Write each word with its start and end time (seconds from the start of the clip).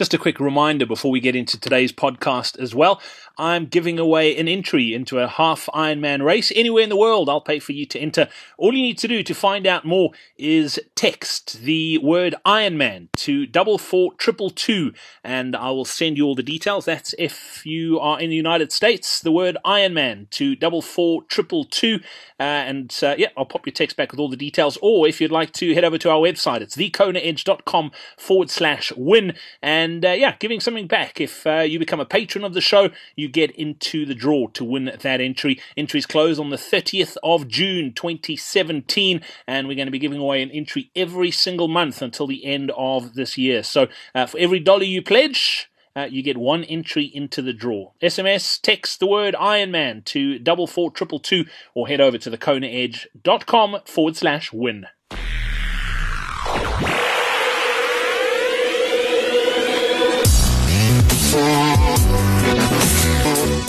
Just 0.00 0.14
a 0.14 0.18
quick 0.18 0.40
reminder 0.40 0.86
before 0.86 1.10
we 1.10 1.20
get 1.20 1.36
into 1.36 1.60
today's 1.60 1.92
podcast 1.92 2.58
as 2.58 2.74
well. 2.74 3.02
I'm 3.36 3.66
giving 3.66 3.98
away 3.98 4.34
an 4.36 4.48
entry 4.48 4.94
into 4.94 5.18
a 5.18 5.26
half 5.26 5.68
Ironman 5.74 6.24
race 6.24 6.50
anywhere 6.54 6.82
in 6.82 6.88
the 6.88 6.96
world. 6.96 7.28
I'll 7.28 7.42
pay 7.42 7.58
for 7.58 7.72
you 7.72 7.84
to 7.84 7.98
enter. 7.98 8.28
All 8.56 8.74
you 8.74 8.80
need 8.80 8.96
to 8.98 9.08
do 9.08 9.22
to 9.22 9.34
find 9.34 9.66
out 9.66 9.84
more 9.84 10.12
is 10.38 10.80
text 10.94 11.60
the 11.60 11.98
word 11.98 12.34
Ironman 12.46 13.08
to 13.16 13.44
double 13.44 13.76
four 13.76 14.14
triple 14.14 14.48
two, 14.48 14.94
and 15.22 15.54
I 15.54 15.70
will 15.70 15.84
send 15.84 16.16
you 16.16 16.24
all 16.24 16.34
the 16.34 16.42
details. 16.42 16.86
That's 16.86 17.14
if 17.18 17.66
you 17.66 18.00
are 18.00 18.18
in 18.18 18.30
the 18.30 18.36
United 18.36 18.72
States. 18.72 19.20
The 19.20 19.32
word 19.32 19.58
Ironman 19.66 20.30
to 20.30 20.56
double 20.56 20.80
four 20.80 21.24
triple 21.24 21.64
two, 21.64 22.00
uh, 22.38 22.42
and 22.42 22.98
uh, 23.02 23.16
yeah, 23.18 23.28
I'll 23.36 23.46
pop 23.46 23.66
your 23.66 23.74
text 23.74 23.98
back 23.98 24.12
with 24.12 24.20
all 24.20 24.30
the 24.30 24.36
details. 24.36 24.78
Or 24.80 25.06
if 25.06 25.20
you'd 25.20 25.30
like 25.30 25.52
to 25.54 25.74
head 25.74 25.84
over 25.84 25.98
to 25.98 26.10
our 26.10 26.20
website, 26.20 26.62
it's 26.62 26.76
thekonaedge.com 26.76 27.92
forward 28.16 28.50
slash 28.50 28.92
win. 28.96 29.34
And 29.62 29.89
uh, 30.04 30.10
yeah, 30.10 30.36
giving 30.38 30.60
something 30.60 30.86
back. 30.86 31.20
If 31.20 31.46
uh, 31.46 31.60
you 31.60 31.78
become 31.78 32.00
a 32.00 32.04
patron 32.04 32.44
of 32.44 32.54
the 32.54 32.60
show, 32.60 32.90
you 33.16 33.28
get 33.28 33.50
into 33.52 34.06
the 34.06 34.14
draw 34.14 34.48
to 34.48 34.64
win 34.64 34.84
that 34.84 35.20
entry. 35.20 35.60
Entries 35.76 36.06
close 36.06 36.38
on 36.38 36.50
the 36.50 36.56
30th 36.56 37.16
of 37.22 37.48
June 37.48 37.92
2017, 37.92 39.20
and 39.46 39.68
we're 39.68 39.74
going 39.74 39.86
to 39.86 39.92
be 39.92 39.98
giving 39.98 40.20
away 40.20 40.42
an 40.42 40.50
entry 40.50 40.90
every 40.94 41.30
single 41.30 41.68
month 41.68 42.02
until 42.02 42.26
the 42.26 42.44
end 42.44 42.70
of 42.76 43.14
this 43.14 43.36
year. 43.36 43.62
So 43.62 43.88
uh, 44.14 44.26
for 44.26 44.38
every 44.38 44.60
dollar 44.60 44.84
you 44.84 45.02
pledge, 45.02 45.70
uh, 45.96 46.06
you 46.10 46.22
get 46.22 46.36
one 46.36 46.64
entry 46.64 47.04
into 47.04 47.42
the 47.42 47.52
draw. 47.52 47.92
SMS, 48.02 48.60
text 48.60 49.00
the 49.00 49.06
word 49.06 49.34
to 50.06 50.38
double 50.38 50.66
four 50.66 50.90
triple 50.90 51.18
two, 51.18 51.44
or 51.74 51.88
head 51.88 52.00
over 52.00 52.18
to 52.18 52.30
thekonaedge.com 52.30 53.80
forward 53.86 54.16
slash 54.16 54.52
win. 54.52 54.86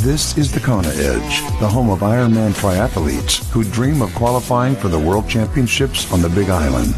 This 0.01 0.35
is 0.35 0.51
the 0.51 0.59
Kona 0.59 0.87
Edge, 0.87 1.41
the 1.59 1.67
home 1.67 1.91
of 1.91 1.99
Ironman 1.99 2.53
triathletes 2.53 3.47
who 3.51 3.63
dream 3.63 4.01
of 4.01 4.11
qualifying 4.15 4.75
for 4.75 4.87
the 4.87 4.97
World 4.97 5.29
Championships 5.29 6.11
on 6.11 6.23
the 6.23 6.29
Big 6.29 6.49
Island. 6.49 6.95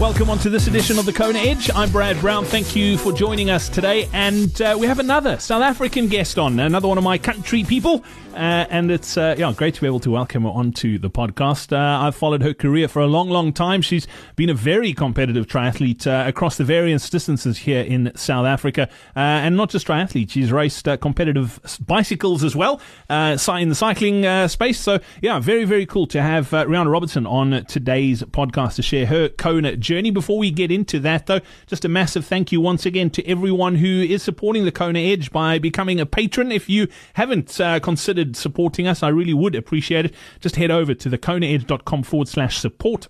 Welcome 0.00 0.30
on 0.30 0.38
to 0.38 0.48
this 0.48 0.68
edition 0.68 0.96
of 1.00 1.06
the 1.06 1.12
Kona 1.12 1.40
Edge. 1.40 1.72
I'm 1.74 1.90
Brad 1.90 2.20
Brown. 2.20 2.44
Thank 2.44 2.76
you 2.76 2.96
for 2.96 3.12
joining 3.12 3.50
us 3.50 3.68
today. 3.68 4.08
And 4.12 4.62
uh, 4.62 4.76
we 4.78 4.86
have 4.86 5.00
another 5.00 5.40
South 5.40 5.60
African 5.60 6.06
guest 6.06 6.38
on, 6.38 6.60
another 6.60 6.86
one 6.86 6.98
of 6.98 7.04
my 7.04 7.18
country 7.18 7.64
people. 7.64 8.04
Uh, 8.38 8.66
and 8.70 8.88
it's 8.92 9.16
uh, 9.16 9.34
yeah 9.36 9.52
great 9.52 9.74
to 9.74 9.80
be 9.80 9.86
able 9.88 9.98
to 9.98 10.12
welcome 10.12 10.44
her 10.44 10.50
onto 10.50 10.96
the 10.96 11.10
podcast. 11.10 11.72
Uh, 11.72 12.06
I've 12.06 12.14
followed 12.14 12.42
her 12.42 12.54
career 12.54 12.86
for 12.86 13.02
a 13.02 13.08
long, 13.08 13.28
long 13.28 13.52
time. 13.52 13.82
She's 13.82 14.06
been 14.36 14.48
a 14.48 14.54
very 14.54 14.92
competitive 14.92 15.48
triathlete 15.48 16.06
uh, 16.06 16.28
across 16.28 16.56
the 16.56 16.62
various 16.62 17.10
distances 17.10 17.58
here 17.58 17.82
in 17.82 18.12
South 18.14 18.46
Africa, 18.46 18.88
uh, 19.16 19.18
and 19.18 19.56
not 19.56 19.70
just 19.70 19.88
triathlete. 19.88 20.30
She's 20.30 20.52
raced 20.52 20.86
competitive 21.00 21.58
bicycles 21.84 22.44
as 22.44 22.54
well 22.54 22.80
in 23.10 23.68
the 23.68 23.74
cycling 23.74 24.46
space. 24.46 24.78
So 24.78 25.00
yeah, 25.20 25.40
very, 25.40 25.64
very 25.64 25.86
cool 25.86 26.06
to 26.08 26.22
have 26.22 26.50
Riana 26.50 26.92
Robertson 26.92 27.26
on 27.26 27.64
today's 27.64 28.22
podcast 28.22 28.76
to 28.76 28.82
share 28.82 29.06
her 29.06 29.30
Kona 29.30 29.76
journey. 29.88 30.10
Before 30.10 30.38
we 30.38 30.50
get 30.50 30.70
into 30.70 31.00
that, 31.00 31.26
though, 31.26 31.40
just 31.66 31.84
a 31.84 31.88
massive 31.88 32.24
thank 32.24 32.52
you 32.52 32.60
once 32.60 32.86
again 32.86 33.10
to 33.10 33.26
everyone 33.26 33.76
who 33.76 34.02
is 34.02 34.22
supporting 34.22 34.64
the 34.64 34.72
Kona 34.72 35.00
Edge 35.00 35.32
by 35.32 35.58
becoming 35.58 35.98
a 35.98 36.06
patron. 36.06 36.52
If 36.52 36.68
you 36.68 36.88
haven't 37.14 37.60
uh, 37.60 37.80
considered 37.80 38.36
supporting 38.36 38.86
us. 38.86 39.02
I 39.02 39.08
really 39.08 39.34
would 39.34 39.54
appreciate 39.54 40.04
it. 40.04 40.14
Just 40.40 40.56
head 40.56 40.70
over 40.70 40.94
to 40.94 41.10
thekonaedge.com 41.10 42.02
forward 42.02 42.28
slash 42.28 42.58
support 42.58 43.08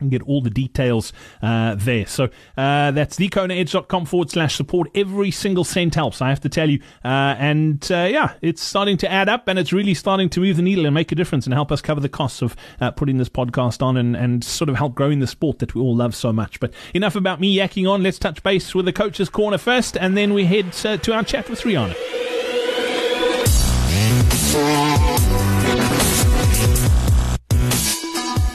and 0.00 0.10
get 0.10 0.22
all 0.22 0.40
the 0.40 0.50
details 0.50 1.12
uh, 1.42 1.74
there. 1.76 2.06
So 2.06 2.24
uh, 2.56 2.90
that's 2.90 3.16
thekonaedge.com 3.16 4.06
forward 4.06 4.30
slash 4.30 4.56
support. 4.56 4.90
Every 4.94 5.30
single 5.30 5.64
cent 5.64 5.94
helps, 5.94 6.20
I 6.22 6.28
have 6.30 6.40
to 6.40 6.48
tell 6.48 6.68
you. 6.68 6.80
Uh, 7.04 7.36
and 7.38 7.86
uh, 7.90 8.08
yeah, 8.10 8.34
it's 8.42 8.62
starting 8.62 8.96
to 8.98 9.10
add 9.10 9.28
up 9.28 9.48
and 9.48 9.58
it's 9.58 9.72
really 9.72 9.94
starting 9.94 10.28
to 10.30 10.40
move 10.40 10.56
the 10.56 10.62
needle 10.62 10.86
and 10.86 10.94
make 10.94 11.12
a 11.12 11.14
difference 11.14 11.46
and 11.46 11.54
help 11.54 11.70
us 11.70 11.80
cover 11.80 12.00
the 12.00 12.08
costs 12.08 12.42
of 12.42 12.56
uh, 12.80 12.90
putting 12.90 13.18
this 13.18 13.28
podcast 13.28 13.82
on 13.82 13.96
and, 13.96 14.16
and 14.16 14.42
sort 14.44 14.68
of 14.68 14.76
help 14.76 14.94
growing 14.94 15.20
the 15.20 15.26
sport 15.26 15.58
that 15.58 15.74
we 15.74 15.80
all 15.80 15.94
love 15.94 16.14
so 16.14 16.32
much. 16.32 16.60
But 16.60 16.72
enough 16.94 17.16
about 17.16 17.40
me 17.40 17.54
yakking 17.56 17.88
on. 17.88 18.02
Let's 18.02 18.18
touch 18.18 18.42
base 18.42 18.74
with 18.74 18.86
the 18.86 18.92
coach's 18.92 19.28
corner 19.28 19.58
first 19.58 19.96
and 19.96 20.16
then 20.16 20.34
we 20.34 20.44
head 20.44 20.74
uh, 20.84 20.96
to 20.96 21.12
our 21.12 21.22
chat 21.22 21.48
with 21.48 21.60
Riana. 21.60 21.94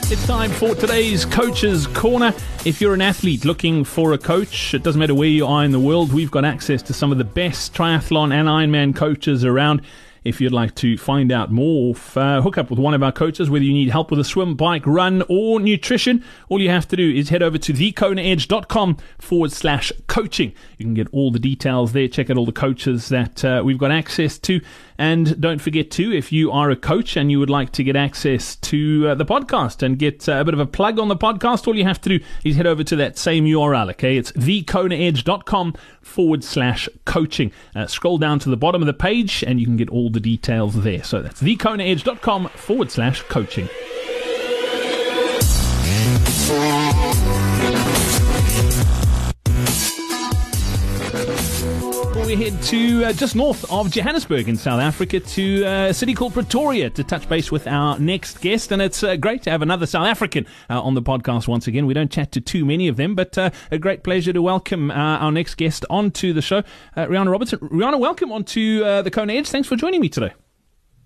It's 0.08 0.28
time 0.28 0.52
for 0.52 0.76
today's 0.76 1.26
Coach's 1.26 1.88
Corner. 1.88 2.32
If 2.64 2.80
you're 2.80 2.94
an 2.94 3.02
athlete 3.02 3.44
looking 3.44 3.84
for 3.84 4.14
a 4.14 4.20
coach, 4.20 4.76
it 4.76 4.84
doesn't 4.84 5.00
matter 5.00 5.16
where 5.16 5.28
you 5.28 5.48
are 5.48 5.64
in 5.66 5.72
the 5.72 5.80
world, 5.80 6.14
we've 6.14 6.30
got 6.30 6.46
access 6.46 6.84
to 6.84 6.94
some 6.94 7.12
of 7.12 7.18
the 7.18 7.24
best 7.24 7.74
triathlon 7.74 8.32
and 8.32 8.48
Ironman 8.48 8.96
coaches 8.96 9.44
around. 9.44 9.82
If 10.24 10.42
you'd 10.42 10.52
like 10.52 10.74
to 10.76 10.98
find 10.98 11.32
out 11.32 11.52
more, 11.52 11.96
uh, 12.16 12.42
hook 12.42 12.58
up 12.58 12.72
with 12.72 12.78
one 12.80 12.94
of 12.94 13.04
our 13.04 13.12
coaches, 13.12 13.50
whether 13.50 13.66
you 13.66 13.74
need 13.74 13.90
help 13.90 14.10
with 14.10 14.20
a 14.20 14.24
swim, 14.24 14.56
bike, 14.56 14.86
run, 14.86 15.24
or 15.28 15.60
nutrition, 15.60 16.24
all 16.50 16.60
you 16.60 16.70
have 16.70 16.88
to 16.88 16.96
do 16.96 17.12
is 17.12 17.30
head 17.30 17.44
over 17.44 17.60
to 17.60 17.74
thekonaedge.com 17.74 18.98
forward 19.20 19.52
slash 19.52 19.92
coaching. 20.08 20.54
You 20.78 20.86
can 20.86 20.94
get 20.96 21.08
all 21.12 21.30
the 21.30 21.40
details 21.40 21.94
there, 21.94 22.08
check 22.08 22.30
out 22.30 22.38
all 22.38 22.46
the 22.46 22.52
coaches 22.52 23.10
that 23.10 23.46
uh, 23.46 23.62
we've 23.66 23.78
got 23.78 23.92
access 23.92 24.40
to. 24.40 24.62
And 24.98 25.40
don't 25.42 25.60
forget 25.60 25.92
to, 25.92 26.16
if 26.16 26.32
you 26.32 26.52
are 26.52 26.70
a 26.70 26.76
coach 26.76 27.18
and 27.18 27.30
you 27.30 27.40
would 27.40 27.50
like 27.50 27.72
to 27.74 27.84
get 27.84 27.96
access 27.96 28.56
to 28.58 29.10
uh, 29.10 29.16
the 29.16 29.26
podcast 29.26 29.84
and 29.84 30.00
get 30.00 30.28
uh, 30.30 30.40
a 30.40 30.44
bit 30.46 30.54
of 30.54 30.60
a 30.60 30.66
plug 30.66 31.00
on 31.00 31.10
the 31.10 31.18
podcast, 31.18 31.68
all 31.68 31.76
you 31.76 31.84
have 31.84 32.00
to 32.02 32.18
do 32.18 32.26
is 32.44 32.56
head 32.56 32.68
over 32.68 32.84
to 32.84 32.96
that 32.96 33.18
same 33.18 33.46
URL, 33.46 33.90
okay? 33.92 34.18
It's 34.18 34.32
thekonaedge.com 34.34 35.76
forward 36.02 36.44
slash 36.44 36.88
coaching. 37.06 37.52
Uh, 37.76 37.88
scroll 37.88 38.18
down 38.18 38.40
to 38.40 38.50
the 38.50 38.58
bottom 38.58 38.82
of 38.82 38.86
the 38.88 38.94
page 38.94 39.44
and 39.44 39.60
you 39.60 39.66
can 39.66 39.78
get 39.78 39.90
all 39.90 40.10
the 40.10 40.20
details 40.20 40.82
there. 40.84 41.04
So 41.04 41.22
that's 41.22 41.42
thekonaedge.com 41.42 42.50
forward 42.50 42.92
slash 42.92 43.22
coaching. 43.24 43.68
Head 52.36 52.62
to 52.64 53.06
uh, 53.06 53.14
just 53.14 53.36
north 53.36 53.72
of 53.72 53.90
Johannesburg 53.90 54.50
in 54.50 54.58
South 54.58 54.82
Africa 54.82 55.22
to 55.22 55.64
uh, 55.64 55.88
a 55.88 55.94
city 55.94 56.14
called 56.14 56.34
Pretoria 56.34 56.90
to 56.90 57.04
touch 57.04 57.30
base 57.30 57.50
with 57.50 57.66
our 57.66 57.98
next 57.98 58.42
guest. 58.42 58.74
And 58.74 58.82
it's 58.82 59.04
uh, 59.04 59.16
great 59.16 59.44
to 59.44 59.52
have 59.52 59.62
another 59.62 59.86
South 59.86 60.06
African 60.06 60.46
uh, 60.70 60.82
on 60.82 60.96
the 60.96 61.02
podcast 61.02 61.48
once 61.48 61.68
again. 61.68 61.86
We 61.86 61.94
don't 61.94 62.12
chat 62.12 62.34
to 62.34 62.42
too 62.42 62.66
many 62.66 62.90
of 62.90 62.98
them, 62.98 63.16
but 63.16 63.38
uh, 63.38 63.52
a 63.72 63.78
great 63.78 64.04
pleasure 64.04 64.34
to 64.34 64.42
welcome 64.42 64.92
uh, 64.92 64.94
our 64.94 65.32
next 65.32 65.56
guest 65.56 65.86
onto 65.90 66.34
the 66.34 66.42
show, 66.42 66.64
Riana 66.98 67.32
Robertson. 67.32 67.60
Riana, 67.60 67.98
welcome 68.00 68.32
onto 68.34 68.80
the 68.80 69.12
Kona 69.12 69.34
Edge. 69.34 69.48
Thanks 69.48 69.68
for 69.68 69.78
joining 69.78 70.02
me 70.02 70.10
today. 70.10 70.34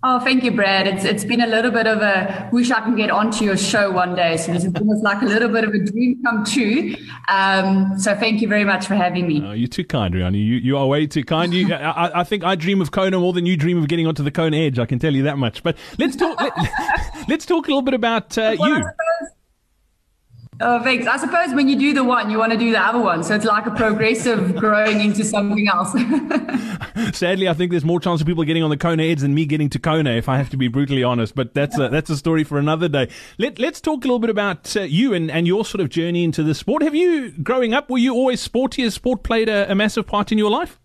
Oh, 0.01 0.17
thank 0.21 0.45
you, 0.45 0.51
Brad. 0.51 0.87
It's 0.87 1.03
it's 1.03 1.25
been 1.25 1.41
a 1.41 1.47
little 1.47 1.71
bit 1.71 1.85
of 1.85 2.01
a 2.01 2.49
wish 2.53 2.71
I 2.71 2.79
can 2.79 2.95
get 2.95 3.11
onto 3.11 3.43
your 3.43 3.57
show 3.57 3.91
one 3.91 4.15
day. 4.15 4.37
So 4.37 4.53
this 4.53 4.63
is 4.63 4.73
almost 4.75 5.03
like 5.03 5.21
a 5.21 5.25
little 5.25 5.49
bit 5.49 5.65
of 5.65 5.73
a 5.73 5.79
dream 5.79 6.21
come 6.23 6.45
true. 6.45 6.95
Um, 7.27 7.99
so 7.99 8.15
thank 8.15 8.41
you 8.41 8.47
very 8.47 8.63
much 8.63 8.87
for 8.87 8.95
having 8.95 9.27
me. 9.27 9.43
Oh, 9.45 9.51
you're 9.51 9.67
too 9.67 9.83
kind, 9.83 10.13
Riana. 10.13 10.37
You 10.37 10.55
you 10.55 10.77
are 10.77 10.87
way 10.87 11.05
too 11.05 11.25
kind. 11.25 11.53
You, 11.53 11.73
I, 11.73 12.21
I, 12.21 12.23
think 12.23 12.45
I 12.45 12.55
dream 12.55 12.79
of 12.79 12.91
Kona 12.91 13.19
more 13.19 13.33
than 13.33 13.45
you 13.45 13.57
dream 13.57 13.77
of 13.77 13.89
getting 13.89 14.07
onto 14.07 14.23
the 14.23 14.31
Kona 14.31 14.55
Edge. 14.55 14.79
I 14.79 14.85
can 14.85 14.99
tell 14.99 15.13
you 15.13 15.23
that 15.23 15.37
much. 15.37 15.63
But 15.63 15.75
let's 15.97 16.15
talk. 16.15 16.39
let, 16.39 17.31
us 17.41 17.45
talk 17.45 17.67
a 17.67 17.69
little 17.69 17.81
bit 17.81 17.93
about 17.93 18.37
uh, 18.37 18.55
well, 18.57 18.69
you. 18.69 18.85
Oh, 20.61 20.83
thanks. 20.83 21.07
I 21.07 21.15
suppose 21.15 21.53
when 21.53 21.69
you 21.69 21.79
do 21.79 21.93
the 21.93 22.03
one, 22.03 22.29
you 22.29 22.37
want 22.37 22.51
to 22.51 22.57
do 22.57 22.71
the 22.71 22.81
other 22.81 22.99
one. 22.99 23.23
So 23.23 23.33
it's 23.33 23.45
like 23.45 23.65
a 23.65 23.71
progressive 23.71 24.55
growing 24.57 24.99
into 24.99 25.23
something 25.23 25.67
else. 25.69 25.93
Sadly, 27.17 27.47
I 27.47 27.53
think 27.53 27.71
there's 27.71 27.85
more 27.85 28.01
chance 28.01 28.19
of 28.19 28.27
people 28.27 28.43
getting 28.43 28.63
on 28.63 28.69
the 28.69 28.75
Kona 28.75 29.03
Edge 29.03 29.21
than 29.21 29.33
me 29.33 29.45
getting 29.45 29.69
to 29.69 29.79
Kona, 29.79 30.11
if 30.11 30.27
I 30.27 30.35
have 30.37 30.49
to 30.49 30.57
be 30.57 30.67
brutally 30.67 31.01
honest. 31.01 31.33
But 31.33 31.53
that's 31.53 31.79
a, 31.79 31.87
that's 31.87 32.09
a 32.09 32.17
story 32.17 32.43
for 32.43 32.57
another 32.57 32.89
day. 32.89 33.07
Let, 33.37 33.57
let's 33.57 33.79
talk 33.79 34.03
a 34.03 34.07
little 34.07 34.19
bit 34.19 34.29
about 34.29 34.75
uh, 34.75 34.81
you 34.81 35.13
and, 35.13 35.31
and 35.31 35.47
your 35.47 35.63
sort 35.63 35.79
of 35.79 35.89
journey 35.89 36.25
into 36.25 36.43
the 36.43 36.53
sport. 36.53 36.83
Have 36.83 36.95
you, 36.95 37.31
growing 37.31 37.73
up, 37.73 37.89
were 37.89 37.97
you 37.97 38.13
always 38.13 38.41
sporty? 38.41 38.83
Has 38.83 38.95
sport 38.95 39.23
played 39.23 39.47
a, 39.47 39.71
a 39.71 39.75
massive 39.75 40.07
part 40.07 40.31
in 40.33 40.37
your 40.37 40.51
life? 40.51 40.77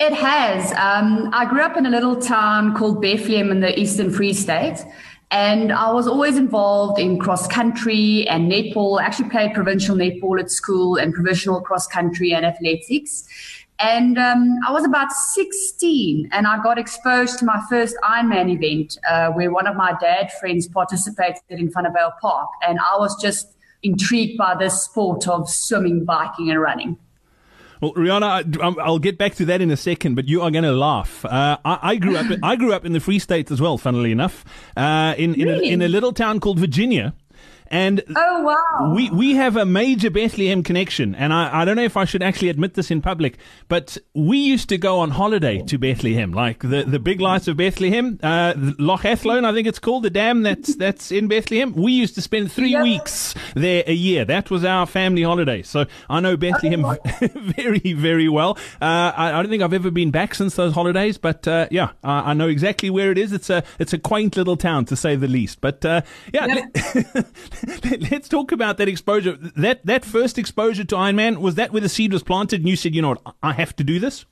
It 0.00 0.12
has. 0.12 0.70
Um, 0.72 1.30
I 1.32 1.44
grew 1.46 1.62
up 1.62 1.76
in 1.76 1.84
a 1.86 1.90
little 1.90 2.20
town 2.20 2.76
called 2.76 3.02
Bethlehem 3.02 3.50
in 3.50 3.60
the 3.60 3.76
Eastern 3.78 4.12
Free 4.12 4.32
State. 4.32 4.84
And 5.30 5.72
I 5.72 5.92
was 5.92 6.08
always 6.08 6.36
involved 6.36 6.98
in 6.98 7.18
cross 7.18 7.46
country 7.46 8.26
and 8.28 8.50
netball. 8.50 9.00
I 9.00 9.04
actually 9.04 9.28
played 9.28 9.52
provincial 9.52 9.94
netball 9.94 10.40
at 10.40 10.50
school 10.50 10.96
and 10.96 11.12
provincial 11.12 11.60
cross 11.60 11.86
country 11.86 12.32
and 12.32 12.46
athletics. 12.46 13.28
And 13.78 14.18
um, 14.18 14.56
I 14.66 14.72
was 14.72 14.84
about 14.84 15.12
16 15.12 16.30
and 16.32 16.46
I 16.46 16.60
got 16.62 16.78
exposed 16.78 17.38
to 17.40 17.44
my 17.44 17.60
first 17.68 17.96
Ironman 18.02 18.50
event 18.50 18.98
uh, 19.08 19.30
where 19.30 19.52
one 19.52 19.66
of 19.66 19.76
my 19.76 19.94
dad 20.00 20.32
friends 20.40 20.66
participated 20.66 21.42
in 21.50 21.70
Vanderbijl 21.70 22.18
Park. 22.20 22.48
And 22.66 22.78
I 22.80 22.96
was 22.98 23.20
just 23.20 23.54
intrigued 23.82 24.36
by 24.36 24.56
this 24.58 24.82
sport 24.82 25.28
of 25.28 25.48
swimming, 25.48 26.04
biking, 26.04 26.50
and 26.50 26.60
running. 26.60 26.96
Well, 27.80 27.92
Riana, 27.94 28.44
I'll 28.80 28.98
get 28.98 29.18
back 29.18 29.34
to 29.36 29.44
that 29.46 29.60
in 29.60 29.70
a 29.70 29.76
second, 29.76 30.14
but 30.14 30.28
you 30.28 30.42
are 30.42 30.50
going 30.50 30.64
to 30.64 30.72
laugh. 30.72 31.24
Uh, 31.24 31.58
I, 31.64 31.78
I, 31.82 31.96
grew 31.96 32.16
up. 32.16 32.26
I 32.42 32.56
grew 32.56 32.72
up 32.72 32.84
in 32.84 32.92
the 32.92 33.00
Free 33.00 33.18
State 33.18 33.50
as 33.50 33.60
well. 33.60 33.78
Funnily 33.78 34.12
enough, 34.12 34.44
uh, 34.76 35.14
in 35.16 35.34
in, 35.34 35.48
really? 35.48 35.68
a, 35.68 35.72
in 35.72 35.82
a 35.82 35.88
little 35.88 36.12
town 36.12 36.40
called 36.40 36.58
Virginia. 36.58 37.14
And 37.70 38.02
oh 38.16 38.42
wow, 38.42 38.94
we 38.94 39.10
we 39.10 39.34
have 39.34 39.56
a 39.56 39.66
major 39.66 40.10
Bethlehem 40.10 40.62
connection, 40.62 41.14
and 41.14 41.32
I, 41.32 41.62
I 41.62 41.64
don't 41.64 41.76
know 41.76 41.82
if 41.82 41.96
I 41.96 42.04
should 42.04 42.22
actually 42.22 42.48
admit 42.48 42.74
this 42.74 42.90
in 42.90 43.02
public, 43.02 43.36
but 43.68 43.98
we 44.14 44.38
used 44.38 44.70
to 44.70 44.78
go 44.78 45.00
on 45.00 45.10
holiday 45.10 45.62
to 45.62 45.78
Bethlehem, 45.78 46.32
like 46.32 46.60
the, 46.60 46.84
the 46.84 46.98
big 46.98 47.20
lights 47.20 47.46
of 47.46 47.58
Bethlehem, 47.58 48.18
uh, 48.22 48.54
Loch 48.78 49.04
Athlone, 49.04 49.44
I 49.44 49.52
think 49.52 49.66
it's 49.66 49.78
called, 49.78 50.04
the 50.04 50.10
dam 50.10 50.42
that's 50.42 50.76
that's 50.82 51.12
in 51.12 51.28
Bethlehem. 51.28 51.74
We 51.74 51.92
used 51.92 52.14
to 52.14 52.22
spend 52.22 52.50
three 52.50 52.70
yep. 52.70 52.82
weeks 52.82 53.34
there 53.54 53.84
a 53.86 53.92
year. 53.92 54.24
That 54.24 54.50
was 54.50 54.64
our 54.64 54.86
family 54.86 55.22
holiday. 55.22 55.62
So 55.62 55.86
I 56.08 56.20
know 56.20 56.36
Bethlehem 56.36 56.84
very 57.34 57.92
very 57.92 58.28
well. 58.28 58.56
Uh, 58.80 59.12
I, 59.14 59.38
I, 59.38 59.42
don't 59.42 59.50
think 59.50 59.62
I've 59.62 59.74
ever 59.74 59.90
been 59.90 60.10
back 60.10 60.34
since 60.34 60.54
those 60.54 60.72
holidays, 60.72 61.18
but 61.18 61.46
uh, 61.46 61.68
yeah, 61.70 61.90
I, 62.02 62.30
I, 62.30 62.34
know 62.34 62.48
exactly 62.48 62.88
where 62.88 63.10
it 63.10 63.18
is. 63.18 63.32
It's 63.32 63.50
a 63.50 63.62
it's 63.78 63.92
a 63.92 63.98
quaint 63.98 64.36
little 64.36 64.56
town 64.56 64.86
to 64.86 64.96
say 64.96 65.16
the 65.16 65.28
least. 65.28 65.60
But 65.60 65.84
uh, 65.84 66.00
yeah, 66.32 66.46
yep. 67.66 68.00
let, 68.00 68.12
us 68.12 68.28
talk 68.28 68.52
about 68.52 68.78
that 68.78 68.88
exposure. 68.88 69.36
That 69.56 69.84
that 69.86 70.04
first 70.04 70.38
exposure 70.38 70.84
to 70.84 70.96
Iron 70.96 71.16
Man 71.16 71.40
was 71.40 71.54
that 71.56 71.72
where 71.72 71.80
the 71.80 71.88
seed 71.88 72.12
was 72.12 72.22
planted, 72.22 72.60
and 72.60 72.68
you 72.68 72.76
said, 72.76 72.94
you 72.94 73.02
know 73.02 73.10
what, 73.10 73.34
I 73.42 73.52
have 73.52 73.74
to 73.76 73.84
do 73.84 73.98
this. 73.98 74.26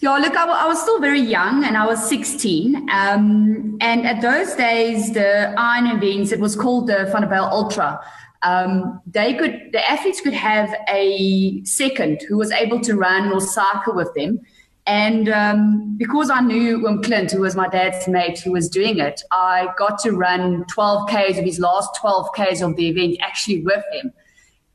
Yeah, 0.00 0.16
look, 0.16 0.34
I, 0.34 0.66
was 0.66 0.80
still 0.80 1.00
very 1.00 1.20
young 1.20 1.64
and 1.64 1.76
I 1.76 1.86
was 1.86 2.08
16. 2.08 2.88
Um, 2.90 3.76
and 3.80 4.06
at 4.06 4.22
those 4.22 4.54
days, 4.54 5.12
the 5.12 5.54
iron 5.58 5.86
events, 5.86 6.32
it 6.32 6.40
was 6.40 6.56
called 6.56 6.86
the 6.86 7.04
Van 7.12 7.32
Ultra. 7.32 8.00
Um, 8.42 9.00
they 9.06 9.34
could, 9.34 9.70
the 9.72 9.90
athletes 9.90 10.20
could 10.20 10.32
have 10.32 10.74
a 10.88 11.62
second 11.64 12.22
who 12.28 12.38
was 12.38 12.52
able 12.52 12.80
to 12.80 12.94
run 12.94 13.32
or 13.32 13.40
cycle 13.40 13.94
with 13.94 14.12
them. 14.14 14.40
And 14.88 15.28
um, 15.28 15.96
because 15.98 16.30
I 16.30 16.40
knew 16.40 16.78
Wim 16.78 17.04
Clint, 17.04 17.30
who 17.32 17.42
was 17.42 17.54
my 17.54 17.68
dad's 17.68 18.08
mate, 18.08 18.40
who 18.40 18.52
was 18.52 18.70
doing 18.70 18.98
it, 18.98 19.22
I 19.30 19.68
got 19.76 19.98
to 20.00 20.12
run 20.12 20.64
12 20.64 21.10
Ks 21.10 21.36
of 21.36 21.44
his 21.44 21.60
last 21.60 21.94
12 22.00 22.28
Ks 22.34 22.62
of 22.62 22.74
the 22.76 22.88
event 22.88 23.18
actually 23.20 23.60
with 23.60 23.84
him. 23.92 24.14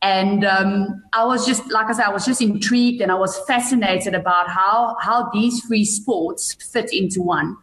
And 0.03 0.45
um, 0.45 1.03
I 1.13 1.25
was 1.25 1.47
just, 1.47 1.71
like 1.71 1.87
I 1.87 1.93
said, 1.93 2.05
I 2.05 2.09
was 2.09 2.25
just 2.25 2.43
intrigued 2.43 3.01
and 3.01 3.11
I 3.11 3.15
was 3.15 3.39
fascinated 3.47 4.13
about 4.13 4.49
how, 4.49 4.97
how 5.01 5.31
these 5.33 5.65
three 5.65 5.83
sports 5.83 6.53
fit 6.71 6.93
into 6.93 7.23
one. 7.23 7.57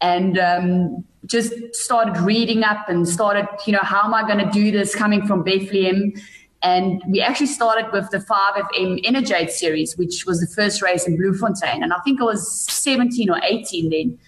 And 0.00 0.38
um, 0.38 1.04
just 1.26 1.52
started 1.74 2.16
reading 2.22 2.64
up 2.64 2.88
and 2.88 3.06
started, 3.06 3.46
you 3.66 3.74
know, 3.74 3.82
how 3.82 4.04
am 4.04 4.14
I 4.14 4.22
going 4.22 4.42
to 4.42 4.50
do 4.50 4.70
this 4.70 4.94
coming 4.94 5.26
from 5.26 5.42
Bethlehem? 5.42 6.14
And 6.62 7.02
we 7.08 7.22
actually 7.22 7.46
started 7.46 7.90
with 7.92 8.10
the 8.10 8.18
5FM 8.18 9.04
Energade 9.04 9.50
series, 9.50 9.96
which 9.96 10.26
was 10.26 10.40
the 10.40 10.46
first 10.46 10.82
race 10.82 11.06
in 11.06 11.16
Bloemfontein. 11.16 11.82
And 11.82 11.92
I 11.92 11.98
think 12.00 12.20
I 12.20 12.24
was 12.24 12.70
17 12.70 13.30
or 13.30 13.40
18 13.42 13.90
then. 13.90 14.18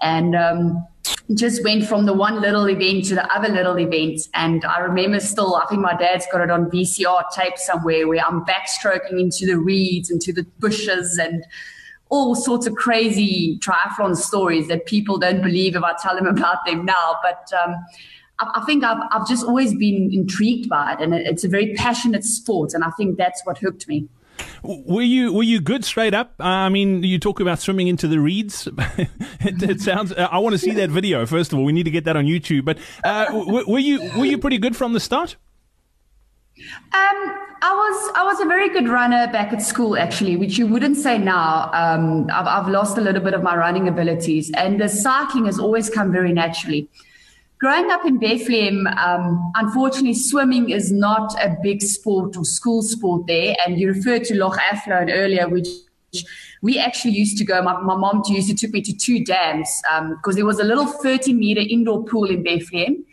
And 0.00 0.34
um, 0.34 0.86
just 1.34 1.62
went 1.64 1.86
from 1.86 2.06
the 2.06 2.12
one 2.12 2.40
little 2.40 2.68
event 2.68 3.04
to 3.06 3.14
the 3.14 3.30
other 3.34 3.48
little 3.48 3.78
event. 3.78 4.20
And 4.34 4.64
I 4.64 4.80
remember 4.80 5.20
still, 5.20 5.56
I 5.56 5.66
think 5.66 5.80
my 5.80 5.94
dad's 5.94 6.26
got 6.32 6.40
it 6.40 6.50
on 6.50 6.70
VCR 6.70 7.24
tape 7.34 7.58
somewhere 7.58 8.08
where 8.08 8.24
I'm 8.24 8.44
backstroking 8.44 9.20
into 9.20 9.46
the 9.46 9.58
reeds, 9.58 10.10
into 10.10 10.32
the 10.32 10.44
bushes, 10.58 11.18
and 11.18 11.44
all 12.08 12.34
sorts 12.34 12.66
of 12.66 12.74
crazy 12.74 13.58
triathlon 13.58 14.16
stories 14.16 14.68
that 14.68 14.86
people 14.86 15.18
don't 15.18 15.42
believe 15.42 15.76
if 15.76 15.82
I 15.82 15.94
tell 16.02 16.14
them 16.14 16.26
about 16.36 16.64
them 16.66 16.84
now. 16.84 17.16
But 17.22 17.50
um, 17.64 17.76
I, 18.54 18.64
think 18.64 18.84
I've, 18.84 19.02
I've 19.10 19.26
just 19.28 19.44
always 19.44 19.74
been 19.74 20.10
intrigued 20.12 20.68
by 20.68 20.92
it. 20.92 21.00
And 21.00 21.14
it's 21.14 21.44
a 21.44 21.48
very 21.48 21.74
passionate 21.74 22.24
sport. 22.24 22.74
And 22.74 22.84
I 22.84 22.90
think 22.90 23.16
that's 23.16 23.44
what 23.44 23.58
hooked 23.58 23.88
me. 23.88 24.08
Were 24.62 25.02
you 25.02 25.32
were 25.32 25.42
you 25.42 25.60
good 25.60 25.84
straight 25.84 26.14
up? 26.14 26.34
I 26.40 26.68
mean, 26.68 27.02
you 27.02 27.18
talk 27.18 27.40
about 27.40 27.58
swimming 27.58 27.88
into 27.88 28.08
the 28.08 28.18
reeds. 28.18 28.66
it, 28.98 29.62
it, 29.62 29.80
sounds. 29.80 30.12
I 30.12 30.38
want 30.38 30.54
to 30.54 30.58
see 30.58 30.72
that 30.72 30.90
video. 30.90 31.26
First 31.26 31.52
of 31.52 31.58
all, 31.58 31.64
we 31.64 31.72
need 31.72 31.82
to 31.84 31.90
get 31.90 32.04
that 32.04 32.16
on 32.16 32.24
YouTube. 32.24 32.64
But 32.64 32.78
uh, 33.04 33.26
were 33.66 33.78
you 33.78 34.10
were 34.16 34.24
you 34.24 34.38
pretty 34.38 34.58
good 34.58 34.76
from 34.76 34.94
the 34.94 35.00
start? 35.00 35.36
Um, 36.58 37.38
I 37.62 37.72
was 37.72 38.12
I 38.16 38.24
was 38.24 38.40
a 38.40 38.44
very 38.44 38.68
good 38.68 38.88
runner 38.88 39.30
back 39.32 39.52
at 39.52 39.62
school, 39.62 39.96
actually, 39.96 40.36
which 40.36 40.58
you 40.58 40.66
wouldn't 40.66 40.96
say 40.96 41.18
now. 41.18 41.70
Um, 41.72 42.28
I've, 42.32 42.46
I've 42.46 42.68
lost 42.68 42.98
a 42.98 43.00
little 43.00 43.22
bit 43.22 43.34
of 43.34 43.42
my 43.42 43.56
running 43.56 43.88
abilities, 43.88 44.50
and 44.56 44.80
the 44.80 44.88
cycling 44.88 45.46
has 45.46 45.58
always 45.58 45.90
come 45.90 46.12
very 46.12 46.32
naturally 46.32 46.88
growing 47.62 47.92
up 47.92 48.04
in 48.04 48.18
Bethlehem, 48.18 48.88
um, 48.98 49.52
unfortunately, 49.54 50.14
swimming 50.14 50.70
is 50.70 50.90
not 50.90 51.32
a 51.40 51.56
big 51.62 51.80
sport 51.80 52.36
or 52.36 52.44
school 52.44 52.82
sport 52.82 53.24
there. 53.28 53.54
And 53.64 53.78
you 53.78 53.86
referred 53.86 54.24
to 54.24 54.34
Loch 54.34 54.58
Athlone 54.58 55.08
earlier, 55.08 55.48
which 55.48 55.68
we 56.60 56.80
actually 56.80 57.12
used 57.12 57.38
to 57.38 57.44
go. 57.44 57.62
My, 57.62 57.80
my 57.80 57.94
mom 57.94 58.24
used 58.26 58.48
to 58.48 58.56
took 58.56 58.72
me 58.72 58.82
to 58.82 58.92
two 58.92 59.24
dams 59.24 59.80
because 59.84 60.34
um, 60.34 60.34
there 60.34 60.44
was 60.44 60.58
a 60.58 60.64
little 60.64 60.86
30 60.86 61.34
meter 61.34 61.60
indoor 61.60 62.04
pool 62.04 62.28
in 62.28 62.42
Bethlehem. 62.42 63.04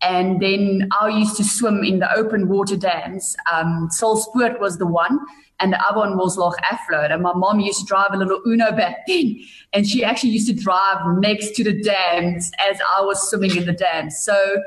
And 0.00 0.40
then 0.40 0.88
I 0.98 1.08
used 1.08 1.36
to 1.36 1.44
swim 1.44 1.84
in 1.84 1.98
the 1.98 2.10
open 2.16 2.48
water 2.48 2.76
dams. 2.76 3.36
Um, 3.52 3.90
Sport 3.90 4.58
was 4.58 4.78
the 4.78 4.86
one 4.86 5.18
and 5.60 5.72
the 5.72 5.80
other 5.84 5.98
one 5.98 6.16
was 6.16 6.36
Loch 6.36 6.56
Athlone. 6.70 7.10
And 7.10 7.22
my 7.22 7.32
mom 7.32 7.60
used 7.60 7.80
to 7.80 7.86
drive 7.86 8.10
a 8.12 8.16
little 8.16 8.40
Uno 8.46 8.72
back 8.72 9.06
then, 9.06 9.40
and 9.72 9.86
she 9.86 10.04
actually 10.04 10.30
used 10.30 10.48
to 10.48 10.54
drive 10.54 10.98
next 11.18 11.54
to 11.56 11.64
the 11.64 11.80
dams 11.82 12.50
as 12.70 12.78
I 12.96 13.02
was 13.02 13.28
swimming 13.28 13.56
in 13.56 13.66
the 13.66 13.72
dams. 13.72 14.18
So 14.18 14.62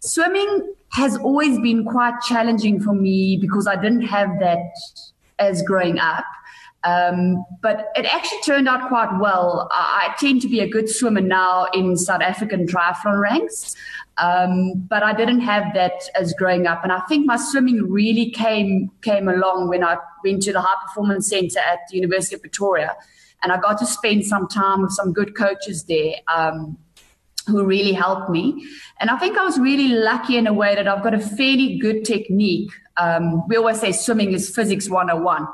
swimming 0.00 0.74
has 0.90 1.16
always 1.16 1.58
been 1.58 1.84
quite 1.84 2.20
challenging 2.28 2.80
for 2.80 2.94
me 2.94 3.36
because 3.36 3.66
I 3.66 3.76
didn't 3.76 4.02
have 4.02 4.38
that 4.40 4.60
as 5.38 5.62
growing 5.62 5.98
up. 5.98 6.24
Um, 6.84 7.44
but 7.62 7.88
it 7.96 8.04
actually 8.04 8.42
turned 8.42 8.68
out 8.68 8.88
quite 8.88 9.18
well. 9.18 9.68
I, 9.72 10.10
I, 10.10 10.14
tend 10.18 10.42
to 10.42 10.48
be 10.48 10.60
a 10.60 10.68
good 10.68 10.86
swimmer 10.86 11.22
now 11.22 11.64
in 11.72 11.96
South 11.96 12.20
African 12.20 12.66
triathlon 12.66 13.22
ranks. 13.22 13.74
Um, 14.18 14.86
but 14.88 15.02
I 15.02 15.12
didn't 15.12 15.40
have 15.40 15.74
that 15.74 16.08
as 16.14 16.32
growing 16.34 16.66
up, 16.66 16.84
and 16.84 16.92
I 16.92 17.00
think 17.08 17.26
my 17.26 17.36
swimming 17.36 17.90
really 17.90 18.30
came 18.30 18.90
came 19.02 19.28
along 19.28 19.68
when 19.68 19.82
I 19.82 19.96
went 20.22 20.42
to 20.44 20.52
the 20.52 20.60
High 20.60 20.86
Performance 20.86 21.28
Centre 21.28 21.58
at 21.58 21.80
the 21.90 21.96
University 21.96 22.36
of 22.36 22.40
Pretoria, 22.40 22.94
and 23.42 23.50
I 23.50 23.58
got 23.58 23.78
to 23.78 23.86
spend 23.86 24.24
some 24.24 24.46
time 24.46 24.82
with 24.82 24.92
some 24.92 25.12
good 25.12 25.36
coaches 25.36 25.84
there. 25.84 26.14
Um, 26.28 26.78
who 27.46 27.62
really 27.66 27.92
helped 27.92 28.30
me. 28.30 28.66
And 29.00 29.10
I 29.10 29.18
think 29.18 29.36
I 29.36 29.44
was 29.44 29.58
really 29.58 29.88
lucky 29.88 30.38
in 30.38 30.46
a 30.46 30.52
way 30.54 30.74
that 30.74 30.88
I've 30.88 31.02
got 31.02 31.12
a 31.12 31.20
fairly 31.20 31.78
good 31.78 32.02
technique. 32.02 32.70
Um, 32.96 33.46
we 33.48 33.56
always 33.56 33.80
say 33.80 33.92
swimming 33.92 34.32
is 34.32 34.48
physics 34.48 34.88
101 34.88 35.46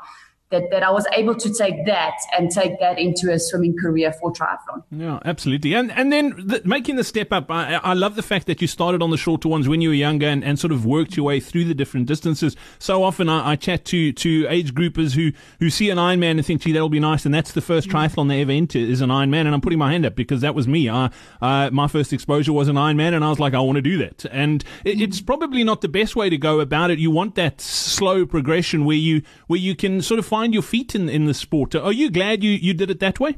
that, 0.51 0.69
that 0.71 0.83
I 0.83 0.91
was 0.91 1.05
able 1.13 1.35
to 1.35 1.53
take 1.53 1.85
that 1.85 2.15
and 2.37 2.51
take 2.51 2.79
that 2.79 2.99
into 2.99 3.31
a 3.31 3.39
swimming 3.39 3.75
career 3.77 4.13
for 4.13 4.31
triathlon. 4.31 4.83
Yeah, 4.91 5.19
absolutely. 5.25 5.73
And 5.73 5.91
and 5.91 6.11
then 6.11 6.35
the, 6.37 6.61
making 6.65 6.95
the 6.95 7.03
step 7.03 7.31
up, 7.31 7.49
I, 7.49 7.75
I 7.75 7.93
love 7.93 8.15
the 8.15 8.23
fact 8.23 8.47
that 8.47 8.61
you 8.61 8.67
started 8.67 9.01
on 9.01 9.09
the 9.09 9.17
shorter 9.17 9.47
ones 9.47 9.67
when 9.67 9.81
you 9.81 9.89
were 9.89 9.95
younger 9.95 10.27
and, 10.27 10.43
and 10.43 10.59
sort 10.59 10.71
of 10.71 10.85
worked 10.85 11.15
your 11.15 11.25
way 11.25 11.39
through 11.39 11.65
the 11.65 11.73
different 11.73 12.07
distances. 12.07 12.55
So 12.79 13.03
often 13.03 13.29
I, 13.29 13.51
I 13.51 13.55
chat 13.55 13.85
to, 13.85 14.11
to 14.11 14.47
age 14.49 14.73
groupers 14.73 15.13
who, 15.13 15.31
who 15.59 15.69
see 15.69 15.89
an 15.89 15.97
Ironman 15.97 16.31
and 16.31 16.45
think, 16.45 16.61
gee, 16.61 16.71
that'll 16.71 16.89
be 16.89 16.99
nice. 16.99 17.25
And 17.25 17.33
that's 17.33 17.51
the 17.51 17.61
first 17.61 17.89
mm. 17.89 17.93
triathlon 17.93 18.27
they 18.27 18.41
ever 18.41 18.51
enter 18.51 18.79
is 18.79 19.01
an 19.01 19.09
Ironman. 19.09 19.45
And 19.45 19.53
I'm 19.53 19.61
putting 19.61 19.79
my 19.79 19.91
hand 19.91 20.05
up 20.05 20.15
because 20.15 20.41
that 20.41 20.55
was 20.55 20.67
me. 20.67 20.89
I, 20.89 21.11
uh, 21.41 21.69
my 21.71 21.87
first 21.87 22.13
exposure 22.13 22.53
was 22.53 22.67
an 22.67 22.75
Ironman 22.75 23.13
and 23.13 23.23
I 23.23 23.29
was 23.29 23.39
like, 23.39 23.53
I 23.53 23.59
want 23.59 23.75
to 23.75 23.81
do 23.81 23.97
that. 23.99 24.25
And 24.31 24.63
it, 24.83 25.01
it's 25.01 25.21
probably 25.21 25.63
not 25.63 25.81
the 25.81 25.89
best 25.89 26.15
way 26.15 26.29
to 26.29 26.37
go 26.37 26.59
about 26.59 26.91
it. 26.91 26.99
You 26.99 27.11
want 27.11 27.35
that 27.35 27.61
slow 27.61 28.25
progression 28.25 28.85
where 28.85 28.97
you, 28.97 29.21
where 29.47 29.59
you 29.59 29.75
can 29.75 30.01
sort 30.01 30.19
of 30.19 30.25
find 30.25 30.40
find 30.41 30.53
your 30.55 30.63
feet 30.63 30.95
in, 30.95 31.07
in 31.07 31.25
the 31.25 31.35
sport. 31.35 31.75
Are 31.75 31.93
you 31.93 32.09
glad 32.09 32.43
you, 32.43 32.51
you 32.51 32.73
did 32.73 32.89
it 32.89 32.99
that 32.99 33.19
way? 33.19 33.37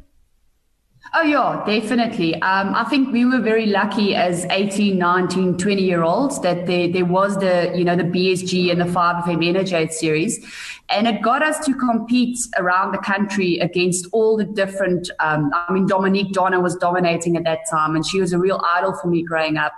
Oh, 1.13 1.21
yeah, 1.21 1.61
definitely. 1.65 2.35
Um, 2.35 2.73
I 2.73 2.85
think 2.85 3.11
we 3.11 3.25
were 3.25 3.41
very 3.41 3.65
lucky 3.65 4.15
as 4.15 4.45
18, 4.45 4.97
19, 4.97 5.57
20 5.57 5.81
year 5.83 6.01
olds 6.01 6.39
that 6.43 6.65
there, 6.65 6.87
there 6.87 7.03
was 7.03 7.37
the, 7.39 7.73
you 7.75 7.83
know, 7.83 7.97
the 7.97 8.05
BSG 8.05 8.71
and 8.71 8.79
the 8.79 8.85
5FM 8.85 9.43
Energade 9.43 9.91
series. 9.91 10.39
And 10.87 11.05
it 11.05 11.21
got 11.21 11.43
us 11.43 11.59
to 11.65 11.73
compete 11.73 12.39
around 12.57 12.93
the 12.93 12.99
country 12.99 13.57
against 13.57 14.07
all 14.13 14.37
the 14.37 14.45
different, 14.45 15.11
um, 15.19 15.51
I 15.53 15.73
mean, 15.73 15.85
Dominique 15.85 16.31
Donner 16.31 16.61
was 16.61 16.77
dominating 16.77 17.35
at 17.35 17.43
that 17.43 17.69
time 17.69 17.97
and 17.97 18.05
she 18.05 18.21
was 18.21 18.31
a 18.31 18.39
real 18.39 18.61
idol 18.75 18.93
for 18.93 19.09
me 19.09 19.23
growing 19.23 19.57
up. 19.57 19.73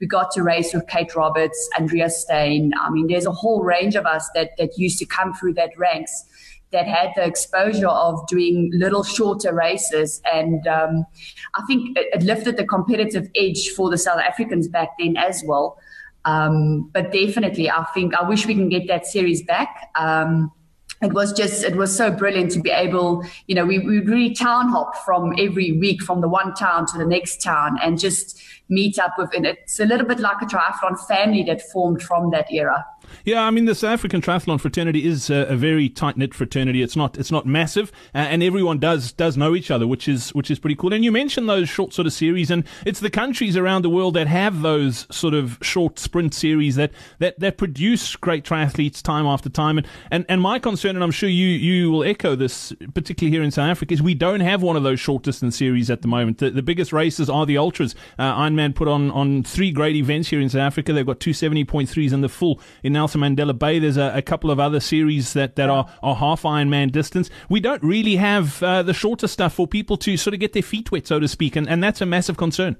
We 0.00 0.08
got 0.08 0.32
to 0.32 0.42
race 0.42 0.74
with 0.74 0.88
Kate 0.88 1.14
Roberts, 1.14 1.70
Andrea 1.78 2.10
Steyn. 2.10 2.72
I 2.80 2.90
mean, 2.90 3.06
there's 3.06 3.26
a 3.26 3.32
whole 3.32 3.62
range 3.62 3.94
of 3.94 4.06
us 4.06 4.28
that, 4.34 4.50
that 4.58 4.76
used 4.76 4.98
to 4.98 5.06
come 5.06 5.32
through 5.34 5.54
that 5.54 5.70
ranks 5.78 6.24
that 6.74 6.86
had 6.86 7.12
the 7.14 7.24
exposure 7.24 7.88
of 7.88 8.26
doing 8.26 8.70
little 8.74 9.04
shorter 9.04 9.54
races. 9.54 10.20
And 10.30 10.66
um, 10.66 11.06
I 11.54 11.62
think 11.66 11.96
it, 11.96 12.06
it, 12.12 12.22
lifted 12.24 12.56
the 12.56 12.66
competitive 12.66 13.30
edge 13.36 13.68
for 13.70 13.88
the 13.88 13.96
South 13.96 14.18
Africans 14.18 14.66
back 14.68 14.88
then 14.98 15.16
as 15.16 15.42
well. 15.46 15.78
Um, 16.24 16.90
but 16.92 17.12
definitely, 17.12 17.70
I 17.70 17.84
think 17.94 18.14
I 18.14 18.28
wish 18.28 18.46
we 18.46 18.54
can 18.54 18.68
get 18.68 18.88
that 18.88 19.06
series 19.06 19.42
back. 19.42 19.90
Um, 19.94 20.50
it 21.02 21.12
was 21.12 21.32
just 21.32 21.62
it 21.64 21.76
was 21.76 21.94
so 21.94 22.10
brilliant 22.10 22.50
to 22.52 22.60
be 22.60 22.70
able 22.70 23.24
you 23.46 23.54
know 23.54 23.66
we, 23.66 23.78
we 23.78 23.98
really 23.98 24.32
town 24.32 24.68
hop 24.70 24.96
from 25.04 25.34
every 25.38 25.72
week 25.72 26.02
from 26.02 26.20
the 26.20 26.28
one 26.28 26.54
town 26.54 26.86
to 26.86 26.96
the 26.96 27.04
next 27.04 27.42
town 27.42 27.78
and 27.82 27.98
just 27.98 28.40
meet 28.68 28.98
up 28.98 29.12
with 29.18 29.28
and 29.34 29.44
it's 29.44 29.80
a 29.80 29.84
little 29.84 30.06
bit 30.06 30.20
like 30.20 30.40
a 30.40 30.46
triathlon 30.46 30.98
family 31.06 31.42
that 31.42 31.60
formed 31.72 32.00
from 32.00 32.30
that 32.30 32.50
era 32.50 32.86
yeah, 33.24 33.42
I 33.42 33.50
mean 33.50 33.64
the 33.64 33.74
South 33.74 33.92
African 33.92 34.20
triathlon 34.20 34.60
fraternity 34.60 35.04
is 35.04 35.30
a, 35.30 35.46
a 35.46 35.56
very 35.56 35.88
tight 35.88 36.16
knit 36.16 36.34
fraternity. 36.34 36.82
It's 36.82 36.96
not 36.96 37.18
it's 37.18 37.30
not 37.30 37.46
massive, 37.46 37.92
uh, 38.14 38.18
and 38.18 38.42
everyone 38.42 38.78
does 38.78 39.12
does 39.12 39.36
know 39.36 39.54
each 39.54 39.70
other, 39.70 39.86
which 39.86 40.08
is 40.08 40.30
which 40.34 40.50
is 40.50 40.58
pretty 40.58 40.76
cool. 40.76 40.92
And 40.92 41.04
you 41.04 41.12
mentioned 41.12 41.48
those 41.48 41.68
short 41.68 41.92
sort 41.92 42.06
of 42.06 42.12
series, 42.12 42.50
and 42.50 42.64
it's 42.86 43.00
the 43.00 43.10
countries 43.10 43.56
around 43.56 43.82
the 43.82 43.90
world 43.90 44.14
that 44.14 44.26
have 44.26 44.62
those 44.62 45.06
sort 45.10 45.34
of 45.34 45.58
short 45.62 45.98
sprint 45.98 46.34
series 46.34 46.76
that 46.76 46.92
that, 47.18 47.38
that 47.40 47.58
produce 47.58 48.16
great 48.16 48.44
triathletes 48.44 49.02
time 49.02 49.26
after 49.26 49.48
time. 49.48 49.78
And, 49.78 49.86
and 50.10 50.24
and 50.28 50.40
my 50.40 50.58
concern, 50.58 50.96
and 50.96 51.04
I'm 51.04 51.10
sure 51.10 51.28
you 51.28 51.48
you 51.48 51.90
will 51.90 52.04
echo 52.04 52.34
this, 52.34 52.72
particularly 52.94 53.34
here 53.34 53.42
in 53.42 53.50
South 53.50 53.70
Africa, 53.70 53.94
is 53.94 54.02
we 54.02 54.14
don't 54.14 54.40
have 54.40 54.62
one 54.62 54.76
of 54.76 54.82
those 54.82 55.00
short 55.00 55.22
distance 55.22 55.56
series 55.56 55.90
at 55.90 56.02
the 56.02 56.08
moment. 56.08 56.38
The, 56.38 56.50
the 56.50 56.62
biggest 56.62 56.92
races 56.92 57.30
are 57.30 57.46
the 57.46 57.58
ultras. 57.58 57.94
Uh, 58.18 58.34
Ironman 58.34 58.74
put 58.74 58.88
on 58.88 59.10
on 59.10 59.42
three 59.42 59.70
great 59.70 59.96
events 59.96 60.28
here 60.28 60.40
in 60.40 60.48
South 60.48 60.60
Africa. 60.60 60.92
They've 60.92 61.06
got 61.06 61.20
two 61.20 61.32
seventy 61.32 61.64
point 61.64 61.88
threes 61.88 62.12
in 62.12 62.20
the 62.20 62.28
full 62.28 62.60
in 62.82 62.93
Nelson 62.94 63.20
Mandela 63.20 63.56
Bay. 63.56 63.78
There's 63.78 63.98
a, 63.98 64.12
a, 64.14 64.22
couple 64.22 64.50
of 64.50 64.58
other 64.58 64.80
series 64.80 65.34
that, 65.34 65.56
that 65.56 65.68
are, 65.68 65.86
are 66.02 66.14
half 66.14 66.42
Ironman 66.42 66.90
distance. 66.90 67.28
We 67.48 67.60
don't 67.60 67.82
really 67.82 68.16
have 68.16 68.62
uh, 68.62 68.82
the 68.82 68.94
shorter 68.94 69.28
stuff 69.28 69.52
for 69.54 69.66
people 69.66 69.98
to 69.98 70.16
sort 70.16 70.32
of 70.32 70.40
get 70.40 70.54
their 70.54 70.62
feet 70.62 70.90
wet, 70.90 71.06
so 71.06 71.20
to 71.20 71.28
speak, 71.28 71.56
and, 71.56 71.68
and 71.68 71.84
that's 71.84 72.00
a 72.00 72.06
massive 72.06 72.36
concern. 72.36 72.76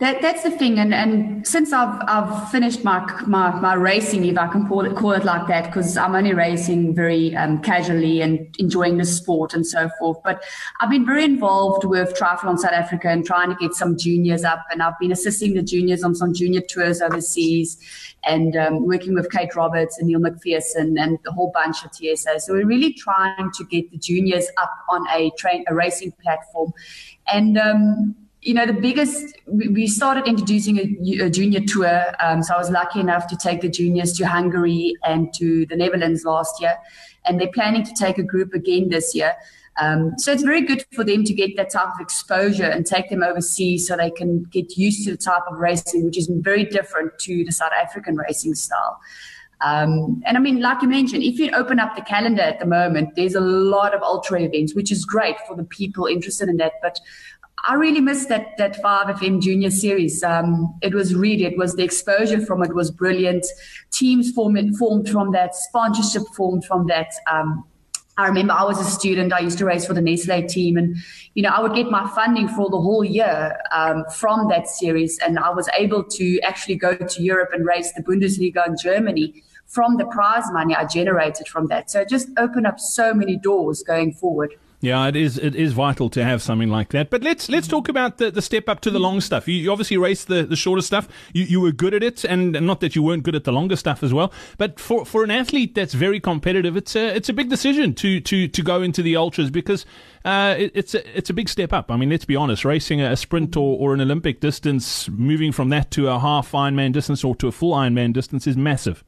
That, 0.00 0.20
that's 0.20 0.42
the 0.42 0.50
thing, 0.50 0.78
and, 0.78 0.92
and 0.92 1.46
since 1.46 1.72
I've 1.72 2.00
I've 2.08 2.50
finished 2.50 2.84
my 2.84 3.04
my, 3.26 3.50
my 3.60 3.74
racing, 3.74 4.24
if 4.24 4.36
I 4.36 4.48
can 4.48 4.66
call 4.66 4.84
it 4.84 4.96
call 4.96 5.12
it 5.12 5.24
like 5.24 5.46
that, 5.48 5.66
because 5.66 5.96
I'm 5.96 6.14
only 6.14 6.34
racing 6.34 6.94
very 6.94 7.34
um, 7.36 7.62
casually 7.62 8.20
and 8.20 8.54
enjoying 8.58 8.98
the 8.98 9.04
sport 9.04 9.54
and 9.54 9.66
so 9.66 9.88
forth. 9.98 10.18
But 10.24 10.42
I've 10.80 10.90
been 10.90 11.06
very 11.06 11.24
involved 11.24 11.84
with 11.84 12.14
Triathlon 12.14 12.58
South 12.58 12.72
Africa 12.72 13.08
and 13.08 13.24
trying 13.24 13.50
to 13.50 13.56
get 13.56 13.74
some 13.74 13.96
juniors 13.96 14.44
up, 14.44 14.64
and 14.70 14.82
I've 14.82 14.98
been 14.98 15.12
assisting 15.12 15.54
the 15.54 15.62
juniors 15.62 16.02
on 16.02 16.14
some 16.14 16.34
junior 16.34 16.60
tours 16.60 17.00
overseas, 17.00 17.78
and 18.24 18.56
um, 18.56 18.86
working 18.86 19.14
with 19.14 19.30
Kate 19.30 19.54
Roberts 19.54 19.98
and 19.98 20.08
Neil 20.08 20.20
McPherson 20.20 21.00
and 21.00 21.18
the 21.24 21.32
whole 21.32 21.50
bunch 21.52 21.84
of 21.84 21.94
TSA. 21.94 22.40
So 22.40 22.54
we're 22.54 22.66
really 22.66 22.92
trying 22.92 23.50
to 23.52 23.64
get 23.64 23.90
the 23.90 23.98
juniors 23.98 24.46
up 24.58 24.72
on 24.90 25.06
a 25.14 25.30
train 25.38 25.64
a 25.68 25.74
racing 25.74 26.12
platform, 26.22 26.72
and 27.26 27.56
um, 27.58 28.16
you 28.44 28.52
know, 28.52 28.66
the 28.66 28.74
biggest, 28.74 29.36
we 29.46 29.86
started 29.86 30.28
introducing 30.28 30.78
a, 30.78 31.24
a 31.24 31.30
junior 31.30 31.60
tour. 31.66 32.04
Um, 32.20 32.42
so 32.42 32.54
I 32.54 32.58
was 32.58 32.70
lucky 32.70 33.00
enough 33.00 33.26
to 33.28 33.36
take 33.36 33.62
the 33.62 33.70
juniors 33.70 34.12
to 34.18 34.26
Hungary 34.26 34.94
and 35.02 35.32
to 35.34 35.64
the 35.66 35.76
Netherlands 35.76 36.24
last 36.24 36.60
year. 36.60 36.76
And 37.24 37.40
they're 37.40 37.52
planning 37.52 37.84
to 37.84 37.94
take 37.94 38.18
a 38.18 38.22
group 38.22 38.52
again 38.52 38.90
this 38.90 39.14
year. 39.14 39.34
Um, 39.80 40.12
so 40.18 40.30
it's 40.30 40.42
very 40.42 40.60
good 40.60 40.84
for 40.92 41.04
them 41.04 41.24
to 41.24 41.32
get 41.32 41.56
that 41.56 41.70
type 41.70 41.88
of 41.94 42.00
exposure 42.00 42.64
and 42.64 42.86
take 42.86 43.08
them 43.08 43.22
overseas 43.22 43.88
so 43.88 43.96
they 43.96 44.10
can 44.10 44.44
get 44.44 44.76
used 44.76 45.04
to 45.06 45.12
the 45.12 45.16
type 45.16 45.42
of 45.50 45.58
racing, 45.58 46.04
which 46.04 46.18
is 46.18 46.30
very 46.30 46.64
different 46.64 47.18
to 47.20 47.44
the 47.44 47.50
South 47.50 47.72
African 47.72 48.16
racing 48.16 48.54
style. 48.54 49.00
Um, 49.60 50.22
and 50.26 50.36
I 50.36 50.40
mean, 50.40 50.60
like 50.60 50.82
you 50.82 50.88
mentioned, 50.88 51.22
if 51.22 51.38
you 51.38 51.50
open 51.52 51.80
up 51.80 51.96
the 51.96 52.02
calendar 52.02 52.42
at 52.42 52.60
the 52.60 52.66
moment, 52.66 53.16
there's 53.16 53.34
a 53.34 53.40
lot 53.40 53.94
of 53.94 54.02
ultra 54.02 54.42
events, 54.42 54.74
which 54.74 54.92
is 54.92 55.04
great 55.06 55.36
for 55.46 55.56
the 55.56 55.64
people 55.64 56.06
interested 56.06 56.48
in 56.48 56.58
that. 56.58 56.74
But 56.82 57.00
I 57.66 57.74
really 57.74 58.00
missed 58.00 58.28
that 58.28 58.56
that 58.58 58.82
5FM 58.82 59.40
Junior 59.40 59.70
series. 59.70 60.22
Um, 60.22 60.74
it 60.82 60.92
was 60.92 61.14
really, 61.14 61.44
it 61.44 61.56
was 61.56 61.74
the 61.76 61.82
exposure 61.82 62.44
from 62.44 62.62
it 62.62 62.74
was 62.74 62.90
brilliant. 62.90 63.46
Teams 63.90 64.30
formed 64.32 64.76
formed 64.76 65.08
from 65.08 65.32
that, 65.32 65.54
sponsorship 65.54 66.22
formed 66.36 66.64
from 66.66 66.86
that. 66.88 67.08
Um, 67.30 67.64
I 68.16 68.28
remember 68.28 68.52
I 68.52 68.62
was 68.64 68.78
a 68.78 68.84
student. 68.84 69.32
I 69.32 69.40
used 69.40 69.58
to 69.58 69.64
race 69.64 69.86
for 69.86 69.94
the 69.94 70.02
Nestle 70.02 70.46
team, 70.46 70.76
and 70.76 70.96
you 71.32 71.42
know 71.42 71.48
I 71.48 71.60
would 71.60 71.74
get 71.74 71.90
my 71.90 72.06
funding 72.14 72.48
for 72.48 72.68
the 72.68 72.80
whole 72.80 73.04
year 73.04 73.56
um, 73.72 74.04
from 74.14 74.48
that 74.50 74.68
series, 74.68 75.18
and 75.18 75.38
I 75.38 75.50
was 75.50 75.68
able 75.76 76.04
to 76.04 76.40
actually 76.40 76.76
go 76.76 76.94
to 76.94 77.22
Europe 77.22 77.50
and 77.54 77.66
race 77.66 77.92
the 77.92 78.02
Bundesliga 78.02 78.66
in 78.68 78.76
Germany 78.80 79.42
from 79.66 79.96
the 79.96 80.04
prize 80.06 80.44
money 80.52 80.74
I 80.76 80.84
generated 80.84 81.48
from 81.48 81.66
that. 81.68 81.90
So 81.90 82.02
it 82.02 82.08
just 82.08 82.28
opened 82.36 82.66
up 82.66 82.78
so 82.78 83.14
many 83.14 83.36
doors 83.36 83.82
going 83.82 84.12
forward. 84.12 84.54
Yeah, 84.84 85.08
it 85.08 85.16
is. 85.16 85.38
It 85.38 85.54
is 85.54 85.72
vital 85.72 86.10
to 86.10 86.22
have 86.22 86.42
something 86.42 86.68
like 86.68 86.90
that. 86.90 87.08
But 87.08 87.22
let's 87.22 87.48
let's 87.48 87.66
talk 87.66 87.88
about 87.88 88.18
the, 88.18 88.30
the 88.30 88.42
step 88.42 88.68
up 88.68 88.80
to 88.80 88.90
the 88.90 88.98
long 88.98 89.22
stuff. 89.22 89.48
You, 89.48 89.54
you 89.54 89.72
obviously 89.72 89.96
raced 89.96 90.28
the, 90.28 90.42
the 90.42 90.56
shorter 90.56 90.82
stuff. 90.82 91.08
You 91.32 91.44
you 91.44 91.60
were 91.62 91.72
good 91.72 91.94
at 91.94 92.02
it, 92.02 92.22
and 92.22 92.52
not 92.52 92.80
that 92.80 92.94
you 92.94 93.02
weren't 93.02 93.22
good 93.22 93.34
at 93.34 93.44
the 93.44 93.52
longer 93.52 93.76
stuff 93.76 94.02
as 94.02 94.12
well. 94.12 94.30
But 94.58 94.78
for, 94.78 95.06
for 95.06 95.24
an 95.24 95.30
athlete 95.30 95.74
that's 95.74 95.94
very 95.94 96.20
competitive, 96.20 96.76
it's 96.76 96.94
a 96.94 97.16
it's 97.16 97.30
a 97.30 97.32
big 97.32 97.48
decision 97.48 97.94
to 97.94 98.20
to, 98.20 98.46
to 98.46 98.62
go 98.62 98.82
into 98.82 99.02
the 99.02 99.16
ultras 99.16 99.50
because 99.50 99.86
uh, 100.26 100.54
it, 100.58 100.72
it's 100.74 100.94
a 100.94 101.16
it's 101.16 101.30
a 101.30 101.34
big 101.34 101.48
step 101.48 101.72
up. 101.72 101.90
I 101.90 101.96
mean, 101.96 102.10
let's 102.10 102.26
be 102.26 102.36
honest. 102.36 102.66
Racing 102.66 103.00
a, 103.00 103.16
sprint 103.16 103.56
or, 103.56 103.78
or 103.78 103.94
an 103.94 104.02
Olympic 104.02 104.40
distance, 104.40 105.08
moving 105.08 105.50
from 105.50 105.70
that 105.70 105.90
to 105.92 106.08
a 106.08 106.18
half 106.18 106.52
Ironman 106.52 106.92
distance 106.92 107.24
or 107.24 107.34
to 107.36 107.48
a 107.48 107.52
full 107.52 107.72
Ironman 107.72 108.12
distance 108.12 108.46
is 108.46 108.54
massive. 108.54 109.02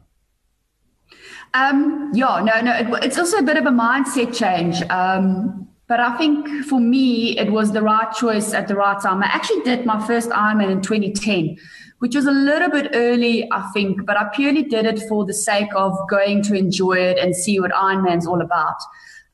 Um, 1.54 2.10
yeah, 2.14 2.42
no, 2.44 2.60
no. 2.60 2.72
It, 2.72 3.04
it's 3.04 3.18
also 3.18 3.38
a 3.38 3.42
bit 3.42 3.56
of 3.56 3.66
a 3.66 3.70
mindset 3.70 4.36
change. 4.36 4.82
Um, 4.90 5.68
but 5.88 6.00
I 6.00 6.16
think 6.16 6.64
for 6.64 6.80
me, 6.80 7.38
it 7.38 7.50
was 7.50 7.72
the 7.72 7.82
right 7.82 8.12
choice 8.12 8.52
at 8.52 8.66
the 8.66 8.74
right 8.74 9.00
time. 9.00 9.22
I 9.22 9.26
actually 9.26 9.62
did 9.62 9.86
my 9.86 10.04
first 10.04 10.30
Ironman 10.30 10.70
in 10.70 10.80
2010, 10.82 11.56
which 12.00 12.16
was 12.16 12.26
a 12.26 12.32
little 12.32 12.68
bit 12.68 12.90
early, 12.92 13.48
I 13.52 13.70
think, 13.72 14.04
but 14.04 14.16
I 14.16 14.28
purely 14.34 14.64
did 14.64 14.84
it 14.84 15.00
for 15.08 15.24
the 15.24 15.34
sake 15.34 15.68
of 15.76 15.96
going 16.10 16.42
to 16.42 16.54
enjoy 16.54 16.94
it 16.94 17.18
and 17.18 17.36
see 17.36 17.60
what 17.60 17.70
Ironman's 17.70 18.26
all 18.26 18.40
about. 18.40 18.76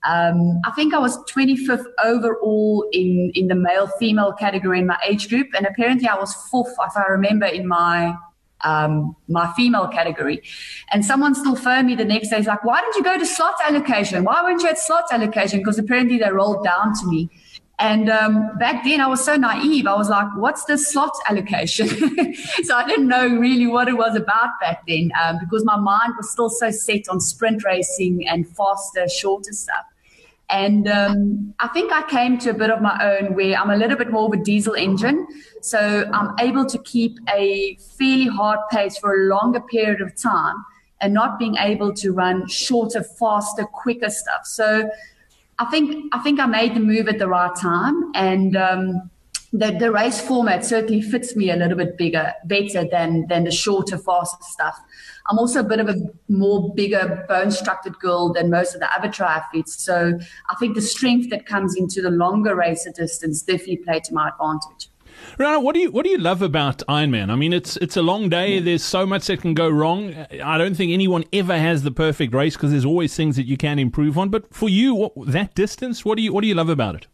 Um, 0.04 0.61
I 0.66 0.73
think 0.73 0.92
I 0.92 0.99
was 0.99 1.16
25th 1.33 1.85
overall 2.04 2.87
in, 2.92 3.31
in 3.35 3.49
the 3.49 3.54
male 3.54 3.87
female 3.99 4.33
category 4.33 4.81
in 4.81 4.87
my 4.87 4.99
age 5.07 5.28
group. 5.28 5.49
And 5.57 5.64
apparently 5.64 6.09
I 6.09 6.16
was 6.16 6.35
fourth, 6.50 6.75
if 6.81 6.97
I 6.97 7.04
remember, 7.04 7.47
in 7.47 7.66
my 7.66 8.14
um, 8.64 9.16
my 9.28 9.52
female 9.54 9.88
category. 9.88 10.42
And 10.92 11.04
someone 11.04 11.35
still 11.35 11.57
phoned 11.57 11.87
me 11.87 11.95
the 11.95 12.04
next 12.04 12.31
day. 12.31 12.37
He's 12.37 12.47
like, 12.47 12.64
why 12.64 12.81
didn't 12.81 12.97
you 12.97 13.02
go 13.02 13.19
to 13.19 13.26
slot 13.26 13.54
allocation? 13.64 14.25
Why 14.25 14.42
weren't 14.42 14.62
you 14.62 14.69
at 14.69 14.78
slot 14.78 15.04
allocation? 15.11 15.61
Because 15.61 15.78
apparently 15.78 16.19
they 16.19 16.31
rolled 16.31 16.64
down 16.64 16.95
to 17.00 17.07
me. 17.07 17.31
And 17.78 18.09
um, 18.11 18.57
back 18.59 18.85
then 18.85 19.00
I 19.00 19.09
was 19.09 19.25
so 19.25 19.35
naive. 19.35 19.87
I 19.87 19.97
was 19.97 20.09
like, 20.09 20.28
what's 20.37 20.64
the 20.66 20.78
slot 20.78 21.12
allocation? 21.28 21.88
so 22.62 22.76
I 22.76 22.87
didn't 22.87 23.09
know 23.09 23.26
really 23.26 23.66
what 23.66 23.88
it 23.88 23.95
was 23.95 24.14
about 24.14 24.50
back 24.61 24.87
then 24.87 25.11
um, 25.21 25.38
because 25.40 25.64
my 25.64 25.76
mind 25.76 26.12
was 26.16 26.31
still 26.31 26.49
so 26.49 26.71
set 26.71 27.09
on 27.09 27.19
sprint 27.19 27.64
racing 27.64 28.28
and 28.28 28.47
faster, 28.47 29.09
shorter 29.09 29.52
stuff. 29.52 29.85
And 30.52 30.87
um, 30.87 31.54
I 31.61 31.68
think 31.68 31.92
I 31.92 32.02
came 32.09 32.38
to 32.38 32.50
a 32.50 32.54
bit 32.54 32.71
of 32.71 32.82
my 32.82 32.97
own 33.02 33.35
where 33.35 33.56
I'm 33.56 33.71
a 33.71 33.76
little 33.76 33.97
bit 33.97 34.11
more 34.11 34.26
of 34.26 34.38
a 34.38 34.44
diesel 34.44 34.75
engine. 34.75 35.26
So 35.62 36.09
I'm 36.12 36.35
able 36.40 36.66
to 36.66 36.78
keep 36.78 37.18
a 37.35 37.76
fairly 37.99 38.26
hard 38.26 38.61
pace 38.71 38.99
for 38.99 39.14
a 39.14 39.26
longer 39.28 39.61
period 39.61 40.02
of 40.02 40.14
time 40.14 40.56
and 41.00 41.14
not 41.14 41.38
being 41.38 41.56
able 41.56 41.92
to 41.94 42.12
run 42.12 42.47
shorter, 42.49 43.02
faster, 43.02 43.64
quicker 43.64 44.11
stuff. 44.11 44.44
So 44.44 44.90
I 45.59 45.64
think 45.66 46.12
I 46.12 46.18
think 46.21 46.38
I 46.38 46.47
made 46.47 46.75
the 46.75 46.80
move 46.80 47.09
at 47.09 47.18
the 47.18 47.28
right 47.28 47.54
time. 47.56 48.11
And 48.14 48.54
um, 48.56 49.11
the, 49.52 49.71
the 49.78 49.92
race 49.92 50.21
format 50.21 50.64
certainly 50.64 51.02
fits 51.02 51.37
me 51.37 51.50
a 51.50 51.56
little 51.56 51.76
bit 51.76 51.99
bigger, 51.99 52.32
better 52.47 52.87
than 52.88 53.26
than 53.28 53.44
the 53.44 53.50
shorter, 53.50 53.99
faster 53.99 54.42
stuff. 54.42 54.78
I'm 55.28 55.38
also 55.38 55.61
a 55.61 55.64
bit 55.64 55.78
of 55.78 55.88
a 55.88 55.97
more 56.28 56.75
bigger, 56.75 57.25
bone 57.28 57.50
structured 57.50 57.99
girl 57.99 58.32
than 58.32 58.50
most 58.50 58.75
of 58.75 58.80
the 58.80 58.92
other 58.92 59.09
triathletes. 59.09 59.68
So 59.68 60.18
I 60.50 60.54
think 60.56 60.75
the 60.75 60.82
strength 60.82 61.30
that 61.30 61.47
comes 61.47 61.76
into 61.76 62.00
the 62.00 62.11
longer 62.11 62.56
racer 62.56 62.90
distance 62.90 63.42
definitely 63.42 63.76
played 63.78 64.04
to 64.04 64.14
my 64.14 64.30
advantage. 64.30 64.88
Riana, 65.38 65.62
what 65.62 65.75
do 65.75 65.80
you 65.80 65.90
what 65.90 66.04
do 66.04 66.11
you 66.11 66.18
love 66.18 66.40
about 66.40 66.78
Ironman? 66.88 67.30
I 67.30 67.37
mean, 67.37 67.52
it's 67.52 67.76
it's 67.76 67.97
a 67.97 68.02
long 68.02 68.30
day. 68.30 68.59
There's 68.59 68.82
so 68.82 69.04
much 69.04 69.26
that 69.26 69.42
can 69.42 69.52
go 69.52 69.68
wrong. 69.68 70.14
I 70.42 70.56
don't 70.56 70.75
think 70.75 70.92
anyone 70.92 71.25
ever 71.32 71.59
has 71.59 71.82
the 71.82 71.90
perfect 71.92 72.35
race 72.35 72.56
because 72.56 72.71
there's 72.71 72.87
always 72.87 73.14
things 73.14 73.37
that 73.37 73.47
you 73.47 73.59
can 73.59 73.78
improve 73.78 74.16
on. 74.16 74.30
But 74.30 74.52
for 74.52 74.71
you, 74.71 74.94
what, 74.94 75.12
that 75.26 75.54
distance, 75.54 76.04
what 76.04 76.16
do 76.16 76.23
you 76.23 76.32
what 76.32 76.40
do 76.40 76.49
you 76.49 76.54
love 76.54 76.71
about 76.71 76.94
it? 76.94 77.06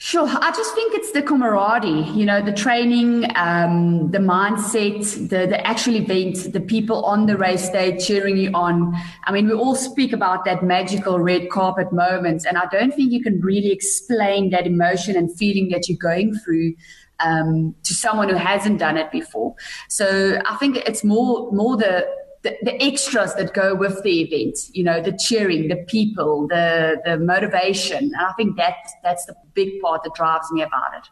Sure. 0.00 0.28
I 0.28 0.52
just 0.52 0.76
think 0.76 0.94
it's 0.94 1.10
the 1.10 1.22
camaraderie, 1.22 2.08
you 2.12 2.24
know, 2.24 2.40
the 2.40 2.52
training, 2.52 3.26
um, 3.34 4.12
the 4.12 4.18
mindset, 4.18 5.28
the, 5.28 5.48
the 5.48 5.66
actual 5.66 5.96
event, 5.96 6.52
the 6.52 6.60
people 6.60 7.04
on 7.04 7.26
the 7.26 7.36
race 7.36 7.68
day 7.68 7.98
cheering 7.98 8.36
you 8.36 8.52
on. 8.54 8.94
I 9.24 9.32
mean, 9.32 9.48
we 9.48 9.54
all 9.54 9.74
speak 9.74 10.12
about 10.12 10.44
that 10.44 10.62
magical 10.62 11.18
red 11.18 11.50
carpet 11.50 11.92
moment, 11.92 12.46
and 12.46 12.56
I 12.56 12.66
don't 12.70 12.94
think 12.94 13.10
you 13.10 13.20
can 13.20 13.40
really 13.40 13.72
explain 13.72 14.50
that 14.50 14.68
emotion 14.68 15.16
and 15.16 15.36
feeling 15.36 15.68
that 15.70 15.88
you're 15.88 15.98
going 15.98 16.32
through 16.32 16.74
um, 17.18 17.74
to 17.82 17.92
someone 17.92 18.28
who 18.28 18.36
hasn't 18.36 18.78
done 18.78 18.96
it 18.96 19.10
before. 19.10 19.56
So 19.88 20.40
I 20.46 20.56
think 20.58 20.76
it's 20.76 21.02
more 21.02 21.50
more 21.50 21.76
the 21.76 22.06
the, 22.42 22.56
the, 22.62 22.82
extras 22.82 23.34
that 23.34 23.52
go 23.52 23.74
with 23.74 24.02
the 24.02 24.20
event, 24.22 24.58
you 24.72 24.84
know, 24.84 25.00
the 25.02 25.12
cheering, 25.12 25.68
the 25.68 25.76
people, 25.88 26.46
the 26.48 27.00
the 27.04 27.18
motivation. 27.18 28.04
And 28.04 28.16
I 28.16 28.32
think 28.32 28.56
that 28.56 28.76
that's 29.02 29.26
the 29.26 29.34
big 29.54 29.80
part 29.80 30.04
that 30.04 30.14
drives 30.14 30.50
me 30.52 30.62
about 30.62 30.94
it. 30.96 31.08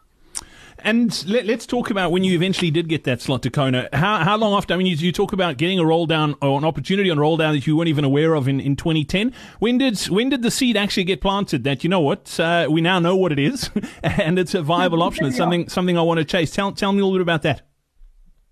And 0.79 1.25
let, 1.27 1.49
us 1.49 1.65
talk 1.65 1.89
about 1.89 2.11
when 2.11 2.23
you 2.23 2.35
eventually 2.35 2.69
did 2.69 2.87
get 2.87 3.03
that 3.05 3.19
slot 3.19 3.41
to 3.43 3.49
Kona. 3.49 3.89
How, 3.93 4.23
how 4.23 4.37
long 4.37 4.53
after? 4.53 4.73
I 4.73 4.77
mean, 4.77 4.87
you, 4.87 4.95
you, 4.95 5.11
talk 5.11 5.33
about 5.33 5.57
getting 5.57 5.79
a 5.79 5.85
roll 5.85 6.05
down 6.05 6.35
or 6.41 6.57
an 6.57 6.63
opportunity 6.63 7.09
on 7.09 7.19
roll 7.19 7.35
down 7.35 7.55
that 7.55 7.65
you 7.65 7.75
weren't 7.75 7.89
even 7.89 8.03
aware 8.03 8.35
of 8.35 8.47
in, 8.47 8.59
in 8.59 8.75
2010. 8.75 9.33
When 9.59 9.79
did 9.79 9.99
when 10.03 10.29
did 10.29 10.43
the 10.43 10.51
seed 10.51 10.77
actually 10.77 11.05
get 11.05 11.19
planted? 11.19 11.63
That 11.63 11.83
you 11.83 11.89
know 11.89 11.99
what 11.99 12.39
uh, 12.39 12.67
we 12.69 12.81
now 12.81 12.99
know 12.99 13.15
what 13.15 13.31
it 13.31 13.39
is, 13.39 13.71
and 14.03 14.37
it's 14.37 14.53
a 14.53 14.61
viable 14.61 15.01
option. 15.07 15.25
It's 15.25 15.37
something 15.37 15.67
something 15.67 15.97
I 15.97 16.01
want 16.03 16.19
to 16.19 16.25
chase. 16.25 16.51
Tell 16.51 16.71
tell 16.71 16.91
me 16.91 17.01
a 17.01 17.05
little 17.05 17.17
bit 17.17 17.23
about 17.23 17.41
that. 17.41 17.63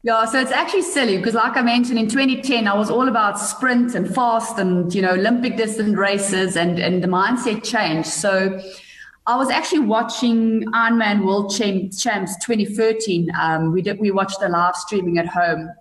Yeah, 0.06 0.26
so 0.26 0.40
it's 0.40 0.52
actually 0.52 0.84
silly 0.84 1.18
because, 1.18 1.34
like 1.34 1.58
I 1.58 1.64
mentioned, 1.64 1.98
in 1.98 2.08
2010, 2.08 2.68
I 2.68 2.76
was 2.76 2.92
all 2.92 3.08
about 3.08 3.40
sprint 3.40 3.96
and 3.96 4.08
fast 4.14 4.60
and 4.60 4.94
you 4.94 5.02
know 5.02 5.14
Olympic 5.14 5.58
distance 5.58 5.98
races, 5.98 6.56
and 6.56 6.78
and 6.78 7.04
the 7.04 7.08
mindset 7.08 7.64
changed. 7.64 8.10
So 8.10 8.62
I 9.26 9.36
was 9.36 9.50
actually 9.50 9.80
watching 9.80 10.64
Ironman 10.74 11.26
World 11.26 11.52
Champs 11.58 12.04
2013. 12.04 13.32
Um, 13.36 13.72
we 13.74 13.82
did 13.82 14.00
we 14.00 14.12
watched 14.12 14.40
the 14.40 14.48
live 14.48 14.76
streaming 14.76 15.18
at 15.18 15.26
home, 15.26 15.72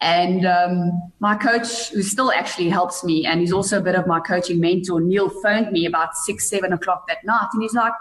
and 0.00 0.46
um, 0.46 0.92
my 1.18 1.34
coach, 1.34 1.88
who 1.88 2.04
still 2.04 2.30
actually 2.30 2.68
helps 2.68 3.02
me, 3.02 3.26
and 3.26 3.40
he's 3.40 3.52
also 3.52 3.78
a 3.78 3.82
bit 3.82 3.96
of 3.96 4.06
my 4.06 4.20
coaching 4.20 4.60
mentor, 4.60 5.00
Neil, 5.00 5.28
phoned 5.28 5.72
me 5.72 5.86
about 5.86 6.14
six 6.14 6.48
seven 6.48 6.72
o'clock 6.72 7.08
that 7.08 7.24
night, 7.24 7.48
and 7.52 7.64
he's 7.64 7.74
like 7.74 7.94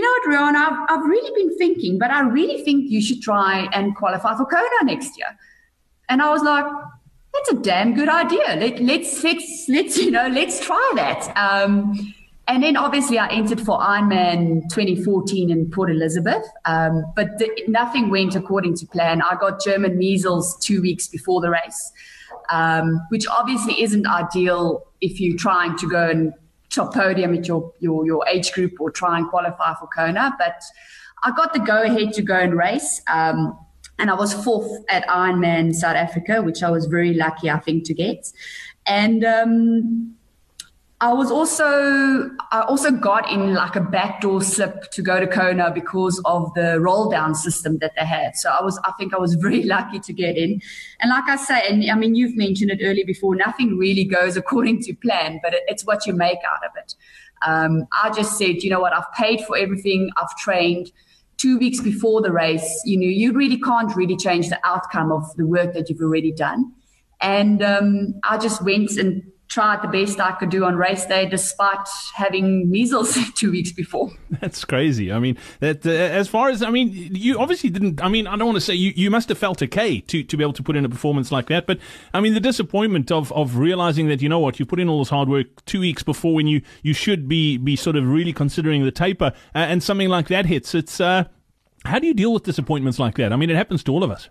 you 0.00 0.06
know 0.06 0.32
what, 0.32 0.40
Rion, 0.40 0.56
I've, 0.56 0.86
I've 0.88 1.04
really 1.04 1.30
been 1.34 1.58
thinking, 1.58 1.98
but 1.98 2.10
I 2.10 2.22
really 2.22 2.64
think 2.64 2.90
you 2.90 3.02
should 3.02 3.20
try 3.20 3.68
and 3.74 3.94
qualify 3.94 4.34
for 4.34 4.46
Kona 4.46 4.84
next 4.84 5.18
year. 5.18 5.26
And 6.08 6.22
I 6.22 6.30
was 6.30 6.42
like, 6.42 6.64
that's 7.34 7.50
a 7.50 7.56
damn 7.56 7.94
good 7.94 8.08
idea. 8.08 8.56
Let, 8.56 8.80
let's, 8.80 9.22
let's, 9.22 9.66
let's, 9.68 9.98
you 9.98 10.10
know, 10.10 10.26
let's 10.28 10.64
try 10.64 10.92
that. 10.96 11.36
Um, 11.36 12.14
and 12.48 12.62
then 12.62 12.78
obviously 12.78 13.18
I 13.18 13.28
entered 13.28 13.60
for 13.60 13.78
Ironman 13.78 14.62
2014 14.70 15.50
in 15.50 15.70
Port 15.70 15.90
Elizabeth, 15.90 16.44
um, 16.64 17.04
but 17.14 17.38
the, 17.38 17.50
nothing 17.68 18.08
went 18.08 18.34
according 18.34 18.76
to 18.76 18.86
plan. 18.86 19.20
I 19.20 19.36
got 19.38 19.62
German 19.62 19.98
measles 19.98 20.56
two 20.60 20.80
weeks 20.80 21.08
before 21.08 21.42
the 21.42 21.50
race, 21.50 21.92
um, 22.48 23.02
which 23.10 23.26
obviously 23.28 23.82
isn't 23.82 24.06
ideal 24.06 24.86
if 25.02 25.20
you're 25.20 25.36
trying 25.36 25.76
to 25.76 25.88
go 25.88 26.08
and 26.08 26.32
top 26.70 26.94
podium 26.94 27.34
at 27.34 27.46
your, 27.46 27.72
your, 27.80 28.06
your 28.06 28.26
age 28.28 28.52
group 28.52 28.80
or 28.80 28.90
try 28.90 29.18
and 29.18 29.28
qualify 29.28 29.74
for 29.74 29.88
Kona. 29.88 30.34
But 30.38 30.62
I 31.22 31.32
got 31.32 31.52
the 31.52 31.58
go 31.60 31.82
ahead 31.82 32.12
to 32.14 32.22
go 32.22 32.36
and 32.36 32.56
race. 32.56 33.02
Um, 33.12 33.58
and 33.98 34.10
I 34.10 34.14
was 34.14 34.32
fourth 34.32 34.70
at 34.88 35.06
Ironman 35.08 35.74
South 35.74 35.96
Africa, 35.96 36.40
which 36.40 36.62
I 36.62 36.70
was 36.70 36.86
very 36.86 37.12
lucky, 37.12 37.50
I 37.50 37.58
think, 37.58 37.84
to 37.84 37.94
get. 37.94 38.26
And 38.86 39.24
um, 39.24 40.16
I 41.02 41.14
was 41.14 41.30
also 41.30 42.30
I 42.52 42.60
also 42.60 42.90
got 42.90 43.30
in 43.30 43.54
like 43.54 43.74
a 43.74 43.80
backdoor 43.80 44.42
slip 44.42 44.90
to 44.90 45.00
go 45.00 45.18
to 45.18 45.26
Kona 45.26 45.70
because 45.70 46.20
of 46.26 46.52
the 46.52 46.78
roll 46.78 47.10
down 47.10 47.34
system 47.34 47.78
that 47.78 47.92
they 47.96 48.04
had. 48.04 48.36
So 48.36 48.50
I 48.50 48.62
was 48.62 48.78
I 48.84 48.92
think 48.98 49.14
I 49.14 49.18
was 49.18 49.34
very 49.46 49.62
lucky 49.62 49.98
to 50.00 50.12
get 50.12 50.36
in. 50.36 50.60
And 51.00 51.10
like 51.10 51.24
I 51.24 51.36
say, 51.36 51.62
and 51.68 51.90
I 51.90 51.94
mean 51.94 52.14
you've 52.14 52.36
mentioned 52.36 52.70
it 52.70 52.80
earlier 52.82 53.06
before, 53.06 53.34
nothing 53.34 53.78
really 53.78 54.04
goes 54.04 54.36
according 54.36 54.82
to 54.82 54.94
plan, 54.94 55.40
but 55.42 55.54
it, 55.54 55.62
it's 55.68 55.86
what 55.86 56.06
you 56.06 56.12
make 56.12 56.38
out 56.46 56.64
of 56.64 56.72
it. 56.76 56.94
Um, 57.46 57.86
I 58.02 58.10
just 58.10 58.36
said, 58.36 58.62
you 58.62 58.68
know 58.68 58.80
what, 58.80 58.92
I've 58.92 59.10
paid 59.14 59.40
for 59.46 59.56
everything, 59.56 60.10
I've 60.18 60.36
trained. 60.36 60.92
Two 61.38 61.58
weeks 61.58 61.80
before 61.80 62.20
the 62.20 62.30
race, 62.30 62.82
you 62.84 62.98
know, 62.98 63.06
you 63.06 63.32
really 63.32 63.58
can't 63.58 63.96
really 63.96 64.18
change 64.18 64.50
the 64.50 64.60
outcome 64.62 65.10
of 65.10 65.34
the 65.38 65.46
work 65.46 65.72
that 65.72 65.88
you've 65.88 66.02
already 66.02 66.32
done. 66.32 66.70
And 67.22 67.62
um, 67.62 68.20
I 68.24 68.36
just 68.36 68.62
went 68.62 68.98
and 68.98 69.22
tried 69.50 69.82
the 69.82 69.88
best 69.88 70.20
I 70.20 70.30
could 70.32 70.48
do 70.48 70.64
on 70.64 70.76
race 70.76 71.04
day, 71.04 71.28
despite 71.28 71.86
having 72.14 72.70
measles 72.70 73.18
two 73.34 73.50
weeks 73.50 73.72
before. 73.72 74.10
That's 74.40 74.64
crazy. 74.64 75.12
I 75.12 75.18
mean, 75.18 75.36
that 75.58 75.84
uh, 75.84 75.90
as 75.90 76.28
far 76.28 76.48
as 76.48 76.62
I 76.62 76.70
mean, 76.70 76.92
you 77.12 77.38
obviously 77.38 77.68
didn't. 77.68 78.02
I 78.02 78.08
mean, 78.08 78.26
I 78.26 78.36
don't 78.36 78.46
want 78.46 78.56
to 78.56 78.62
say 78.62 78.74
you, 78.74 78.92
you 78.94 79.10
must 79.10 79.28
have 79.28 79.36
felt 79.36 79.60
okay 79.62 80.00
to 80.00 80.22
to 80.22 80.36
be 80.36 80.44
able 80.44 80.54
to 80.54 80.62
put 80.62 80.76
in 80.76 80.84
a 80.84 80.88
performance 80.88 81.30
like 81.30 81.48
that, 81.48 81.66
but 81.66 81.78
I 82.14 82.20
mean, 82.20 82.32
the 82.32 82.40
disappointment 82.40 83.10
of 83.10 83.32
of 83.32 83.56
realizing 83.56 84.08
that 84.08 84.22
you 84.22 84.28
know 84.28 84.38
what 84.38 84.58
you 84.58 84.64
put 84.64 84.80
in 84.80 84.88
all 84.88 85.00
this 85.00 85.10
hard 85.10 85.28
work 85.28 85.46
two 85.66 85.80
weeks 85.80 86.02
before 86.02 86.34
when 86.34 86.46
you 86.46 86.62
you 86.82 86.94
should 86.94 87.28
be 87.28 87.58
be 87.58 87.76
sort 87.76 87.96
of 87.96 88.06
really 88.06 88.32
considering 88.32 88.84
the 88.84 88.92
taper, 88.92 89.32
uh, 89.54 89.58
and 89.58 89.82
something 89.82 90.08
like 90.08 90.28
that 90.28 90.46
hits. 90.46 90.74
It's 90.74 91.00
uh, 91.00 91.24
how 91.84 91.98
do 91.98 92.06
you 92.06 92.14
deal 92.14 92.32
with 92.32 92.44
disappointments 92.44 92.98
like 92.98 93.16
that? 93.16 93.32
I 93.32 93.36
mean, 93.36 93.50
it 93.50 93.56
happens 93.56 93.82
to 93.84 93.92
all 93.92 94.04
of 94.04 94.10
us. 94.10 94.30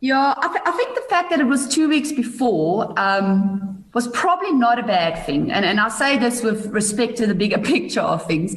Yeah, 0.00 0.34
I, 0.36 0.48
th- 0.48 0.62
I 0.64 0.70
think 0.72 0.94
the 0.94 1.06
fact 1.08 1.30
that 1.30 1.40
it 1.40 1.46
was 1.46 1.66
two 1.66 1.88
weeks 1.88 2.12
before. 2.12 2.92
Um, 2.96 3.77
was 3.98 4.06
probably 4.06 4.52
not 4.52 4.78
a 4.78 4.84
bad 4.84 5.26
thing. 5.26 5.50
And, 5.50 5.64
and 5.64 5.80
I 5.80 5.88
say 5.88 6.16
this 6.16 6.40
with 6.40 6.66
respect 6.66 7.16
to 7.16 7.26
the 7.26 7.34
bigger 7.34 7.58
picture 7.74 8.00
of 8.00 8.24
things. 8.28 8.54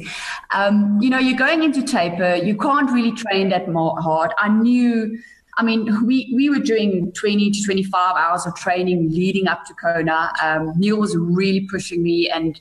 Um, 0.52 1.00
you 1.02 1.10
know, 1.10 1.18
you're 1.18 1.36
going 1.36 1.64
into 1.64 1.82
taper, 1.82 2.36
you 2.36 2.56
can't 2.56 2.88
really 2.92 3.10
train 3.10 3.48
that 3.48 3.66
hard. 3.68 4.30
I 4.38 4.48
knew, 4.48 5.18
I 5.56 5.64
mean, 5.64 6.06
we, 6.06 6.32
we 6.32 6.48
were 6.48 6.60
doing 6.60 7.10
20 7.14 7.50
to 7.50 7.64
25 7.64 8.16
hours 8.16 8.46
of 8.46 8.54
training 8.54 9.10
leading 9.10 9.48
up 9.48 9.64
to 9.64 9.74
Kona. 9.74 10.32
Um, 10.40 10.74
Neil 10.76 10.96
was 10.96 11.16
really 11.16 11.66
pushing 11.68 12.04
me, 12.04 12.30
and 12.30 12.60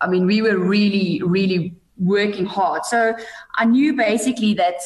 I 0.00 0.08
mean, 0.08 0.24
we 0.24 0.40
were 0.40 0.56
really, 0.56 1.20
really 1.22 1.74
working 1.98 2.46
hard. 2.46 2.86
So 2.86 3.14
I 3.58 3.66
knew 3.66 3.94
basically 3.94 4.54
that, 4.54 4.80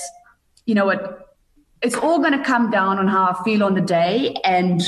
you 0.66 0.74
know 0.74 0.86
what, 0.86 1.36
it's 1.82 1.94
all 1.94 2.18
going 2.18 2.36
to 2.36 2.42
come 2.42 2.72
down 2.72 2.98
on 2.98 3.06
how 3.06 3.26
I 3.26 3.44
feel 3.44 3.62
on 3.62 3.74
the 3.74 3.80
day. 3.80 4.34
And 4.44 4.82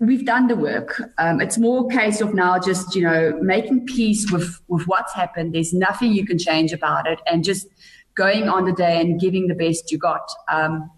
we've 0.00 0.24
done 0.24 0.48
the 0.48 0.56
work. 0.56 1.02
Um, 1.18 1.40
it's 1.40 1.58
more 1.58 1.86
a 1.86 1.94
case 1.94 2.20
of 2.20 2.34
now 2.34 2.58
just 2.58 2.94
you 2.94 3.02
know 3.02 3.38
making 3.40 3.86
peace 3.86 4.30
with 4.30 4.60
with 4.68 4.86
what's 4.86 5.14
happened. 5.14 5.54
There's 5.54 5.72
nothing 5.72 6.12
you 6.12 6.26
can 6.26 6.38
change 6.38 6.72
about 6.72 7.06
it, 7.06 7.20
and 7.26 7.44
just 7.44 7.66
going 8.14 8.48
on 8.48 8.64
the 8.64 8.72
day 8.72 9.00
and 9.00 9.20
giving 9.20 9.46
the 9.46 9.54
best 9.54 9.92
you 9.92 9.98
got. 9.98 10.28
Um, 10.50 10.90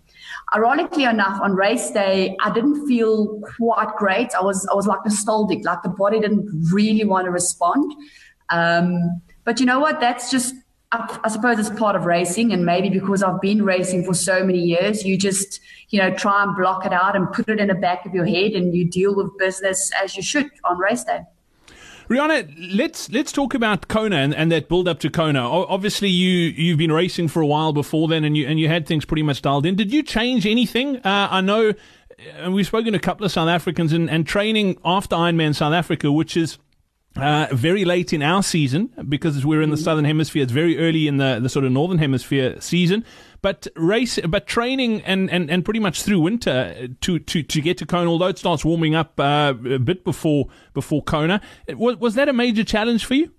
ironically 0.54 1.04
enough, 1.04 1.40
on 1.40 1.52
race 1.54 1.90
day, 1.90 2.37
I 2.40 2.50
didn't 2.52 2.87
feel 2.87 3.40
quite 3.56 3.94
great. 3.96 4.34
I 4.34 4.42
was 4.42 4.66
I 4.70 4.74
was 4.74 4.87
like 4.87 5.00
nostalgic, 5.04 5.64
like 5.64 5.82
the 5.82 5.88
body 5.88 6.20
didn't 6.20 6.48
really 6.72 7.04
want 7.04 7.26
to 7.26 7.30
respond. 7.30 7.92
Um, 8.50 9.20
but 9.44 9.61
you 9.61 9.66
know 9.66 9.80
what? 9.80 10.00
That's 10.00 10.30
just 10.30 10.54
I, 10.90 11.29
suppose 11.29 11.59
it's 11.59 11.79
part 11.79 11.96
of 11.96 12.07
racing, 12.07 12.53
and 12.53 12.64
maybe 12.64 12.88
because 12.88 13.22
I've 13.22 13.42
been 13.42 13.62
racing 13.62 14.05
for 14.05 14.14
so 14.14 14.42
many 14.42 14.61
years, 14.61 15.05
you 15.05 15.18
just 15.18 15.61
you 15.90 16.01
know 16.01 16.14
try 16.14 16.42
and 16.42 16.57
block 16.57 16.87
it 16.87 16.92
out 16.94 17.14
and 17.14 17.31
put 17.31 17.48
it 17.48 17.61
in 17.61 17.68
the 17.68 17.74
back 17.74 18.07
of 18.07 18.14
your 18.14 18.24
head, 18.24 18.53
and 18.53 18.74
you 18.74 18.88
deal 18.88 19.14
with 19.14 19.37
business 19.37 19.90
as 20.03 20.16
you 20.16 20.22
should 20.22 20.51
on 20.64 20.79
race 20.79 21.05
day. 21.05 21.20
Riana, 22.09 22.51
let's 22.74 23.11
let's 23.11 23.33
talk 23.33 23.53
about 23.53 23.88
Kona 23.88 24.16
and, 24.16 24.35
and 24.35 24.51
that 24.51 24.70
build 24.70 24.88
up 24.88 24.98
to 25.01 25.11
Kona. 25.11 25.46
obviously, 25.46 26.09
you 26.09 26.31
you've 26.57 26.79
been 26.79 26.92
racing 26.92 27.29
for 27.29 27.42
a 27.42 27.46
while 27.46 27.74
before 27.74 28.09
then, 28.09 28.24
and 28.24 28.35
you 28.35 28.46
and 28.46 28.59
you 28.59 28.68
had 28.68 28.87
things 28.87 29.05
pretty 29.05 29.22
much 29.22 29.42
dialed 29.42 29.66
in. 29.66 29.77
Did 29.77 29.92
you 29.92 30.03
change 30.03 30.46
anything? 30.46 30.96
Uh, 30.98 31.29
I 31.31 31.42
know, 31.42 31.74
and 32.37 32.55
we've 32.55 32.66
spoken 32.66 32.92
to 32.92 32.98
a 32.98 33.01
couple 33.01 33.27
of 33.27 33.33
South 33.33 33.51
Africans 33.51 33.92
and, 33.92 34.09
and 34.09 34.27
training 34.27 34.79
after 34.87 35.16
Ironman 35.16 35.55
South 35.55 35.74
Africa, 35.74 36.11
which 36.11 36.35
is 36.35 36.57
uh, 37.18 37.48
very 37.52 37.85
late 37.85 38.12
in 38.12 38.22
our 38.22 38.42
season 38.42 38.92
because 39.09 39.44
we're 39.44 39.62
in 39.62 39.70
the 39.70 39.76
southern 39.76 40.04
hemisphere. 40.04 40.42
It's 40.42 40.52
very 40.52 40.78
early 40.78 41.09
in 41.09 41.16
the, 41.16 41.38
the 41.40 41.48
sort 41.48 41.64
of 41.64 41.72
northern 41.72 41.98
hemisphere 41.98 42.61
season. 42.61 43.04
But 43.40 43.68
race, 43.76 44.18
but 44.26 44.46
training 44.46 45.02
and, 45.02 45.31
and, 45.31 45.50
and 45.50 45.64
pretty 45.64 45.81
much 45.81 46.02
through 46.02 46.20
winter 46.20 46.88
to, 47.00 47.18
to, 47.18 47.42
to 47.42 47.61
get 47.61 47.78
to 47.78 47.87
Kona, 47.87 48.11
although 48.11 48.26
it 48.26 48.38
starts 48.38 48.64
warming 48.64 48.94
up 48.94 49.18
uh, 49.20 49.54
a 49.70 49.78
bit 49.78 50.04
before 50.04 50.48
before 50.74 51.02
Kona. 51.02 51.40
Was, 51.68 51.96
was 51.98 52.14
that 52.14 52.28
a 52.28 52.33
major 52.33 52.64
challenge 52.64 53.04
for 53.04 53.14
you? 53.14 53.33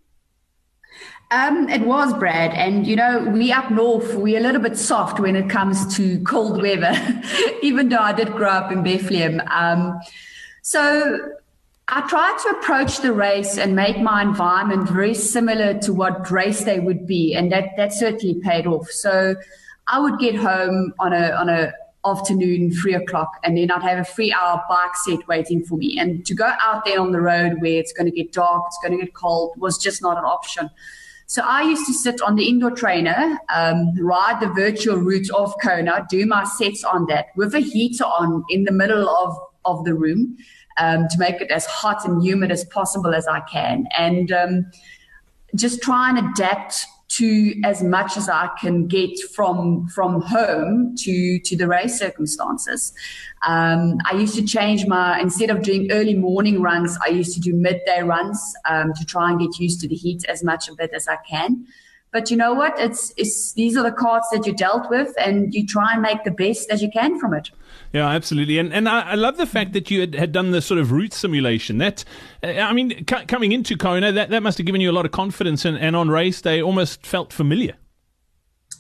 Um, 1.32 1.70
it 1.70 1.82
was, 1.82 2.14
Brad. 2.14 2.52
And, 2.54 2.88
you 2.88 2.96
know, 2.96 3.20
we 3.32 3.52
up 3.52 3.70
north, 3.70 4.16
we're 4.16 4.40
a 4.40 4.42
little 4.42 4.62
bit 4.62 4.78
soft 4.78 5.20
when 5.20 5.36
it 5.36 5.50
comes 5.50 5.96
to 5.98 6.20
cold 6.24 6.62
weather, 6.62 6.94
even 7.62 7.90
though 7.90 8.00
I 8.00 8.14
did 8.14 8.32
grow 8.32 8.50
up 8.50 8.72
in 8.72 8.84
Bethlehem. 8.84 9.42
Um, 9.52 10.00
so 10.64 11.20
I 11.92 12.08
tried 12.08 12.38
to 12.44 12.50
approach 12.50 13.00
the 13.00 13.14
race 13.14 13.58
and 13.58 13.76
make 13.76 14.00
my 14.00 14.22
environment 14.22 14.88
very 14.88 15.16
similar 15.16 15.74
to 15.80 15.92
what 15.92 16.30
race 16.30 16.64
day 16.64 16.80
would 16.80 17.08
be, 17.08 17.34
and 17.34 17.52
that 17.52 17.70
that 17.78 17.94
certainly 17.94 18.40
paid 18.42 18.68
off. 18.68 18.92
So 18.92 19.36
I 19.88 20.00
would 20.00 20.20
get 20.20 20.36
home 20.36 20.94
on 21.00 21.14
a 21.14 21.32
on 21.32 21.50
a 21.50 21.74
afternoon, 22.06 22.72
three 22.72 22.94
o'clock, 22.94 23.32
and 23.44 23.58
then 23.58 23.72
I'd 23.72 23.82
have 23.82 23.98
a 23.98 24.04
three 24.04 24.32
hour 24.32 24.64
bike 24.70 24.96
set 25.04 25.28
waiting 25.28 25.64
for 25.64 25.78
me. 25.78 25.98
And 26.00 26.24
to 26.28 26.36
go 26.36 26.52
out 26.64 26.86
there 26.86 27.00
on 27.00 27.12
the 27.12 27.22
road 27.22 27.60
where 27.60 27.80
it's 27.80 27.92
going 27.92 28.06
to 28.06 28.16
get 28.16 28.32
dark, 28.34 28.66
it's 28.68 28.78
going 28.84 28.98
to 29.00 29.04
get 29.04 29.16
cold, 29.16 29.54
was 29.58 29.80
just 29.80 30.00
not 30.00 30.16
an 30.16 30.26
option. 30.26 30.70
So 31.26 31.42
I 31.44 31.64
used 31.64 31.88
to 31.88 31.94
sit 31.94 32.22
on 32.22 32.36
the 32.36 32.48
indoor 32.48 32.72
trainer, 32.72 33.40
um, 33.54 33.96
ride 34.00 34.40
the 34.42 34.48
virtual 34.48 34.98
route 34.98 35.30
of 35.32 35.54
Kona, 35.62 36.06
do 36.10 36.26
my 36.28 36.44
sets 36.44 36.84
on 36.84 37.08
that 37.08 37.28
with 37.36 37.56
a 37.56 37.60
heater 37.60 38.06
on 38.06 38.44
in 38.50 38.64
the 38.64 38.72
middle 38.72 39.10
of, 39.10 39.36
of 39.66 39.86
the 39.86 39.96
room 39.96 40.38
um, 40.80 41.08
to 41.10 41.18
make 41.18 41.42
it 41.42 41.52
as 41.52 41.66
hot 41.66 42.06
and 42.06 42.24
humid 42.24 42.52
as 42.52 42.64
possible 42.66 43.14
as 43.14 43.28
I 43.28 43.42
can, 43.42 43.88
and 43.98 44.32
um, 44.32 44.72
just 45.56 45.82
try 45.82 46.10
and 46.10 46.30
adapt 46.30 46.86
to 47.10 47.60
as 47.64 47.82
much 47.82 48.18
as 48.18 48.30
I 48.30 48.50
can 48.62 48.86
get 48.86 49.20
from 49.36 49.88
from 49.88 50.22
home 50.22 50.96
to 50.98 51.40
to 51.40 51.58
the 51.58 51.68
race 51.68 51.98
circumstances. 51.98 52.94
Um, 53.48 53.98
I 54.06 54.16
used 54.16 54.36
to 54.36 54.44
change 54.44 54.86
my 54.86 55.20
instead 55.20 55.50
of 55.50 55.64
doing 55.64 55.92
early 55.92 56.14
morning 56.14 56.62
runs, 56.62 56.98
I 57.04 57.10
used 57.10 57.34
to 57.34 57.40
do 57.40 57.54
midday 57.54 58.02
runs 58.04 58.40
um, 58.70 58.94
to 58.94 59.06
try 59.06 59.32
and 59.32 59.40
get 59.40 59.60
used 59.60 59.82
to 59.82 59.88
the 59.88 59.96
heat 59.96 60.24
as 60.26 60.44
much 60.44 60.70
of 60.70 60.80
it 60.80 60.92
as 60.94 61.08
I 61.08 61.18
can. 61.28 61.66
But 62.12 62.32
you 62.32 62.38
know 62.38 62.54
what? 62.54 62.80
It's, 62.80 63.14
it's 63.18 63.54
these 63.54 63.78
are 63.78 63.84
the 63.84 63.92
cards 63.92 64.26
that 64.32 64.46
you 64.48 64.54
dealt 64.54 64.90
with, 64.90 65.14
and 65.20 65.54
you 65.54 65.66
try 65.66 65.94
and 65.94 66.02
make 66.02 66.24
the 66.24 66.32
best 66.32 66.70
as 66.72 66.82
you 66.82 66.90
can 66.90 67.20
from 67.20 67.34
it. 67.34 67.52
Yeah, 67.92 68.08
absolutely, 68.08 68.60
and 68.60 68.72
and 68.72 68.88
I, 68.88 69.02
I 69.02 69.16
love 69.16 69.38
the 69.38 69.48
fact 69.48 69.74
that 69.74 69.90
you 69.90 70.02
had, 70.02 70.14
had 70.14 70.32
done 70.32 70.52
the 70.52 70.62
sort 70.62 70.80
of 70.80 70.92
route 70.92 71.14
simulation. 71.14 71.80
That, 71.80 72.06
uh, 72.44 72.48
I 72.48 72.72
mean, 72.72 72.92
c- 73.10 73.26
coming 73.26 73.52
into 73.52 73.76
Kona, 73.78 74.12
that, 74.12 74.30
that 74.30 74.44
must 74.44 74.60
have 74.60 74.68
given 74.68 74.80
you 74.80 74.92
a 74.92 74.94
lot 74.94 75.06
of 75.06 75.12
confidence, 75.12 75.66
and, 75.66 75.76
and 75.78 75.96
on 75.96 76.10
race 76.10 76.40
day, 76.40 76.62
almost 76.62 77.06
felt 77.06 77.34
familiar. 77.34 77.76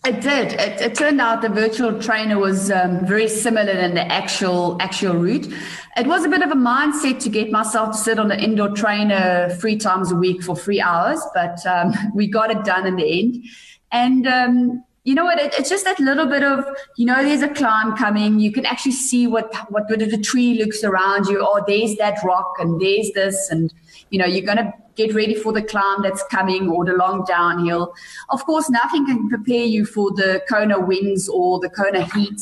It 0.06 0.22
did. 0.22 0.54
It, 0.54 0.80
it, 0.80 0.95
turned 0.95 1.19
out 1.19 1.41
the 1.41 1.50
virtual 1.50 2.00
trainer 2.02 2.39
was 2.39 2.72
um, 2.72 3.06
very 3.06 3.28
similar 3.28 3.74
than 3.74 3.95
the 3.95 4.06
actual 4.06 4.78
actual 4.80 5.15
route. 5.15 5.52
It 5.98 6.08
was 6.08 6.24
a 6.24 6.30
bit 6.30 6.41
of 6.41 6.52
a 6.52 6.56
mindset 6.56 7.19
to 7.24 7.30
get 7.30 7.52
myself 7.52 7.91
to 7.91 7.98
sit 7.98 8.17
on 8.17 8.30
the 8.30 8.39
indoor 8.39 8.69
trainer 8.69 9.50
three 9.60 9.76
times 9.76 10.12
a 10.12 10.15
week 10.15 10.41
for 10.41 10.56
three 10.56 10.80
hours, 10.80 11.19
but 11.34 11.65
um, 11.65 11.93
we 12.13 12.28
got 12.28 12.50
it 12.50 12.63
done 12.63 12.88
in 12.88 12.95
the 12.95 13.19
end. 13.19 13.43
And 13.91 14.28
um, 14.28 14.84
you 15.04 15.16
know 15.16 15.24
what? 15.24 15.40
It, 15.40 15.54
it's 15.58 15.70
just 15.70 15.86
that 15.86 16.00
little 16.00 16.26
bit 16.26 16.44
of 16.44 16.66
you 16.98 17.06
know, 17.06 17.24
there's 17.24 17.42
a 17.42 17.50
climb 17.50 17.96
coming. 17.96 18.40
You 18.40 18.52
can 18.52 18.66
actually 18.66 18.92
see 18.92 19.28
what 19.28 19.54
what, 19.70 19.88
the 19.88 20.18
tree 20.18 20.56
looks 20.56 20.84
around 20.84 21.28
you. 21.28 21.40
Oh, 21.42 21.64
there's 21.68 21.96
that 21.98 22.20
rock, 22.24 22.54
and 22.60 22.80
there's 22.80 23.12
this, 23.12 23.50
and 23.50 23.74
you 24.10 24.20
know, 24.20 24.26
you're 24.26 24.46
gonna 24.46 24.74
get 24.96 25.16
ready 25.16 25.34
for 25.34 25.54
the 25.54 25.62
climb 25.62 26.02
that's 26.02 26.24
coming 26.24 26.70
or 26.70 26.84
the 26.84 26.94
long 26.94 27.24
downhill. 27.26 27.94
Of 28.30 28.46
course, 28.46 28.70
nothing 28.70 29.06
can 29.06 29.30
prepare 29.30 29.66
you 29.66 29.86
for 29.86 30.12
the 30.12 30.42
Kona 30.50 30.80
winds 30.80 31.30
or 31.30 31.60
the 31.60 31.70
Kona 31.70 32.04
heat, 32.14 32.42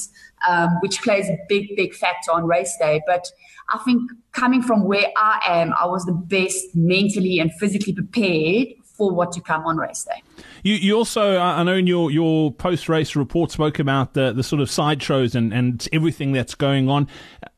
um, 0.50 0.70
which 0.82 1.02
plays 1.04 1.30
a 1.30 1.38
big, 1.48 1.76
big 1.76 1.94
factor 1.94 2.32
on 2.32 2.48
race 2.48 2.76
day. 2.80 3.02
But 3.06 3.28
I 3.72 3.78
think 3.86 4.12
coming 4.32 4.64
from 4.64 4.86
where 4.86 5.08
I 5.18 5.40
am, 5.48 5.74
I 5.80 5.86
was 5.86 6.06
the 6.06 6.14
best 6.14 6.76
mentally 6.76 7.40
and 7.40 7.54
physically 7.54 7.94
prepared 7.94 8.70
for 8.84 9.12
what 9.12 9.32
to 9.34 9.42
come 9.42 9.66
on 9.66 9.78
race 9.78 10.04
day. 10.04 10.24
You, 10.64 10.76
you 10.76 10.96
also, 10.96 11.38
I 11.38 11.64
know 11.64 11.76
in 11.76 11.88
your, 11.88 12.12
your 12.12 12.52
post 12.52 12.90
race 12.90 13.16
report, 13.16 13.52
spoke 13.52 13.80
about 13.80 14.14
the, 14.14 14.34
the 14.34 14.44
sort 14.44 14.62
of 14.62 14.70
sideshows 14.70 15.36
and, 15.36 15.54
and 15.54 15.88
everything 15.92 16.32
that's 16.32 16.56
going 16.56 16.90
on. 16.90 17.08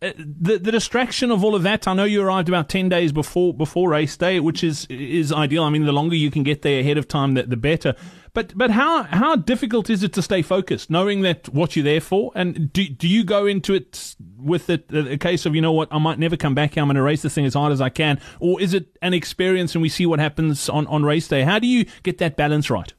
Uh, 0.02 0.12
the, 0.18 0.58
the 0.58 0.72
distraction 0.72 1.32
of 1.32 1.44
all 1.44 1.56
of 1.56 1.64
that. 1.64 1.88
I 1.88 1.94
know 1.94 2.04
you 2.04 2.22
arrived 2.22 2.48
about 2.50 2.70
ten 2.70 2.90
days 2.90 3.12
before 3.12 3.54
before 3.54 3.90
race 3.90 4.16
day, 4.18 4.40
which 4.40 4.64
is 4.64 4.86
is 4.90 5.32
ideal. 5.32 5.64
I 5.64 5.70
mean, 5.70 5.86
the 5.86 5.92
longer 5.92 6.16
you 6.16 6.32
can 6.32 6.44
get 6.44 6.62
there 6.62 6.80
ahead 6.80 6.98
of 6.98 7.08
time, 7.08 7.34
the, 7.34 7.44
the 7.44 7.58
better. 7.58 7.96
But 8.34 8.58
but 8.58 8.72
how 8.72 9.04
how 9.04 9.36
difficult 9.36 9.90
is 9.90 10.04
it 10.04 10.14
to 10.14 10.22
stay 10.22 10.42
focused, 10.42 10.90
knowing 10.90 11.22
that 11.22 11.50
what 11.50 11.76
you're 11.76 11.84
there 11.84 12.02
for? 12.02 12.32
And 12.36 12.72
do 12.72 12.88
do 12.88 13.08
you 13.08 13.24
go 13.24 13.46
into 13.46 13.74
it 13.74 14.16
with 14.41 14.67
the, 14.67 14.84
a 15.12 15.17
case 15.17 15.45
of 15.45 15.56
you 15.56 15.62
know 15.62 15.71
what 15.71 15.88
I 15.91 15.97
might 15.97 16.19
never 16.19 16.38
come 16.38 16.56
back 16.56 16.73
here. 16.73 16.82
I'm 16.82 16.88
going 16.88 16.95
to 16.95 17.02
race 17.02 17.21
this 17.21 17.34
thing 17.34 17.45
as 17.45 17.54
hard 17.54 17.71
as 17.71 17.82
I 17.82 17.89
can, 17.89 18.19
or 18.39 18.62
is 18.62 18.73
it 18.73 18.97
an 19.02 19.13
experience 19.13 19.75
and 19.75 19.82
we 19.82 19.89
see 19.89 20.06
what 20.06 20.19
happens 20.19 20.69
on 20.69 20.88
on 20.88 21.04
race 21.04 21.28
day? 21.28 21.43
How 21.43 21.60
do 21.60 21.67
you 21.67 21.86
get 22.04 22.17
that 22.19 22.38
balance 22.38 22.69
right? 22.69 22.93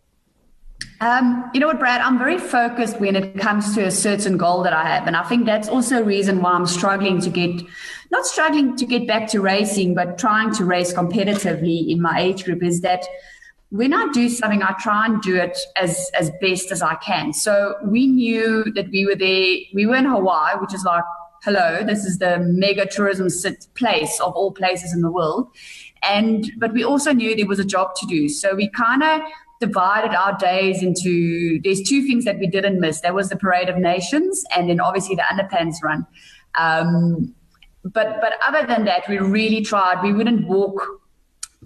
Um, 1.01 1.51
you 1.55 1.61
know 1.61 1.67
what, 1.67 1.79
Brad? 1.79 2.01
I'm 2.03 2.19
very 2.19 2.39
focused 2.39 3.01
when 3.01 3.17
it 3.17 3.39
comes 3.39 3.75
to 3.75 3.87
a 3.87 3.91
certain 3.91 4.37
goal 4.37 4.63
that 4.65 4.75
I 4.75 4.85
have. 4.85 5.07
And 5.07 5.17
I 5.17 5.23
think 5.25 5.47
that's 5.47 5.69
also 5.69 6.01
a 6.01 6.03
reason 6.03 6.43
why 6.43 6.53
I'm 6.53 6.67
struggling 6.67 7.21
to 7.23 7.31
get, 7.31 7.63
not 8.11 8.27
struggling 8.27 8.77
to 8.77 8.85
get 8.85 9.07
back 9.07 9.29
to 9.29 9.41
racing, 9.41 9.95
but 9.95 10.19
trying 10.19 10.53
to 10.55 10.65
race 10.65 10.93
competitively 10.93 11.91
in 11.91 12.03
my 12.03 12.21
age 12.21 12.45
group 12.45 12.63
is 12.63 12.83
that 12.83 13.05
when 13.71 13.95
I 13.95 14.09
do 14.13 14.29
something, 14.29 14.63
I 14.63 14.75
try 14.81 15.07
and 15.07 15.23
do 15.23 15.37
it 15.37 15.57
as, 15.77 16.11
as 16.19 16.31
best 16.41 16.71
as 16.71 16.83
I 16.83 16.97
can. 16.97 17.33
So 17.33 17.77
we 17.85 18.07
knew 18.07 18.65
that 18.75 18.91
we 18.91 19.07
were 19.07 19.15
there, 19.15 19.57
we 19.73 19.87
were 19.87 19.97
in 19.97 20.05
Hawaii, 20.05 20.59
which 20.59 20.75
is 20.75 20.85
like, 20.85 21.05
hello, 21.43 21.83
this 21.85 22.05
is 22.05 22.19
the 22.19 22.39
mega 22.39 22.87
tourism 22.87 23.29
place 23.75 24.21
of 24.21 24.33
all 24.35 24.53
places 24.53 24.93
in 24.93 25.01
the 25.01 25.11
world. 25.11 25.49
And, 26.03 26.51
but 26.59 26.73
we 26.73 26.85
also 26.85 27.13
knew 27.13 27.35
there 27.35 27.47
was 27.47 27.59
a 27.59 27.65
job 27.65 27.95
to 27.97 28.07
do. 28.07 28.29
So 28.29 28.55
we 28.55 28.69
kind 28.71 29.03
of 29.03 29.21
divided 29.61 30.15
our 30.15 30.37
days 30.37 30.83
into 30.83 31.61
there's 31.63 31.83
two 31.83 32.03
things 32.07 32.25
that 32.25 32.39
we 32.39 32.47
didn't 32.47 32.81
miss. 32.81 33.01
There 33.01 33.15
was 33.15 33.29
the 33.29 33.37
Parade 33.37 33.69
of 33.69 33.77
Nations 33.77 34.45
and 34.55 34.69
then 34.69 34.81
obviously 34.81 35.15
the 35.15 35.23
underpants 35.23 35.83
run. 35.83 36.07
Um, 36.59 37.35
but 37.83 38.21
but 38.21 38.35
other 38.47 38.67
than 38.67 38.85
that, 38.85 39.09
we 39.09 39.19
really 39.19 39.63
tried. 39.63 40.03
We 40.03 40.13
wouldn't 40.13 40.47
walk 40.47 40.83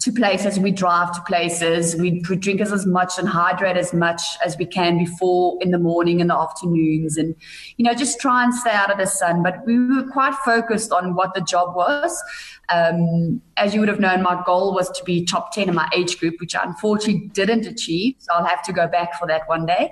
to 0.04 0.12
places, 0.12 0.58
we 0.58 0.70
drive 0.70 1.14
to 1.14 1.22
places, 1.22 1.96
we, 1.96 2.22
we 2.28 2.36
drink 2.36 2.60
as 2.60 2.72
as 2.72 2.84
much 2.84 3.18
and 3.18 3.26
hydrate 3.26 3.78
as 3.78 3.94
much 3.94 4.20
as 4.44 4.56
we 4.58 4.66
can 4.66 4.98
before 4.98 5.56
in 5.62 5.70
the 5.70 5.78
morning 5.78 6.20
and 6.20 6.28
the 6.28 6.36
afternoons, 6.36 7.16
and 7.16 7.34
you 7.78 7.84
know 7.84 7.94
just 7.94 8.20
try 8.20 8.44
and 8.44 8.54
stay 8.54 8.70
out 8.70 8.90
of 8.90 8.98
the 8.98 9.06
sun. 9.06 9.42
But 9.42 9.64
we 9.64 9.78
were 9.78 10.06
quite 10.12 10.34
focused 10.44 10.92
on 10.92 11.14
what 11.14 11.32
the 11.34 11.40
job 11.40 11.74
was. 11.74 12.22
Um, 12.68 13.40
as 13.56 13.72
you 13.72 13.80
would 13.80 13.88
have 13.88 14.00
known, 14.00 14.22
my 14.22 14.42
goal 14.44 14.74
was 14.74 14.90
to 14.90 15.04
be 15.04 15.24
top 15.24 15.52
ten 15.52 15.70
in 15.70 15.74
my 15.74 15.88
age 15.94 16.18
group, 16.18 16.34
which 16.38 16.54
I 16.54 16.64
unfortunately 16.64 17.30
didn't 17.32 17.66
achieve. 17.66 18.16
So 18.18 18.34
I'll 18.34 18.44
have 18.44 18.62
to 18.64 18.74
go 18.74 18.86
back 18.86 19.18
for 19.18 19.26
that 19.28 19.48
one 19.48 19.64
day. 19.64 19.90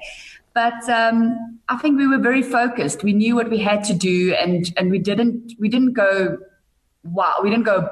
But 0.53 0.87
um, 0.91 1.59
I 1.71 1.79
think 1.79 1.97
we 1.97 2.07
were 2.07 2.19
very 2.19 2.43
focused. 2.43 3.03
We 3.03 3.15
knew 3.15 3.35
what 3.35 3.49
we 3.49 3.59
had 3.59 3.83
to 3.85 3.95
do, 3.95 4.35
and 4.35 4.71
and 4.77 4.91
we 4.91 4.99
didn't 4.99 5.55
we 5.59 5.71
didn't 5.71 5.95
go 5.95 6.37
wow 7.03 7.37
we 7.43 7.49
didn't 7.49 7.65
go. 7.65 7.89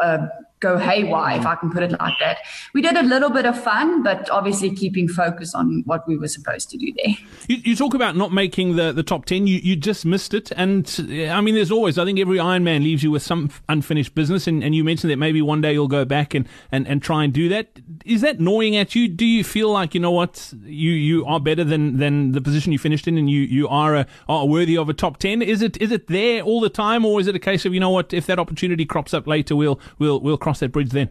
Uh, 0.00 0.28
go 0.60 0.78
haywire, 0.78 1.38
if 1.38 1.46
I 1.46 1.54
can 1.54 1.70
put 1.70 1.82
it 1.82 1.92
like 1.92 2.14
that. 2.20 2.38
We 2.72 2.80
did 2.80 2.96
a 2.96 3.02
little 3.02 3.30
bit 3.30 3.44
of 3.44 3.62
fun, 3.62 4.02
but 4.02 4.28
obviously 4.30 4.74
keeping 4.74 5.06
focus 5.08 5.54
on 5.54 5.82
what 5.84 6.06
we 6.08 6.16
were 6.16 6.28
supposed 6.28 6.70
to 6.70 6.78
do 6.78 6.92
there. 6.96 7.14
You, 7.48 7.56
you 7.58 7.76
talk 7.76 7.94
about 7.94 8.16
not 8.16 8.32
making 8.32 8.76
the, 8.76 8.92
the 8.92 9.02
top 9.02 9.26
10. 9.26 9.46
You, 9.46 9.58
you 9.58 9.76
just 9.76 10.06
missed 10.06 10.32
it. 10.32 10.52
And 10.56 10.88
I 11.30 11.40
mean, 11.40 11.54
there's 11.54 11.70
always, 11.70 11.98
I 11.98 12.04
think 12.04 12.18
every 12.18 12.38
Ironman 12.38 12.82
leaves 12.82 13.02
you 13.02 13.10
with 13.10 13.22
some 13.22 13.50
unfinished 13.68 14.14
business. 14.14 14.46
And, 14.46 14.64
and 14.64 14.74
you 14.74 14.82
mentioned 14.82 15.10
that 15.10 15.18
maybe 15.18 15.42
one 15.42 15.60
day 15.60 15.74
you'll 15.74 15.88
go 15.88 16.04
back 16.04 16.34
and, 16.34 16.48
and, 16.72 16.86
and 16.88 17.02
try 17.02 17.24
and 17.24 17.32
do 17.32 17.48
that. 17.50 17.78
Is 18.04 18.20
that 18.20 18.40
gnawing 18.40 18.76
at 18.76 18.94
you? 18.94 19.08
Do 19.08 19.24
you 19.24 19.44
feel 19.44 19.70
like, 19.70 19.94
you 19.94 20.00
know 20.00 20.10
what, 20.10 20.52
you, 20.64 20.90
you 20.92 21.24
are 21.24 21.40
better 21.40 21.64
than, 21.64 21.98
than 21.98 22.32
the 22.32 22.40
position 22.40 22.72
you 22.72 22.78
finished 22.78 23.06
in 23.06 23.16
and 23.16 23.30
you, 23.30 23.40
you 23.40 23.68
are, 23.68 23.94
a, 23.94 24.06
are 24.28 24.46
worthy 24.46 24.76
of 24.76 24.88
a 24.88 24.94
top 24.94 25.18
10? 25.18 25.42
Is 25.42 25.62
it, 25.62 25.80
is 25.80 25.90
it 25.92 26.08
there 26.08 26.42
all 26.42 26.60
the 26.60 26.68
time? 26.68 27.04
Or 27.04 27.20
is 27.20 27.26
it 27.26 27.34
a 27.34 27.40
case 27.40 27.64
of, 27.64 27.74
you 27.74 27.80
know 27.80 27.90
what, 27.90 28.12
if 28.12 28.26
that 28.26 28.38
opportunity 28.38 28.84
crops 28.84 29.14
up 29.14 29.26
later, 29.26 29.56
we'll, 29.56 29.80
we'll, 29.98 30.20
we'll 30.20 30.38
cross 30.38 30.60
that 30.60 30.72
bridge 30.72 30.90
then? 30.90 31.10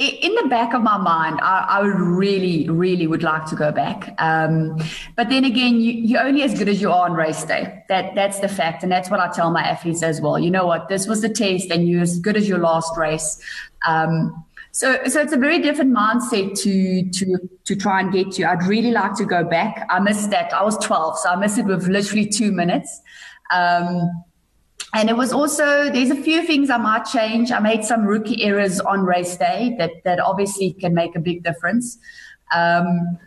in 0.00 0.34
the 0.34 0.48
back 0.48 0.72
of 0.72 0.82
my 0.82 0.96
mind, 0.96 1.38
I, 1.42 1.66
I, 1.68 1.82
would 1.82 2.00
really, 2.00 2.66
really 2.70 3.06
would 3.06 3.22
like 3.22 3.44
to 3.46 3.54
go 3.54 3.70
back. 3.70 4.14
Um, 4.18 4.78
but 5.14 5.28
then 5.28 5.44
again, 5.44 5.78
you, 5.78 6.16
are 6.16 6.26
only 6.26 6.42
as 6.42 6.58
good 6.58 6.70
as 6.70 6.80
you 6.80 6.90
are 6.90 7.04
on 7.04 7.12
race 7.12 7.44
day. 7.44 7.84
That 7.88 8.14
that's 8.14 8.40
the 8.40 8.48
fact, 8.48 8.82
and 8.82 8.90
that's 8.90 9.10
what 9.10 9.20
I 9.20 9.30
tell 9.30 9.50
my 9.50 9.62
athletes 9.62 10.02
as 10.02 10.18
well. 10.18 10.38
You 10.38 10.50
know 10.50 10.66
what? 10.66 10.88
This 10.88 11.06
was 11.06 11.20
the 11.20 11.28
test, 11.28 11.70
and 11.70 11.86
you're 11.86 12.00
as 12.00 12.18
good 12.18 12.38
as 12.38 12.48
your 12.48 12.58
last 12.58 12.96
race. 12.96 13.42
Um, 13.86 14.42
so, 14.72 14.98
so 15.06 15.20
it's 15.20 15.32
a 15.32 15.36
very 15.36 15.58
different 15.60 15.94
mindset 15.94 16.58
to 16.60 17.10
to 17.10 17.38
to 17.64 17.76
try 17.76 18.00
and 18.00 18.12
get 18.12 18.32
to. 18.32 18.44
I'd 18.44 18.62
really 18.64 18.92
like 18.92 19.14
to 19.16 19.24
go 19.24 19.42
back. 19.44 19.86
I 19.90 19.98
missed 19.98 20.30
that. 20.30 20.52
I 20.52 20.62
was 20.62 20.76
12, 20.78 21.18
so 21.18 21.30
I 21.30 21.36
missed 21.36 21.58
it 21.58 21.66
with 21.66 21.88
literally 21.88 22.26
two 22.26 22.52
minutes. 22.52 23.00
Um, 23.52 24.08
and 24.92 25.08
it 25.08 25.16
was 25.16 25.32
also 25.32 25.90
there's 25.90 26.10
a 26.10 26.16
few 26.16 26.46
things 26.46 26.70
I 26.70 26.76
might 26.76 27.04
change. 27.04 27.50
I 27.52 27.58
made 27.58 27.84
some 27.84 28.04
rookie 28.04 28.42
errors 28.42 28.80
on 28.80 29.00
race 29.00 29.36
day 29.36 29.74
that 29.78 29.90
that 30.04 30.20
obviously 30.20 30.72
can 30.72 30.94
make 30.94 31.16
a 31.16 31.20
big 31.20 31.42
difference. 31.42 31.98
Um, 32.54 33.18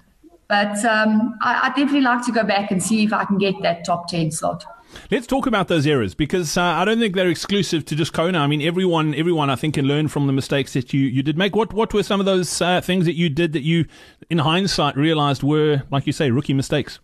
but 0.48 0.84
um, 0.86 1.36
I, 1.42 1.62
I 1.64 1.68
definitely 1.70 2.02
like 2.02 2.26
to 2.26 2.32
go 2.32 2.44
back 2.44 2.72
and 2.72 2.84
see 2.84 3.04
if 3.04 3.14
I 3.14 3.26
can 3.26 3.38
get 3.38 3.56
that 3.64 3.86
top 3.86 4.08
ten 4.08 4.32
slot. 4.32 4.66
Let's 5.12 5.28
talk 5.28 5.46
about 5.46 5.68
those 5.68 5.86
errors 5.86 6.16
because 6.16 6.58
uh, 6.58 6.62
I 6.62 6.86
don't 6.86 7.00
think 7.00 7.16
they're 7.16 7.30
exclusive 7.30 7.86
to 7.86 7.96
just 7.96 8.14
Kona. 8.14 8.40
I 8.40 8.48
mean, 8.48 8.62
everyone, 8.62 9.14
everyone, 9.16 9.50
I 9.50 9.56
think, 9.56 9.76
can 9.76 9.86
learn 9.86 10.08
from 10.08 10.28
the 10.28 10.34
mistakes 10.34 10.74
that 10.74 10.94
you, 10.94 11.02
you 11.02 11.24
did 11.24 11.38
make. 11.38 11.56
What 11.56 11.74
what 11.74 11.94
were 11.94 12.04
some 12.04 12.20
of 12.20 12.26
those 12.26 12.62
uh, 12.62 12.82
things 12.82 13.06
that 13.06 13.16
you 13.16 13.30
did 13.30 13.54
that 13.54 13.64
you, 13.64 13.86
in 14.30 14.40
hindsight, 14.40 14.96
realized 14.96 15.44
were, 15.44 15.84
like 15.92 16.08
you 16.08 16.14
say, 16.14 16.32
rookie 16.32 16.54
mistakes? 16.54 17.00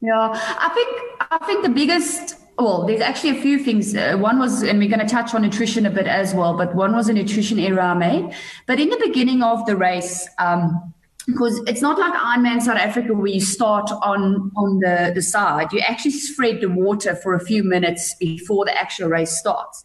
Yeah, 0.00 0.30
I 0.32 0.70
think 0.74 1.30
I 1.30 1.46
think 1.46 1.62
the 1.62 1.70
biggest 1.70 2.36
well, 2.58 2.84
there's 2.86 3.00
actually 3.00 3.38
a 3.38 3.40
few 3.40 3.58
things. 3.58 3.94
Uh, 3.94 4.16
one 4.16 4.38
was, 4.38 4.62
and 4.62 4.78
we're 4.78 4.88
going 4.88 4.98
to 4.98 5.06
touch 5.06 5.32
on 5.32 5.42
nutrition 5.42 5.86
a 5.86 5.90
bit 5.90 6.08
as 6.08 6.34
well, 6.34 6.56
but 6.56 6.74
one 6.74 6.92
was 6.92 7.08
a 7.08 7.12
nutrition 7.12 7.58
error 7.60 7.80
I 7.80 7.94
made. 7.94 8.34
But 8.66 8.80
in 8.80 8.88
the 8.88 9.00
beginning 9.04 9.42
of 9.42 9.64
the 9.66 9.76
race, 9.76 10.28
um, 10.38 10.92
because 11.28 11.60
it's 11.66 11.82
not 11.82 11.98
like 11.98 12.14
Ironman 12.14 12.62
South 12.62 12.78
Africa 12.78 13.12
where 13.12 13.26
you 13.26 13.40
start 13.40 13.90
on 14.02 14.50
on 14.56 14.80
the, 14.80 15.12
the 15.14 15.20
side. 15.20 15.70
You 15.72 15.80
actually 15.80 16.12
spread 16.12 16.62
the 16.62 16.70
water 16.70 17.14
for 17.14 17.34
a 17.34 17.40
few 17.40 17.62
minutes 17.62 18.14
before 18.18 18.64
the 18.64 18.76
actual 18.76 19.10
race 19.10 19.38
starts. 19.38 19.84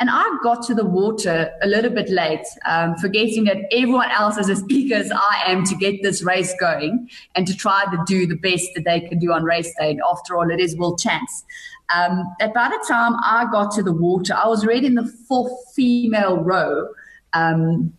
And 0.00 0.10
I 0.10 0.24
got 0.42 0.66
to 0.66 0.74
the 0.74 0.84
water 0.84 1.52
a 1.62 1.68
little 1.68 1.92
bit 1.92 2.10
late, 2.10 2.44
um, 2.66 2.96
forgetting 2.96 3.44
that 3.44 3.58
everyone 3.70 4.10
else 4.10 4.36
is 4.36 4.50
as 4.50 4.64
eager 4.68 4.96
as 4.96 5.12
I 5.12 5.44
am 5.46 5.62
to 5.66 5.76
get 5.76 6.02
this 6.02 6.24
race 6.24 6.52
going 6.58 7.08
and 7.36 7.46
to 7.46 7.56
try 7.56 7.84
to 7.84 8.02
do 8.04 8.26
the 8.26 8.34
best 8.34 8.66
that 8.74 8.84
they 8.84 9.02
can 9.02 9.20
do 9.20 9.30
on 9.30 9.44
race 9.44 9.72
day. 9.78 10.00
After 10.10 10.36
all, 10.36 10.50
it 10.50 10.58
is 10.58 10.76
World 10.76 10.98
Champs. 10.98 11.44
Um, 11.94 12.24
and 12.40 12.52
by 12.52 12.68
the 12.68 12.84
time 12.88 13.14
I 13.22 13.46
got 13.52 13.70
to 13.76 13.82
the 13.84 13.92
water, 13.92 14.34
I 14.34 14.48
was 14.48 14.64
already 14.64 14.88
in 14.88 14.96
the 14.96 15.06
fourth 15.28 15.52
female 15.76 16.38
row. 16.38 16.88
Um, 17.32 17.92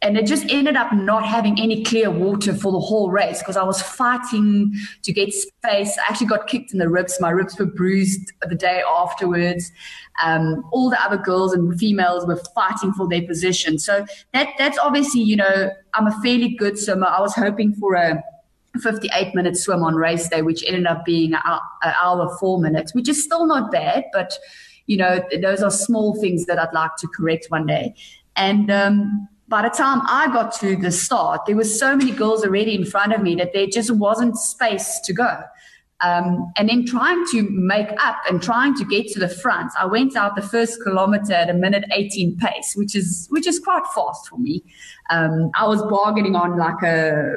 and 0.00 0.16
it 0.16 0.26
just 0.26 0.48
ended 0.48 0.76
up 0.76 0.92
not 0.92 1.26
having 1.26 1.60
any 1.60 1.82
clear 1.82 2.08
water 2.08 2.54
for 2.54 2.70
the 2.70 2.78
whole 2.78 3.10
race 3.10 3.40
because 3.40 3.56
I 3.56 3.64
was 3.64 3.82
fighting 3.82 4.72
to 5.02 5.12
get 5.12 5.32
space. 5.32 5.98
I 5.98 6.08
actually 6.08 6.28
got 6.28 6.46
kicked 6.46 6.72
in 6.72 6.78
the 6.78 6.88
ribs. 6.88 7.20
My 7.20 7.30
ribs 7.30 7.58
were 7.58 7.66
bruised 7.66 8.32
the 8.48 8.54
day 8.54 8.82
afterwards. 8.88 9.72
Um, 10.22 10.64
all 10.70 10.88
the 10.88 11.02
other 11.02 11.16
girls 11.16 11.52
and 11.52 11.76
females 11.78 12.26
were 12.26 12.40
fighting 12.54 12.92
for 12.92 13.08
their 13.08 13.22
position. 13.22 13.78
So 13.78 14.06
that 14.32 14.50
that's 14.56 14.78
obviously, 14.78 15.22
you 15.22 15.36
know, 15.36 15.70
I'm 15.94 16.06
a 16.06 16.22
fairly 16.22 16.50
good 16.50 16.78
swimmer. 16.78 17.06
I 17.06 17.20
was 17.20 17.34
hoping 17.34 17.74
for 17.74 17.94
a 17.94 18.22
58 18.80 19.34
minute 19.34 19.56
swim 19.56 19.82
on 19.82 19.96
race 19.96 20.28
day, 20.28 20.42
which 20.42 20.62
ended 20.64 20.86
up 20.86 21.04
being 21.04 21.34
an 21.34 21.42
hour, 21.82 22.36
four 22.38 22.60
minutes, 22.60 22.94
which 22.94 23.08
is 23.08 23.22
still 23.22 23.46
not 23.46 23.72
bad, 23.72 24.04
but 24.12 24.38
you 24.86 24.96
know, 24.96 25.22
those 25.42 25.62
are 25.62 25.70
small 25.70 26.18
things 26.20 26.46
that 26.46 26.58
I'd 26.58 26.72
like 26.72 26.96
to 27.00 27.08
correct 27.08 27.46
one 27.48 27.66
day. 27.66 27.94
And 28.36 28.70
um, 28.70 29.28
by 29.48 29.62
the 29.62 29.70
time 29.70 30.02
I 30.04 30.28
got 30.28 30.54
to 30.60 30.76
the 30.76 30.90
start, 30.90 31.46
there 31.46 31.56
were 31.56 31.64
so 31.64 31.96
many 31.96 32.10
girls 32.10 32.44
already 32.44 32.74
in 32.74 32.84
front 32.84 33.12
of 33.12 33.22
me 33.22 33.34
that 33.36 33.52
there 33.54 33.66
just 33.66 33.90
wasn't 33.90 34.36
space 34.36 35.00
to 35.04 35.12
go. 35.12 35.42
Um, 36.00 36.52
and 36.56 36.68
then 36.68 36.86
trying 36.86 37.24
to 37.32 37.42
make 37.50 37.88
up 37.98 38.18
and 38.28 38.40
trying 38.40 38.76
to 38.76 38.84
get 38.84 39.08
to 39.08 39.18
the 39.18 39.28
front, 39.28 39.72
I 39.78 39.86
went 39.86 40.16
out 40.16 40.36
the 40.36 40.42
first 40.42 40.80
kilometer 40.84 41.32
at 41.32 41.50
a 41.50 41.54
minute 41.54 41.84
18 41.92 42.36
pace, 42.36 42.74
which 42.76 42.94
is 42.94 43.26
which 43.30 43.48
is 43.48 43.58
quite 43.58 43.84
fast 43.94 44.28
for 44.28 44.38
me. 44.38 44.62
Um, 45.10 45.50
I 45.56 45.66
was 45.66 45.82
bargaining 45.82 46.36
on 46.36 46.56
like 46.56 46.82
a 46.84 47.32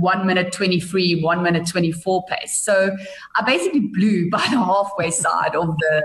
one 0.00 0.26
minute 0.26 0.52
23, 0.52 1.22
one 1.22 1.42
minute 1.42 1.66
24 1.66 2.24
pace. 2.26 2.58
So 2.60 2.96
I 3.36 3.42
basically 3.44 3.80
blew 3.80 4.30
by 4.32 4.44
the 4.50 4.58
halfway 4.58 5.10
side 5.10 5.54
of 5.54 5.76
the, 5.78 6.02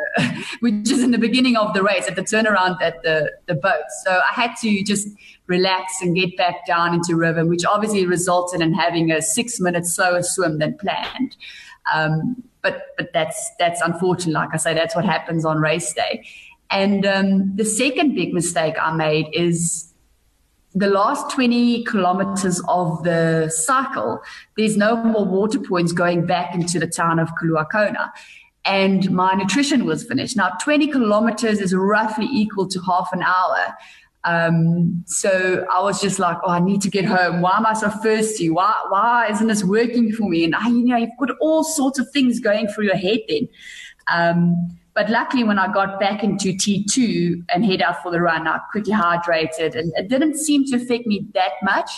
which 0.60 0.92
is 0.92 1.04
in 1.04 1.12
the 1.12 1.18
beginning 1.18 1.56
of 1.56 1.74
the 1.74 1.84
race 1.84 2.08
at 2.08 2.16
the 2.16 2.22
turnaround 2.22 2.82
at 2.82 3.02
the, 3.04 3.32
the 3.48 3.56
boat. 3.56 3.84
So 4.04 4.12
I 4.12 4.34
had 4.34 4.56
to 4.62 4.84
just 4.84 5.08
relax 5.48 6.02
and 6.02 6.16
get 6.16 6.38
back 6.38 6.66
down 6.66 6.94
into 6.94 7.16
rhythm, 7.16 7.48
which 7.48 7.66
obviously 7.66 8.06
resulted 8.06 8.62
in 8.62 8.74
having 8.74 9.12
a 9.12 9.22
six 9.22 9.60
minute 9.60 9.86
slower 9.86 10.22
swim 10.22 10.60
than 10.60 10.78
planned. 10.78 11.36
Um, 11.94 12.44
but, 12.62 12.88
but 12.98 13.12
that's, 13.14 13.52
that's 13.58 13.82
unfortunate. 13.82 14.34
Like 14.34 14.50
I 14.54 14.58
say, 14.58 14.74
that's 14.74 14.96
what 14.96 15.06
happens 15.06 15.46
on 15.46 15.60
race 15.60 15.94
day. 15.94 16.26
And 16.72 17.06
um, 17.06 17.56
the 17.56 17.66
second 17.66 18.14
big 18.14 18.34
mistake 18.34 18.76
I 18.80 18.94
made 18.94 19.28
is 19.34 19.89
the 20.76 20.88
last 20.88 21.32
20 21.32 21.84
kilometers 21.86 22.62
of 22.68 23.04
the 23.04 23.50
cycle, 23.50 24.22
there's 24.56 24.78
no 24.78 24.96
more 24.96 25.26
water 25.26 25.60
points 25.60 25.92
going 25.92 26.26
back 26.26 26.54
into 26.54 26.80
the 26.80 26.88
town 26.88 27.20
of 27.20 27.30
Kailua-Kona. 27.42 28.14
And 28.66 29.10
my 29.12 29.34
nutrition 29.34 29.86
was 29.86 30.04
finished. 30.04 30.38
Now, 30.38 30.50
20 30.62 30.88
kilometers 30.88 31.60
is 31.60 31.74
roughly 31.74 32.28
equal 32.32 32.68
to 32.68 32.80
half 32.82 33.10
an 33.14 33.24
hour. 33.24 33.76
Um, 34.26 35.04
so 35.08 35.66
I 35.72 35.82
was 35.82 36.02
just 36.02 36.20
like, 36.20 36.38
oh, 36.44 36.52
I 36.52 36.60
need 36.60 36.82
to 36.82 36.90
get 36.90 37.06
home. 37.06 37.42
Why 37.42 37.58
am 37.58 37.66
I 37.66 37.74
so 37.74 37.90
thirsty? 37.90 38.50
Why, 38.50 38.76
why 38.90 39.28
isn't 39.32 39.48
this 39.48 39.64
working 39.64 40.12
for 40.12 40.30
me? 40.30 40.44
And 40.44 40.54
I, 40.54 40.68
you 40.68 40.86
know, 40.86 40.98
you've 40.98 41.10
got 41.20 41.32
all 41.40 41.64
sorts 41.64 42.00
of 42.00 42.12
things 42.12 42.40
going 42.40 42.68
through 42.68 42.86
your 42.86 42.98
head 42.98 43.20
then. 43.28 43.48
Um, 44.12 44.79
but 45.00 45.10
luckily, 45.10 45.46
when 45.46 45.58
I 45.58 45.72
got 45.72 45.98
back 45.98 46.26
into 46.26 46.50
T2 46.50 47.46
and 47.56 47.64
head 47.64 47.82
out 47.82 48.04
for 48.04 48.12
the 48.12 48.20
run, 48.20 48.46
I 48.50 48.58
quickly 48.70 48.92
hydrated 48.92 49.74
and 49.80 49.94
it 49.96 50.10
didn't 50.10 50.36
seem 50.36 50.66
to 50.66 50.76
affect 50.76 51.08
me 51.08 51.26
that 51.36 51.54
much. 51.64 51.90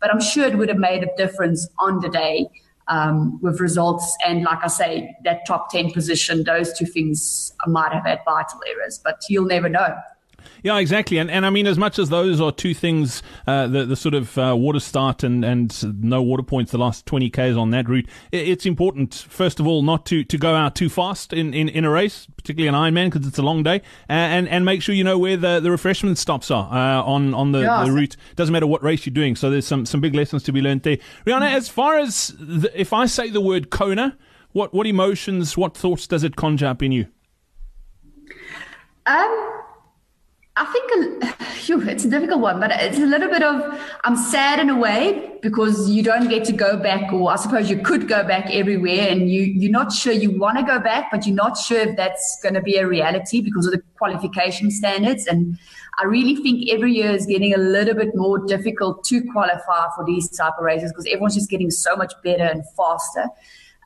But 0.00 0.10
I'm 0.10 0.22
sure 0.22 0.46
it 0.46 0.56
would 0.56 0.70
have 0.70 0.78
made 0.78 1.02
a 1.02 1.16
difference 1.18 1.68
on 1.78 2.00
the 2.00 2.08
day 2.08 2.48
um, 2.88 3.38
with 3.42 3.60
results. 3.60 4.16
And 4.26 4.42
like 4.42 4.60
I 4.64 4.68
say, 4.68 5.14
that 5.24 5.44
top 5.46 5.70
10 5.70 5.92
position, 5.92 6.44
those 6.44 6.72
two 6.72 6.86
things 6.86 7.52
might 7.66 7.92
have 7.92 8.06
had 8.06 8.20
vital 8.24 8.58
errors, 8.66 9.02
but 9.04 9.20
you'll 9.28 9.44
never 9.44 9.68
know. 9.68 9.94
Yeah, 10.62 10.78
exactly. 10.78 11.18
And 11.18 11.30
and 11.30 11.46
I 11.46 11.50
mean, 11.50 11.66
as 11.66 11.78
much 11.78 11.98
as 11.98 12.08
those 12.08 12.40
are 12.40 12.52
two 12.52 12.74
things, 12.74 13.22
uh, 13.46 13.66
the 13.66 13.84
the 13.84 13.96
sort 13.96 14.14
of 14.14 14.36
uh, 14.38 14.54
water 14.56 14.80
start 14.80 15.22
and, 15.22 15.44
and 15.44 16.02
no 16.04 16.22
water 16.22 16.42
points 16.42 16.72
the 16.72 16.78
last 16.78 17.06
20 17.06 17.30
k's 17.30 17.56
on 17.56 17.70
that 17.70 17.88
route, 17.88 18.08
it's 18.32 18.66
important 18.66 19.14
first 19.14 19.60
of 19.60 19.66
all 19.66 19.82
not 19.82 20.06
to, 20.06 20.24
to 20.24 20.38
go 20.38 20.54
out 20.54 20.74
too 20.74 20.88
fast 20.88 21.32
in, 21.32 21.54
in, 21.54 21.68
in 21.68 21.84
a 21.84 21.90
race, 21.90 22.26
particularly 22.36 22.68
an 22.68 22.74
Ironman 22.74 23.10
because 23.10 23.26
it's 23.26 23.38
a 23.38 23.42
long 23.42 23.62
day, 23.62 23.82
and 24.08 24.48
and 24.48 24.64
make 24.64 24.82
sure 24.82 24.94
you 24.94 25.04
know 25.04 25.18
where 25.18 25.36
the, 25.36 25.60
the 25.60 25.70
refreshment 25.70 26.18
stops 26.18 26.50
are 26.50 26.72
uh, 26.72 27.02
on 27.02 27.34
on 27.34 27.52
the, 27.52 27.60
yeah. 27.60 27.84
the 27.84 27.92
route. 27.92 28.16
Doesn't 28.34 28.52
matter 28.52 28.66
what 28.66 28.82
race 28.82 29.06
you're 29.06 29.14
doing. 29.14 29.36
So 29.36 29.50
there's 29.50 29.66
some 29.66 29.86
some 29.86 30.00
big 30.00 30.14
lessons 30.14 30.42
to 30.44 30.52
be 30.52 30.60
learned 30.60 30.82
there. 30.82 30.98
Riana, 31.26 31.52
as 31.52 31.68
far 31.68 31.98
as 31.98 32.34
the, 32.38 32.70
if 32.78 32.92
I 32.92 33.06
say 33.06 33.30
the 33.30 33.40
word 33.40 33.70
Kona, 33.70 34.16
what 34.52 34.72
what 34.74 34.86
emotions, 34.86 35.56
what 35.56 35.76
thoughts 35.76 36.06
does 36.06 36.24
it 36.24 36.36
conjure 36.36 36.66
up 36.66 36.82
in 36.82 36.92
you? 36.92 37.06
Um 39.06 39.55
I 40.58 40.64
think 40.64 41.24
phew, 41.42 41.86
it's 41.88 42.04
a 42.04 42.08
difficult 42.08 42.40
one, 42.40 42.58
but 42.60 42.70
it's 42.72 42.98
a 42.98 43.06
little 43.06 43.28
bit 43.28 43.42
of 43.42 43.78
I'm 44.04 44.16
sad 44.16 44.58
in 44.58 44.70
a 44.70 44.76
way 44.76 45.38
because 45.42 45.90
you 45.90 46.02
don't 46.02 46.28
get 46.28 46.44
to 46.46 46.52
go 46.52 46.78
back, 46.78 47.12
or 47.12 47.30
I 47.30 47.36
suppose 47.36 47.68
you 47.68 47.78
could 47.78 48.08
go 48.08 48.24
back 48.24 48.50
everywhere, 48.50 49.08
and 49.10 49.30
you 49.30 49.42
you're 49.42 49.70
not 49.70 49.92
sure 49.92 50.12
you 50.12 50.30
want 50.30 50.58
to 50.58 50.64
go 50.64 50.80
back, 50.80 51.10
but 51.10 51.26
you're 51.26 51.36
not 51.36 51.58
sure 51.58 51.80
if 51.80 51.96
that's 51.96 52.38
going 52.42 52.54
to 52.54 52.62
be 52.62 52.76
a 52.76 52.86
reality 52.86 53.42
because 53.42 53.66
of 53.66 53.72
the 53.72 53.82
qualification 53.98 54.70
standards. 54.70 55.26
And 55.26 55.58
I 55.98 56.04
really 56.04 56.36
think 56.36 56.70
every 56.70 56.94
year 56.94 57.10
is 57.10 57.26
getting 57.26 57.52
a 57.52 57.58
little 57.58 57.94
bit 57.94 58.14
more 58.14 58.38
difficult 58.38 59.04
to 59.04 59.22
qualify 59.32 59.88
for 59.94 60.04
these 60.06 60.28
type 60.30 60.54
of 60.58 60.64
races 60.64 60.90
because 60.90 61.06
everyone's 61.06 61.34
just 61.34 61.50
getting 61.50 61.70
so 61.70 61.96
much 61.96 62.12
better 62.24 62.44
and 62.44 62.64
faster. 62.76 63.26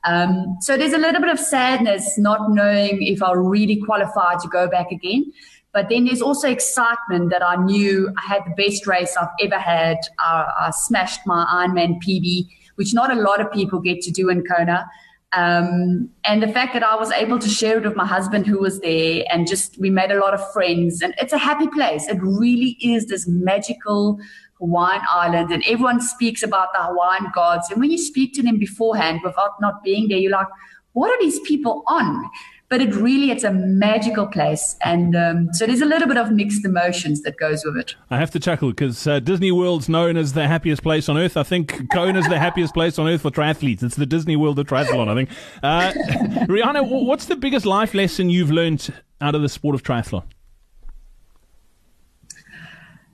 Um, 0.03 0.57
so 0.61 0.77
there's 0.77 0.93
a 0.93 0.97
little 0.97 1.21
bit 1.21 1.29
of 1.29 1.39
sadness 1.39 2.17
not 2.17 2.51
knowing 2.51 3.03
if 3.03 3.21
I'll 3.21 3.35
really 3.35 3.81
qualify 3.81 4.35
to 4.35 4.47
go 4.47 4.67
back 4.67 4.91
again. 4.91 5.31
But 5.73 5.87
then 5.89 6.05
there's 6.05 6.21
also 6.21 6.49
excitement 6.49 7.29
that 7.29 7.41
I 7.41 7.55
knew 7.55 8.13
I 8.17 8.27
had 8.27 8.43
the 8.45 8.63
best 8.63 8.87
race 8.87 9.15
I've 9.15 9.29
ever 9.41 9.57
had. 9.57 9.97
I, 10.19 10.51
I 10.59 10.71
smashed 10.71 11.21
my 11.25 11.45
Ironman 11.45 12.03
PB, 12.03 12.47
which 12.75 12.93
not 12.93 13.11
a 13.11 13.15
lot 13.15 13.39
of 13.39 13.51
people 13.51 13.79
get 13.79 14.01
to 14.01 14.11
do 14.11 14.29
in 14.29 14.43
Kona. 14.43 14.85
Um, 15.33 16.09
and 16.25 16.43
the 16.43 16.47
fact 16.49 16.73
that 16.73 16.83
I 16.83 16.95
was 16.95 17.09
able 17.11 17.39
to 17.39 17.47
share 17.47 17.77
it 17.77 17.85
with 17.85 17.95
my 17.95 18.05
husband 18.05 18.45
who 18.45 18.59
was 18.59 18.81
there 18.81 19.23
and 19.31 19.47
just 19.47 19.79
we 19.79 19.89
made 19.89 20.11
a 20.11 20.19
lot 20.19 20.33
of 20.33 20.51
friends 20.51 21.01
and 21.01 21.13
it's 21.19 21.31
a 21.31 21.37
happy 21.37 21.67
place. 21.67 22.07
It 22.09 22.21
really 22.21 22.77
is 22.81 23.05
this 23.05 23.25
magical 23.29 24.19
Hawaiian 24.59 25.01
island 25.09 25.51
and 25.51 25.63
everyone 25.65 26.01
speaks 26.01 26.43
about 26.43 26.67
the 26.73 26.83
Hawaiian 26.83 27.27
gods. 27.33 27.71
And 27.71 27.79
when 27.79 27.91
you 27.91 27.97
speak 27.97 28.33
to 28.33 28.43
them 28.43 28.59
beforehand 28.59 29.21
without 29.23 29.51
not 29.61 29.81
being 29.83 30.09
there, 30.09 30.17
you're 30.17 30.31
like, 30.31 30.47
what 30.91 31.09
are 31.09 31.21
these 31.21 31.39
people 31.39 31.83
on? 31.87 32.29
But 32.71 32.81
it 32.81 32.95
really 32.95 33.31
it's 33.31 33.43
a 33.43 33.51
magical 33.51 34.25
place. 34.25 34.77
And 34.81 35.13
um, 35.13 35.53
so 35.53 35.67
there's 35.67 35.81
a 35.81 35.85
little 35.85 36.07
bit 36.07 36.15
of 36.15 36.31
mixed 36.31 36.63
emotions 36.63 37.21
that 37.23 37.35
goes 37.35 37.65
with 37.65 37.75
it. 37.75 37.95
I 38.09 38.17
have 38.17 38.31
to 38.31 38.39
chuckle 38.39 38.69
because 38.69 39.05
uh, 39.05 39.19
disney 39.19 39.51
world's 39.51 39.89
known 39.89 40.15
as 40.15 40.31
the 40.31 40.47
happiest 40.47 40.81
place 40.81 41.09
on 41.09 41.17
earth. 41.17 41.35
I 41.35 41.43
think 41.43 41.91
kona 41.91 42.19
is 42.19 42.29
the 42.29 42.39
happiest 42.39 42.73
place 42.73 42.97
on 42.97 43.09
earth 43.09 43.23
for 43.23 43.29
triathletes. 43.29 43.83
It's 43.83 43.97
the 43.97 44.05
disney 44.05 44.37
world 44.37 44.57
of 44.57 44.67
triathlon 44.67 45.09
i 45.09 45.15
think. 45.15 45.29
Uh, 45.61 45.91
Riana 46.47 46.81
what's 46.81 47.25
the 47.25 47.35
biggest 47.35 47.65
life 47.65 47.93
lesson 47.93 48.29
you've 48.29 48.51
learned 48.51 48.93
out 49.19 49.35
of 49.35 49.41
the 49.41 49.49
sport 49.49 49.75
of 49.75 49.83
triathlon? 49.83 50.23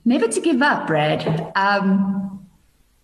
Never 0.04 0.28
to 0.28 0.40
give 0.40 0.62
up 0.62 0.86
brad. 0.86 1.50
Um, 1.56 2.48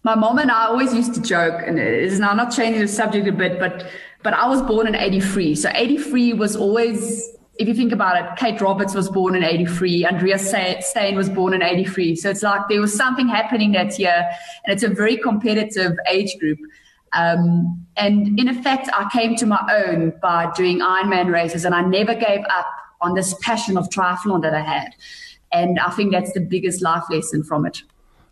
my 0.05 0.15
mom 0.15 0.39
and 0.39 0.51
I 0.51 0.67
always 0.67 0.95
used 0.95 1.15
to 1.15 1.23
joke, 1.23 1.63
and 1.67 1.79
it 1.79 2.03
is 2.05 2.21
now 2.21 2.35
not 2.35 2.55
changing 2.55 2.83
the 2.83 2.89
subject 2.89 3.27
a 3.27 3.33
bit, 3.33 3.59
but 3.59 3.87
but 4.25 4.33
I 4.33 4.49
was 4.49 4.63
born 4.63 4.89
in 4.89 4.97
83. 4.97 5.55
So 5.55 5.71
83 5.73 6.33
was 6.33 6.57
always, 6.57 7.31
if 7.59 7.69
you 7.69 7.75
think 7.75 7.93
about 7.93 8.17
it, 8.17 8.37
Kate 8.39 8.59
Roberts 8.61 8.95
was 8.95 9.09
born 9.09 9.37
in 9.37 9.45
83. 9.45 10.07
Andrea 10.07 10.39
Steyn 10.39 11.15
was 11.15 11.29
born 11.29 11.53
in 11.53 11.63
83. 11.63 12.17
So 12.17 12.31
it's 12.31 12.43
like 12.43 12.63
there 12.69 12.81
was 12.81 12.97
something 12.97 13.29
happening 13.29 13.73
that 13.73 13.97
year, 13.99 14.29
and 14.65 14.73
it's 14.73 14.83
a 14.83 14.89
very 14.89 15.19
competitive 15.19 15.93
age 16.09 16.37
group. 16.41 16.59
Um, 17.13 17.87
and 17.97 18.41
in 18.41 18.49
effect, 18.49 18.89
I 18.93 19.09
came 19.13 19.37
to 19.37 19.47
my 19.47 19.61
own 19.87 20.15
by 20.23 20.51
doing 20.57 20.81
Ironman 20.81 21.31
races, 21.31 21.67
and 21.67 21.75
I 21.75 21.83
never 21.83 22.15
gave 22.15 22.41
up 22.51 22.67
on 23.03 23.15
this 23.15 23.35
passion 23.43 23.77
of 23.77 23.91
triathlon 23.91 24.41
that 24.41 24.55
I 24.55 24.63
had. 24.63 24.95
And 25.53 25.79
I 25.79 25.91
think 25.91 26.13
that's 26.13 26.33
the 26.33 26.41
biggest 26.41 26.81
life 26.81 27.05
lesson 27.11 27.45
from 27.45 27.67
it. 27.67 27.83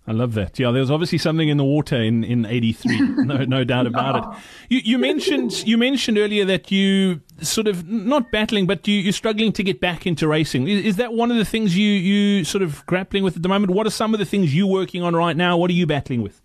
I 0.04 0.10
love 0.10 0.34
that. 0.34 0.58
Yeah, 0.58 0.72
there 0.72 0.80
was 0.80 0.90
obviously 0.90 1.18
something 1.18 1.48
in 1.48 1.58
the 1.58 1.64
water 1.64 1.96
in, 1.96 2.24
in 2.24 2.44
'83. 2.44 3.00
No, 3.22 3.44
no 3.44 3.62
doubt 3.62 3.86
about 3.86 4.16
it. 4.16 4.40
You, 4.68 4.80
you 4.84 4.98
mentioned 4.98 5.64
you 5.64 5.78
mentioned 5.78 6.18
earlier 6.18 6.44
that 6.44 6.72
you 6.72 7.20
sort 7.40 7.68
of 7.68 7.88
not 7.88 8.32
battling, 8.32 8.66
but 8.66 8.86
you, 8.88 8.96
you're 8.96 9.12
struggling 9.12 9.52
to 9.52 9.62
get 9.62 9.80
back 9.80 10.06
into 10.06 10.26
racing. 10.26 10.66
Is, 10.66 10.84
is, 10.84 10.96
that 10.96 11.12
one 11.12 11.30
of 11.30 11.36
the 11.36 11.44
things 11.44 11.76
you 11.76 11.86
you 11.88 12.44
sort 12.44 12.62
of 12.62 12.84
grappling 12.86 13.22
with 13.22 13.36
at 13.36 13.42
the 13.42 13.48
moment? 13.48 13.72
What 13.72 13.86
are 13.86 13.90
some 13.90 14.12
of 14.12 14.18
the 14.18 14.26
things 14.26 14.54
you're 14.54 14.66
working 14.66 15.04
on 15.04 15.14
right 15.14 15.36
now? 15.36 15.56
What 15.56 15.70
are 15.70 15.74
you 15.74 15.86
battling 15.86 16.22
with? 16.22 16.42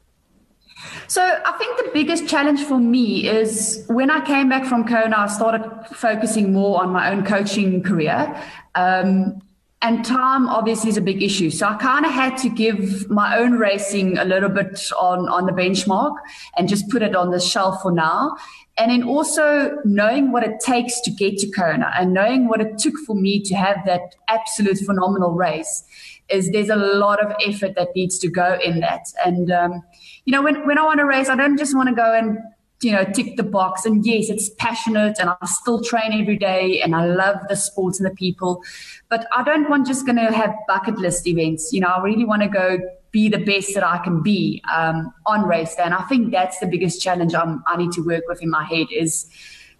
So 1.08 1.22
I 1.24 1.52
think 1.58 1.78
the 1.78 1.90
biggest 1.92 2.28
challenge 2.28 2.64
for 2.64 2.78
me 2.78 3.28
is 3.28 3.84
when 3.88 4.12
I 4.12 4.24
came 4.24 4.50
back 4.50 4.66
from 4.66 4.88
Kona, 4.88 5.18
I 5.18 5.28
started 5.28 5.64
focusing 5.92 6.54
more 6.54 6.84
on 6.84 6.92
my 6.92 7.12
own 7.12 7.26
coaching 7.26 7.82
career. 7.82 8.40
Um, 8.76 9.42
and 9.82 10.04
time 10.04 10.50
obviously 10.50 10.90
is 10.90 10.98
a 10.98 11.02
big 11.02 11.22
issue. 11.22 11.52
So 11.52 11.68
I 11.68 11.76
kind 11.76 12.06
of 12.06 12.12
had 12.12 12.36
to 12.38 12.50
give 12.50 13.10
my 13.10 13.38
own 13.38 13.54
racing 13.54 14.18
a 14.18 14.26
little 14.26 14.50
bit 14.50 14.92
on, 15.00 15.30
on 15.30 15.46
the 15.46 15.52
benchmark 15.52 16.16
and 16.58 16.68
just 16.68 16.90
put 16.90 17.04
it 17.04 17.16
on 17.16 17.30
the 17.30 17.40
shelf 17.40 17.82
for 17.84 17.92
now. 17.92 18.36
And 18.80 18.92
then 18.92 19.04
also 19.04 19.78
knowing 19.86 20.32
what 20.32 20.44
it 20.44 20.60
takes 20.60 21.00
to 21.02 21.12
get 21.12 21.38
to 21.40 21.52
Kona 21.52 21.92
and 21.98 22.14
knowing 22.14 22.48
what 22.48 22.60
it 22.60 22.78
took 22.80 22.96
for 23.06 23.16
me 23.16 23.40
to 23.42 23.56
have 23.56 23.78
that 23.86 24.16
absolute 24.28 24.78
phenomenal 24.80 25.32
race. 25.34 25.84
is 26.30 26.52
there's 26.52 26.70
a 26.70 26.76
lot 26.76 27.24
of 27.24 27.34
effort 27.46 27.76
that 27.76 27.90
needs 27.96 28.20
to 28.20 28.30
go 28.30 28.58
in 28.64 28.80
that. 28.82 29.06
And, 29.24 29.52
um, 29.52 29.84
you 30.26 30.32
know, 30.32 30.42
when, 30.42 30.66
when 30.68 30.78
I 30.78 30.84
want 30.84 31.00
to 31.00 31.06
race, 31.06 31.30
I 31.30 31.36
don't 31.36 31.58
just 31.58 31.76
want 31.76 31.90
to 31.90 31.96
go 31.96 32.14
and 32.14 32.38
you 32.82 32.92
know, 32.92 33.04
tick 33.04 33.38
the 33.38 33.44
box. 33.44 33.86
And 33.86 34.06
yes, 34.06 34.30
it's 34.30 34.50
passionate 34.50 35.18
and 35.20 35.30
I 35.30 35.46
still 35.46 35.82
train 35.82 36.14
every 36.14 36.38
day 36.38 36.82
and 36.82 36.96
I 36.96 37.06
love 37.06 37.38
the 37.50 37.56
sports 37.56 38.00
and 38.00 38.06
the 38.06 38.14
people. 38.16 38.64
But 39.10 39.28
I 39.36 39.44
don't 39.44 39.70
want 39.70 39.88
just 39.88 40.06
going 40.06 40.18
to 40.18 40.32
have 40.32 40.54
bucket 40.68 40.98
list 40.98 41.28
events. 41.28 41.74
You 41.74 41.82
know, 41.82 41.88
I 41.88 42.02
really 42.02 42.26
want 42.26 42.44
to 42.44 42.48
go 42.48 42.80
be 43.12 43.30
the 43.30 43.40
best 43.40 43.74
that 43.74 43.84
I 43.84 43.98
can 44.00 44.22
be 44.22 44.62
um, 44.72 45.12
on 45.26 45.48
race 45.48 45.76
day. 45.76 45.84
And 45.84 45.94
I 45.94 46.04
think 46.04 46.32
that's 46.32 46.60
the 46.60 46.68
biggest 46.68 47.02
challenge 47.02 47.34
I'm, 47.34 47.64
I 47.66 47.78
need 47.78 47.92
to 47.94 48.02
work 48.02 48.24
with 48.28 48.44
in 48.44 48.50
my 48.50 48.64
head 48.64 48.88
is 48.92 49.28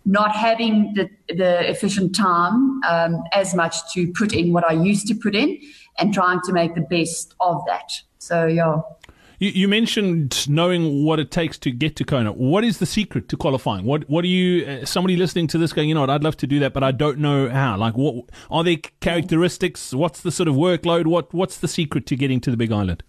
not 0.06 0.34
having 0.34 0.94
the, 0.94 1.10
the 1.28 1.70
efficient 1.70 2.16
time 2.16 2.82
um, 2.88 3.22
as 3.34 3.54
much 3.54 3.76
to 3.94 4.12
put 4.14 4.34
in 4.34 4.54
what 4.54 4.64
I 4.64 4.74
used 4.74 5.08
to 5.08 5.16
put 5.16 5.36
in 5.36 5.60
and 6.00 6.14
trying 6.14 6.40
to 6.46 6.54
make 6.54 6.76
the 6.76 6.82
best 6.82 7.36
of 7.42 7.62
that. 7.68 7.92
So, 8.18 8.48
yeah. 8.48 8.80
You, 9.40 9.50
you, 9.50 9.68
mentioned 9.68 10.50
knowing 10.50 11.06
what 11.06 11.20
it 11.20 11.30
takes 11.30 11.60
to 11.60 11.72
get 11.72 11.96
to 11.98 12.04
Kona. 12.04 12.32
What 12.32 12.64
is 12.64 12.80
the 12.80 12.88
secret 12.88 13.30
to 13.30 13.38
qualifying? 13.38 13.86
What 13.86 14.10
What 14.10 14.24
are 14.24 14.28
you? 14.28 14.66
Uh, 14.66 14.86
somebody 14.86 15.16
listening 15.16 15.46
to 15.48 15.60
this 15.60 15.74
going, 15.74 15.90
you 15.90 15.96
know 15.96 16.02
what? 16.02 16.10
I'd 16.10 16.24
love 16.24 16.38
to 16.38 16.48
do 16.48 16.60
that, 16.60 16.74
but 16.74 16.84
I 16.84 16.92
don't 16.92 17.20
know 17.20 17.48
how. 17.48 17.78
Like, 17.78 17.96
what 17.96 18.26
are 18.50 18.64
there 18.64 18.78
characteristics? 19.00 19.94
What's 19.94 20.22
the 20.22 20.32
sort 20.32 20.48
of 20.48 20.56
workload? 20.56 21.06
What 21.06 21.34
What's 21.34 21.58
the 21.58 21.68
secret 21.68 22.08
to 22.08 22.16
getting 22.16 22.42
to 22.42 22.52
the 22.52 22.58
Big 22.58 22.72
Island? 22.72 23.04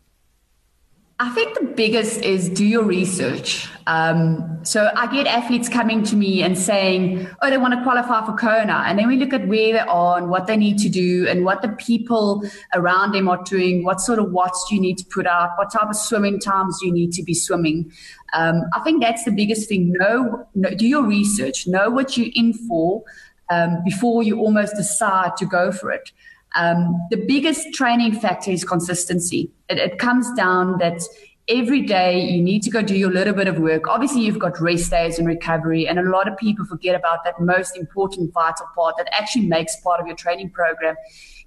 I 1.21 1.31
think 1.31 1.59
the 1.59 1.65
biggest 1.65 2.21
is 2.21 2.49
do 2.49 2.65
your 2.65 2.85
research. 2.85 3.69
Um, 3.89 4.61
so 4.63 4.89
I 4.95 5.13
get 5.13 5.27
athletes 5.27 5.69
coming 5.69 6.05
to 6.05 6.15
me 6.15 6.43
and 6.43 6.57
saying, 6.57 7.27
oh, 7.43 7.51
they 7.51 7.59
want 7.59 7.75
to 7.75 7.83
qualify 7.83 8.25
for 8.25 8.37
Kona. 8.37 8.85
And 8.87 9.01
then 9.01 9.09
we 9.09 9.17
look 9.17 9.33
at 9.33 9.49
where 9.49 9.73
they're 9.73 9.89
and 9.89 10.31
what 10.31 10.47
they 10.47 10.57
need 10.57 10.79
to 10.79 10.89
do, 10.89 11.27
and 11.27 11.45
what 11.45 11.61
the 11.61 11.71
people 11.71 12.45
around 12.73 13.13
them 13.13 13.29
are 13.29 13.43
doing. 13.43 13.83
What 13.83 14.01
sort 14.01 14.21
of 14.21 14.31
watts 14.31 14.65
do 14.69 14.77
you 14.77 14.81
need 14.81 14.97
to 14.99 15.05
put 15.07 15.27
out? 15.27 15.51
What 15.59 15.73
type 15.73 15.89
of 15.89 15.97
swimming 15.97 16.39
times 16.39 16.79
do 16.79 16.87
you 16.87 16.93
need 16.93 17.11
to 17.15 17.25
be 17.25 17.35
swimming? 17.35 17.91
Um, 18.33 18.63
I 18.73 18.81
think 18.81 19.03
that's 19.03 19.25
the 19.25 19.33
biggest 19.33 19.69
thing. 19.69 19.95
Know, 19.99 20.47
know, 20.55 20.71
do 20.71 20.87
your 20.87 21.05
research. 21.05 21.67
Know 21.67 21.91
what 21.91 22.17
you're 22.17 22.31
in 22.35 22.53
for 22.53 23.03
um, 23.51 23.83
before 23.85 24.23
you 24.23 24.39
almost 24.39 24.77
decide 24.77 25.37
to 25.39 25.47
go 25.47 25.73
for 25.73 25.91
it. 25.91 26.13
Um, 26.55 26.99
the 27.11 27.17
biggest 27.17 27.73
training 27.75 28.21
factor 28.21 28.51
is 28.51 28.65
consistency. 28.65 29.51
It, 29.69 29.79
it, 29.79 29.99
comes 29.99 30.33
down 30.33 30.79
that 30.79 31.03
every 31.49 31.83
day 31.83 32.21
you 32.21 32.43
need 32.43 32.63
to 32.63 32.71
go 32.71 32.83
do 32.83 32.97
your 32.97 33.11
little 33.11 33.35
bit 33.35 33.49
of 33.49 33.59
work. 33.59 33.87
Obviously, 33.87 34.23
you've 34.23 34.39
got 34.39 34.61
rest 34.61 34.91
days 34.91 35.19
and 35.19 35.29
recovery, 35.29 35.87
and 35.87 35.99
a 35.99 36.03
lot 36.03 36.27
of 36.27 36.37
people 36.39 36.65
forget 36.65 36.95
about 36.95 37.25
that 37.25 37.39
most 37.41 37.77
important 37.77 38.33
vital 38.33 38.67
part 38.75 38.97
that 38.97 39.09
actually 39.13 39.47
makes 39.47 39.77
part 39.77 40.01
of 40.01 40.07
your 40.07 40.17
training 40.17 40.51
program. 40.51 40.97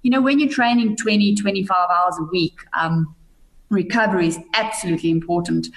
You 0.02 0.10
know, 0.10 0.20
when 0.20 0.38
you're 0.38 0.48
training 0.48 0.96
20, 0.96 1.34
25 1.34 1.76
hours 1.90 2.16
a 2.18 2.24
week, 2.24 2.58
um, 2.78 3.14
recovery 3.72 4.28
is 4.28 4.38
absolutely 4.54 5.10
important. 5.10 5.68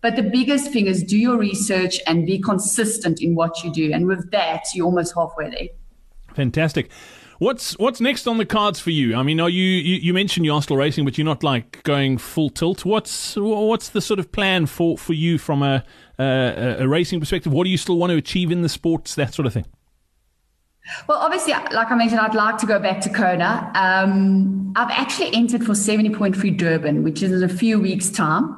But 0.00 0.16
the 0.16 0.22
biggest 0.22 0.72
thing 0.72 0.86
is 0.86 1.02
do 1.02 1.16
your 1.16 1.38
research 1.38 2.00
and 2.06 2.26
be 2.26 2.38
consistent 2.38 3.22
in 3.22 3.34
what 3.34 3.62
you 3.62 3.72
do. 3.72 3.92
And 3.92 4.06
with 4.06 4.30
that, 4.32 4.64
you're 4.74 4.86
almost 4.86 5.14
halfway 5.14 5.50
there. 5.50 5.68
Fantastic. 6.34 6.90
What's 7.38 7.78
what's 7.78 8.00
next 8.00 8.26
on 8.26 8.38
the 8.38 8.46
cards 8.46 8.78
for 8.78 8.90
you? 8.90 9.16
I 9.16 9.22
mean, 9.22 9.40
are 9.40 9.48
you, 9.48 9.62
you, 9.62 9.96
you 9.96 10.14
mentioned 10.14 10.46
you're 10.46 10.62
still 10.62 10.76
racing, 10.76 11.04
but 11.04 11.18
you're 11.18 11.24
not 11.24 11.42
like 11.42 11.82
going 11.82 12.18
full 12.18 12.50
tilt. 12.50 12.84
What's 12.84 13.36
what's 13.36 13.88
the 13.88 14.00
sort 14.00 14.20
of 14.20 14.30
plan 14.30 14.66
for, 14.66 14.96
for 14.96 15.12
you 15.12 15.38
from 15.38 15.62
a, 15.62 15.84
a, 16.18 16.76
a 16.80 16.88
racing 16.88 17.20
perspective? 17.20 17.52
What 17.52 17.64
do 17.64 17.70
you 17.70 17.78
still 17.78 17.98
want 17.98 18.10
to 18.10 18.16
achieve 18.16 18.52
in 18.52 18.62
the 18.62 18.68
sports, 18.68 19.14
that 19.16 19.34
sort 19.34 19.46
of 19.46 19.52
thing? 19.52 19.66
Well, 21.08 21.18
obviously, 21.18 21.54
like 21.54 21.90
I 21.90 21.94
mentioned, 21.94 22.20
I'd 22.20 22.34
like 22.34 22.58
to 22.58 22.66
go 22.66 22.78
back 22.78 23.00
to 23.02 23.08
Kona. 23.08 23.72
Um, 23.74 24.72
I've 24.76 24.90
actually 24.90 25.34
entered 25.34 25.64
for 25.64 25.72
70.3 25.72 26.58
Durban, 26.58 27.02
which 27.02 27.22
is 27.22 27.32
in 27.32 27.42
a 27.42 27.52
few 27.52 27.80
weeks' 27.80 28.10
time. 28.10 28.56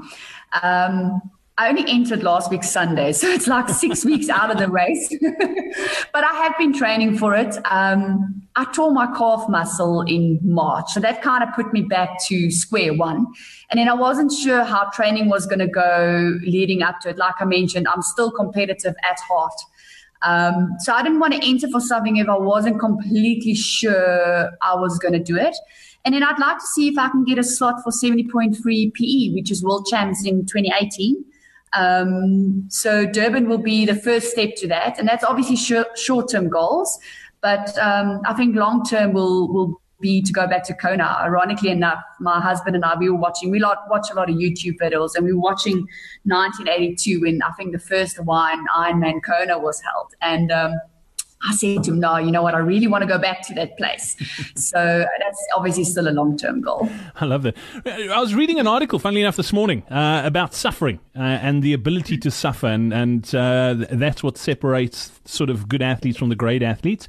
Um, 0.62 1.22
I 1.58 1.70
only 1.70 1.84
entered 1.90 2.22
last 2.22 2.50
week 2.50 2.62
Sunday, 2.62 3.12
so 3.12 3.28
it's 3.28 3.46
like 3.46 3.68
six 3.70 4.04
weeks 4.10 4.28
out 4.28 4.50
of 4.50 4.58
the 4.58 4.68
race. 4.68 5.08
but 6.12 6.22
I 6.22 6.34
have 6.34 6.52
been 6.58 6.74
training 6.74 7.16
for 7.16 7.34
it. 7.34 7.56
Um, 7.64 8.42
I 8.56 8.66
tore 8.72 8.92
my 8.92 9.06
calf 9.16 9.48
muscle 9.48 10.02
in 10.02 10.38
March, 10.42 10.90
so 10.90 11.00
that 11.00 11.22
kind 11.22 11.42
of 11.42 11.54
put 11.54 11.72
me 11.72 11.80
back 11.80 12.22
to 12.26 12.50
square 12.50 12.92
one. 12.92 13.26
And 13.70 13.78
then 13.78 13.88
I 13.88 13.94
wasn't 13.94 14.32
sure 14.32 14.64
how 14.64 14.90
training 14.90 15.30
was 15.30 15.46
going 15.46 15.60
to 15.60 15.66
go 15.66 16.38
leading 16.42 16.82
up 16.82 17.00
to 17.00 17.10
it. 17.10 17.16
Like 17.16 17.36
I 17.40 17.46
mentioned, 17.46 17.88
I'm 17.88 18.02
still 18.02 18.30
competitive 18.30 18.94
at 19.08 19.18
heart. 19.20 19.58
Um, 20.22 20.74
so 20.80 20.92
I 20.92 21.02
didn't 21.02 21.20
want 21.20 21.34
to 21.34 21.46
enter 21.46 21.68
for 21.68 21.80
something 21.80 22.16
if 22.16 22.28
I 22.28 22.36
wasn't 22.36 22.80
completely 22.80 23.54
sure 23.54 24.50
I 24.60 24.74
was 24.74 24.98
going 24.98 25.12
to 25.12 25.22
do 25.22 25.38
it. 25.38 25.56
And 26.04 26.14
then 26.14 26.22
I'd 26.22 26.38
like 26.38 26.58
to 26.58 26.66
see 26.66 26.88
if 26.88 26.98
I 26.98 27.08
can 27.08 27.24
get 27.24 27.38
a 27.38 27.44
slot 27.44 27.82
for 27.82 27.90
70.3 27.90 28.92
PE, 28.92 29.34
which 29.34 29.50
is 29.50 29.62
World 29.62 29.86
Champs 29.90 30.24
in 30.24 30.44
2018. 30.46 31.24
Um, 31.76 32.64
so 32.68 33.06
Durban 33.06 33.48
will 33.48 33.58
be 33.58 33.84
the 33.84 33.94
first 33.94 34.30
step 34.30 34.56
to 34.56 34.68
that, 34.68 34.98
and 34.98 35.06
that's 35.06 35.24
obviously 35.24 35.56
short 35.56 36.30
term 36.30 36.48
goals. 36.48 36.98
But 37.42 37.76
um, 37.78 38.22
I 38.26 38.32
think 38.34 38.56
long 38.56 38.84
term 38.84 39.12
will 39.12 39.52
will 39.52 39.80
be 40.00 40.22
to 40.22 40.32
go 40.32 40.46
back 40.46 40.62
to 40.64 40.74
Kona. 40.74 41.16
Ironically 41.20 41.70
enough, 41.70 41.98
my 42.20 42.40
husband 42.40 42.76
and 42.76 42.84
I 42.84 42.96
we 42.98 43.10
were 43.10 43.16
watching. 43.16 43.50
We 43.50 43.62
watch 43.88 44.08
a 44.10 44.14
lot 44.14 44.30
of 44.30 44.36
YouTube 44.36 44.78
videos, 44.78 45.14
and 45.14 45.24
we 45.24 45.32
were 45.32 45.40
watching 45.40 45.86
1982 46.24 47.20
when 47.20 47.42
I 47.42 47.52
think 47.52 47.72
the 47.72 47.78
first 47.78 48.16
Hawaiian 48.16 48.64
Ironman 48.74 49.20
Kona 49.24 49.58
was 49.58 49.80
held, 49.80 50.14
and 50.20 50.50
um, 50.50 50.72
I 51.42 51.54
said 51.54 51.84
to 51.84 51.92
him, 51.92 52.00
no, 52.00 52.16
you 52.16 52.30
know 52.30 52.42
what? 52.42 52.54
I 52.54 52.58
really 52.58 52.86
want 52.86 53.02
to 53.02 53.08
go 53.08 53.18
back 53.18 53.46
to 53.48 53.54
that 53.54 53.76
place. 53.76 54.16
so 54.56 55.04
that's 55.18 55.46
obviously 55.54 55.84
still 55.84 56.08
a 56.08 56.10
long 56.10 56.36
term 56.36 56.60
goal. 56.60 56.88
I 57.16 57.24
love 57.24 57.42
that. 57.42 57.56
I 57.86 58.20
was 58.20 58.34
reading 58.34 58.58
an 58.58 58.66
article, 58.66 58.98
funnily 58.98 59.20
enough, 59.20 59.36
this 59.36 59.52
morning 59.52 59.82
uh, 59.90 60.22
about 60.24 60.54
suffering 60.54 60.98
uh, 61.14 61.20
and 61.20 61.62
the 61.62 61.72
ability 61.72 62.16
to 62.18 62.30
suffer. 62.30 62.66
And, 62.66 62.92
and 62.92 63.34
uh, 63.34 63.74
that's 63.90 64.22
what 64.22 64.38
separates 64.38 65.12
sort 65.24 65.50
of 65.50 65.68
good 65.68 65.82
athletes 65.82 66.18
from 66.18 66.30
the 66.30 66.36
great 66.36 66.62
athletes. 66.62 67.06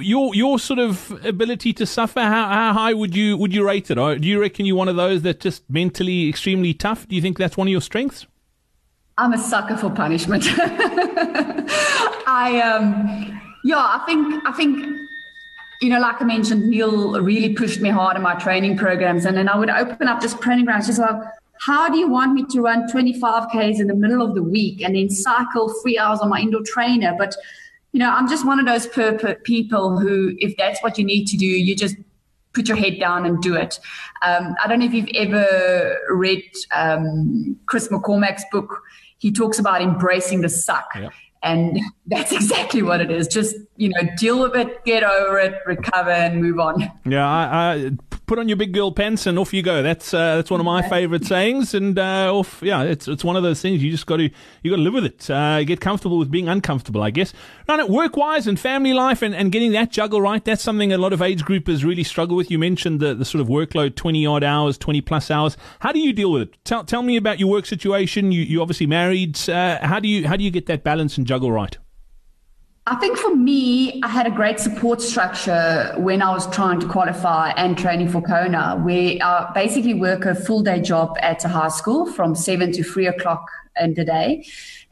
Your 0.00 0.34
your 0.34 0.58
sort 0.58 0.80
of 0.80 1.12
ability 1.24 1.72
to 1.74 1.86
suffer, 1.86 2.18
how, 2.20 2.48
how 2.48 2.72
high 2.72 2.92
would 2.92 3.14
you 3.14 3.36
would 3.36 3.54
you 3.54 3.64
rate 3.64 3.88
it? 3.88 3.98
Or 3.98 4.16
do 4.16 4.26
you 4.26 4.40
reckon 4.40 4.66
you're 4.66 4.74
one 4.74 4.88
of 4.88 4.96
those 4.96 5.22
that 5.22 5.38
just 5.38 5.62
mentally 5.70 6.28
extremely 6.28 6.74
tough? 6.74 7.06
Do 7.06 7.14
you 7.14 7.22
think 7.22 7.38
that's 7.38 7.56
one 7.56 7.68
of 7.68 7.72
your 7.72 7.80
strengths? 7.80 8.26
I'm 9.16 9.32
a 9.32 9.38
sucker 9.38 9.76
for 9.76 9.90
punishment. 9.90 10.44
I 12.26 12.60
um 12.60 13.39
yeah, 13.64 13.78
I 13.78 14.02
think 14.06 14.42
I 14.46 14.52
think 14.52 15.08
you 15.80 15.88
know, 15.88 16.00
like 16.00 16.20
I 16.20 16.24
mentioned, 16.24 16.68
Neil 16.68 17.20
really 17.22 17.54
pushed 17.54 17.80
me 17.80 17.88
hard 17.88 18.16
in 18.16 18.22
my 18.22 18.34
training 18.34 18.76
programs, 18.76 19.24
and 19.24 19.36
then 19.36 19.48
I 19.48 19.56
would 19.56 19.70
open 19.70 20.08
up 20.08 20.20
this 20.20 20.34
training 20.34 20.66
ground. 20.66 20.84
She's 20.84 20.98
like, 20.98 21.16
"How 21.60 21.88
do 21.88 21.98
you 21.98 22.08
want 22.08 22.34
me 22.34 22.44
to 22.50 22.60
run 22.60 22.88
25 22.90 23.50
k's 23.50 23.80
in 23.80 23.86
the 23.86 23.94
middle 23.94 24.22
of 24.22 24.34
the 24.34 24.42
week 24.42 24.82
and 24.82 24.94
then 24.94 25.08
cycle 25.08 25.72
three 25.82 25.98
hours 25.98 26.20
on 26.20 26.28
my 26.28 26.40
indoor 26.40 26.62
trainer?" 26.64 27.14
But 27.16 27.34
you 27.92 27.98
know, 27.98 28.10
I'm 28.10 28.28
just 28.28 28.46
one 28.46 28.60
of 28.60 28.66
those 28.66 28.86
people 29.44 29.98
who, 29.98 30.34
if 30.38 30.56
that's 30.56 30.80
what 30.80 30.96
you 30.96 31.04
need 31.04 31.26
to 31.26 31.36
do, 31.36 31.46
you 31.46 31.74
just 31.74 31.96
put 32.52 32.68
your 32.68 32.76
head 32.76 32.98
down 32.98 33.26
and 33.26 33.40
do 33.40 33.54
it. 33.54 33.80
Um, 34.22 34.54
I 34.62 34.68
don't 34.68 34.80
know 34.80 34.86
if 34.86 34.94
you've 34.94 35.10
ever 35.14 35.98
read 36.10 36.44
um, 36.74 37.58
Chris 37.66 37.88
McCormack's 37.88 38.44
book. 38.50 38.82
He 39.18 39.32
talks 39.32 39.58
about 39.58 39.82
embracing 39.82 40.40
the 40.40 40.48
suck. 40.48 40.88
And 41.42 41.78
that's 42.06 42.32
exactly 42.32 42.82
what 42.82 43.00
it 43.00 43.10
is. 43.10 43.28
Just, 43.28 43.56
you 43.76 43.88
know, 43.88 44.00
deal 44.16 44.40
with 44.40 44.54
it, 44.56 44.84
get 44.84 45.02
over 45.02 45.38
it, 45.38 45.54
recover, 45.66 46.10
and 46.10 46.40
move 46.42 46.58
on. 46.58 46.90
Yeah, 47.04 47.26
I, 47.26 47.74
I 47.74 47.90
put 48.30 48.38
on 48.38 48.48
your 48.48 48.56
big 48.56 48.72
girl 48.72 48.92
pants 48.92 49.26
and 49.26 49.36
off 49.40 49.52
you 49.52 49.60
go. 49.60 49.82
That's 49.82 50.14
uh, 50.14 50.36
that's 50.36 50.52
one 50.52 50.60
of 50.60 50.64
my 50.64 50.88
favorite 50.88 51.24
sayings. 51.24 51.74
And 51.74 51.98
uh, 51.98 52.32
off, 52.32 52.62
yeah, 52.62 52.82
it's 52.82 53.08
it's 53.08 53.24
one 53.24 53.34
of 53.34 53.42
those 53.42 53.60
things 53.60 53.82
you 53.82 53.90
just 53.90 54.06
got 54.06 54.18
to 54.18 54.30
you 54.62 54.70
got 54.70 54.76
to 54.76 54.82
live 54.82 54.94
with 54.94 55.04
it. 55.04 55.28
Uh, 55.28 55.64
get 55.64 55.80
comfortable 55.80 56.16
with 56.16 56.30
being 56.30 56.48
uncomfortable, 56.48 57.02
I 57.02 57.10
guess. 57.10 57.32
Right, 57.68 57.88
work 57.90 58.16
wise 58.16 58.46
and 58.46 58.58
family 58.58 58.92
life 58.92 59.22
and, 59.22 59.34
and 59.34 59.50
getting 59.50 59.72
that 59.72 59.90
juggle 59.90 60.22
right. 60.22 60.44
That's 60.44 60.62
something 60.62 60.92
a 60.92 60.98
lot 60.98 61.12
of 61.12 61.20
age 61.20 61.42
groupers 61.42 61.84
really 61.84 62.04
struggle 62.04 62.36
with. 62.36 62.52
You 62.52 62.58
mentioned 62.60 63.00
the, 63.00 63.14
the 63.14 63.24
sort 63.24 63.40
of 63.40 63.48
workload, 63.48 63.96
twenty 63.96 64.24
odd 64.24 64.44
hours, 64.44 64.78
twenty 64.78 65.00
plus 65.00 65.28
hours. 65.28 65.56
How 65.80 65.90
do 65.90 65.98
you 65.98 66.12
deal 66.12 66.30
with 66.30 66.42
it? 66.42 66.64
Tell 66.64 66.84
tell 66.84 67.02
me 67.02 67.16
about 67.16 67.40
your 67.40 67.50
work 67.50 67.66
situation. 67.66 68.30
You 68.30 68.42
you 68.42 68.62
obviously 68.62 68.86
married. 68.86 69.40
Uh, 69.48 69.84
how 69.84 69.98
do 69.98 70.06
you 70.06 70.28
how 70.28 70.36
do 70.36 70.44
you 70.44 70.52
get 70.52 70.66
that 70.66 70.84
balance 70.84 71.18
and 71.18 71.26
juggle 71.30 71.52
right? 71.52 71.78
I 72.86 72.96
think 72.96 73.16
for 73.16 73.36
me, 73.36 74.00
I 74.02 74.08
had 74.08 74.26
a 74.26 74.34
great 74.40 74.58
support 74.58 75.00
structure 75.00 75.94
when 75.96 76.22
I 76.22 76.30
was 76.32 76.44
trying 76.50 76.80
to 76.80 76.88
qualify 76.88 77.50
and 77.50 77.78
training 77.78 78.08
for 78.08 78.20
Kona, 78.20 78.82
I 79.22 79.52
basically 79.54 79.94
work 79.94 80.24
a 80.24 80.34
full 80.34 80.62
day 80.62 80.80
job 80.80 81.16
at 81.20 81.44
a 81.44 81.48
high 81.48 81.68
school 81.68 82.06
from 82.16 82.34
seven 82.34 82.72
to 82.72 82.82
three 82.82 83.06
o'clock 83.06 83.44
in 83.80 83.94
the 83.94 84.04
day. 84.04 84.44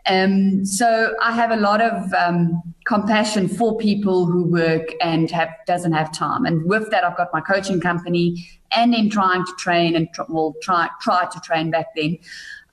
Um, 0.07 0.65
so 0.65 1.17
I 1.21 1.33
have 1.33 1.51
a 1.51 1.57
lot 1.57 1.81
of 1.81 2.13
um, 2.15 2.63
compassion 2.85 3.49
for 3.49 3.77
people 3.77 4.27
who 4.27 4.45
work 4.45 4.87
and 5.03 5.29
have 5.33 5.51
doesn't 5.67 5.93
have 5.93 6.13
time. 6.13 6.47
And 6.47 6.65
with 6.67 6.91
that, 6.93 7.03
I've 7.03 7.17
got 7.17 7.29
my 7.33 7.41
coaching 7.41 7.81
company, 7.81 8.47
and 8.71 8.95
then 8.95 9.11
trying 9.11 9.45
to 9.45 9.53
train 9.59 9.97
and 9.97 10.07
tr- 10.15 10.29
well 10.29 10.55
try 10.63 10.89
try 11.01 11.27
to 11.35 11.41
train 11.41 11.73
back 11.73 11.87
then. 11.97 12.19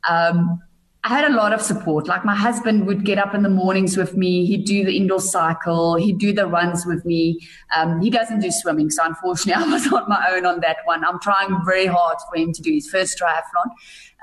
Um, 0.07 0.61
I 1.05 1.09
had 1.09 1.31
a 1.31 1.35
lot 1.35 1.53
of 1.53 1.61
support. 1.61 2.07
Like 2.07 2.25
my 2.25 2.33
husband 2.33 2.87
would 2.87 3.05
get 3.05 3.19
up 3.19 3.35
in 3.35 3.43
the 3.43 3.49
mornings 3.49 3.95
with 3.95 4.17
me. 4.17 4.43
He'd 4.47 4.65
do 4.65 4.83
the 4.83 4.97
indoor 4.97 5.19
cycle. 5.19 5.97
He'd 5.97 6.17
do 6.17 6.33
the 6.33 6.47
runs 6.47 6.83
with 6.83 7.05
me. 7.05 7.39
Um, 7.77 8.01
he 8.01 8.09
doesn't 8.09 8.39
do 8.39 8.49
swimming, 8.49 8.89
so 8.89 9.05
unfortunately, 9.05 9.53
I 9.65 9.67
was 9.67 9.85
on 9.93 10.09
my 10.09 10.31
own 10.31 10.47
on 10.47 10.61
that 10.61 10.77
one. 10.85 11.05
I'm 11.05 11.19
trying 11.19 11.55
very 11.63 11.85
hard 11.85 12.17
for 12.27 12.39
him 12.39 12.53
to 12.53 12.61
do 12.61 12.71
his 12.71 12.89
first 12.89 13.19
triathlon. 13.19 13.69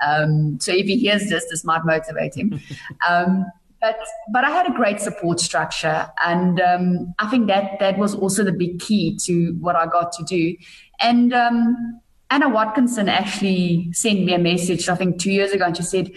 Um, 0.05 0.59
so 0.59 0.73
if 0.73 0.85
he 0.85 0.97
hears 0.97 1.29
this, 1.29 1.45
this 1.49 1.63
might 1.63 1.85
motivate 1.85 2.35
him. 2.35 2.59
Um, 3.09 3.45
but 3.81 3.99
but 4.31 4.45
I 4.45 4.49
had 4.49 4.65
a 4.65 4.71
great 4.71 5.01
support 5.01 5.41
structure, 5.41 6.09
and 6.23 6.61
um, 6.61 7.13
I 7.19 7.29
think 7.29 7.47
that 7.47 7.79
that 7.79 7.97
was 7.97 8.15
also 8.15 8.43
the 8.45 8.53
big 8.53 8.79
key 8.79 9.17
to 9.25 9.57
what 9.59 9.75
I 9.75 9.87
got 9.87 10.13
to 10.13 10.23
do. 10.23 10.55
And 11.01 11.33
um, 11.33 11.99
Anna 12.29 12.47
Watkinson 12.47 13.09
actually 13.09 13.91
sent 13.91 14.23
me 14.23 14.33
a 14.33 14.39
message, 14.39 14.87
I 14.87 14.95
think 14.95 15.19
two 15.19 15.31
years 15.31 15.51
ago, 15.51 15.65
and 15.65 15.75
she 15.75 15.83
said, 15.83 16.11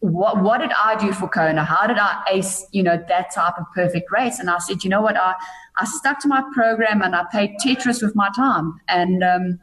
what, 0.00 0.42
what 0.42 0.60
did 0.60 0.70
I 0.72 0.96
do 0.96 1.12
for 1.12 1.28
Kona? 1.28 1.64
How 1.64 1.86
did 1.86 1.98
I 1.98 2.22
ace, 2.30 2.66
you 2.72 2.82
know, 2.82 3.02
that 3.08 3.34
type 3.34 3.54
of 3.58 3.66
perfect 3.74 4.10
race? 4.10 4.38
And 4.38 4.48
I 4.50 4.58
said, 4.58 4.82
you 4.84 4.90
know 4.90 5.02
what? 5.02 5.16
I, 5.16 5.34
I 5.76 5.84
stuck 5.84 6.20
to 6.20 6.28
my 6.28 6.42
program 6.52 7.02
and 7.02 7.14
I 7.14 7.24
played 7.30 7.56
Tetris 7.64 8.02
with 8.02 8.14
my 8.14 8.30
time. 8.34 8.80
And 8.88 9.22
um, 9.22 9.60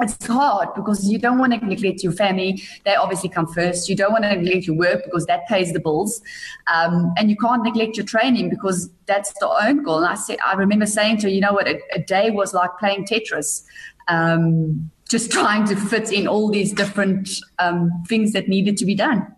it's 0.00 0.26
hard 0.26 0.74
because 0.74 1.10
you 1.10 1.18
don't 1.18 1.38
want 1.38 1.52
to 1.52 1.64
neglect 1.64 2.02
your 2.02 2.12
family. 2.12 2.62
They 2.84 2.94
obviously 2.94 3.28
come 3.28 3.46
first. 3.46 3.88
You 3.88 3.96
don't 3.96 4.12
want 4.12 4.24
to 4.24 4.36
neglect 4.36 4.66
your 4.66 4.76
work 4.76 5.04
because 5.04 5.26
that 5.26 5.46
pays 5.48 5.72
the 5.72 5.80
bills. 5.80 6.22
Um, 6.72 7.12
and 7.18 7.28
you 7.28 7.36
can't 7.36 7.62
neglect 7.62 7.96
your 7.96 8.06
training 8.06 8.48
because 8.48 8.90
that's 9.06 9.32
the 9.40 9.48
own 9.48 9.82
goal. 9.82 9.98
And 9.98 10.06
I 10.06 10.14
said, 10.14 10.38
I 10.46 10.54
remember 10.54 10.86
saying 10.86 11.18
to 11.18 11.22
her, 11.24 11.28
you 11.28 11.40
know 11.40 11.52
what? 11.52 11.68
A, 11.68 11.80
a 11.92 11.98
day 11.98 12.30
was 12.30 12.54
like 12.54 12.70
playing 12.78 13.06
Tetris. 13.06 13.64
Um, 14.06 14.90
just 15.08 15.30
trying 15.32 15.66
to 15.66 15.76
fit 15.76 16.12
in 16.12 16.26
all 16.26 16.48
these 16.48 16.72
different 16.72 17.28
um, 17.58 17.90
things 18.08 18.32
that 18.32 18.48
needed 18.48 18.76
to 18.78 18.86
be 18.86 18.94
done. 18.94 19.34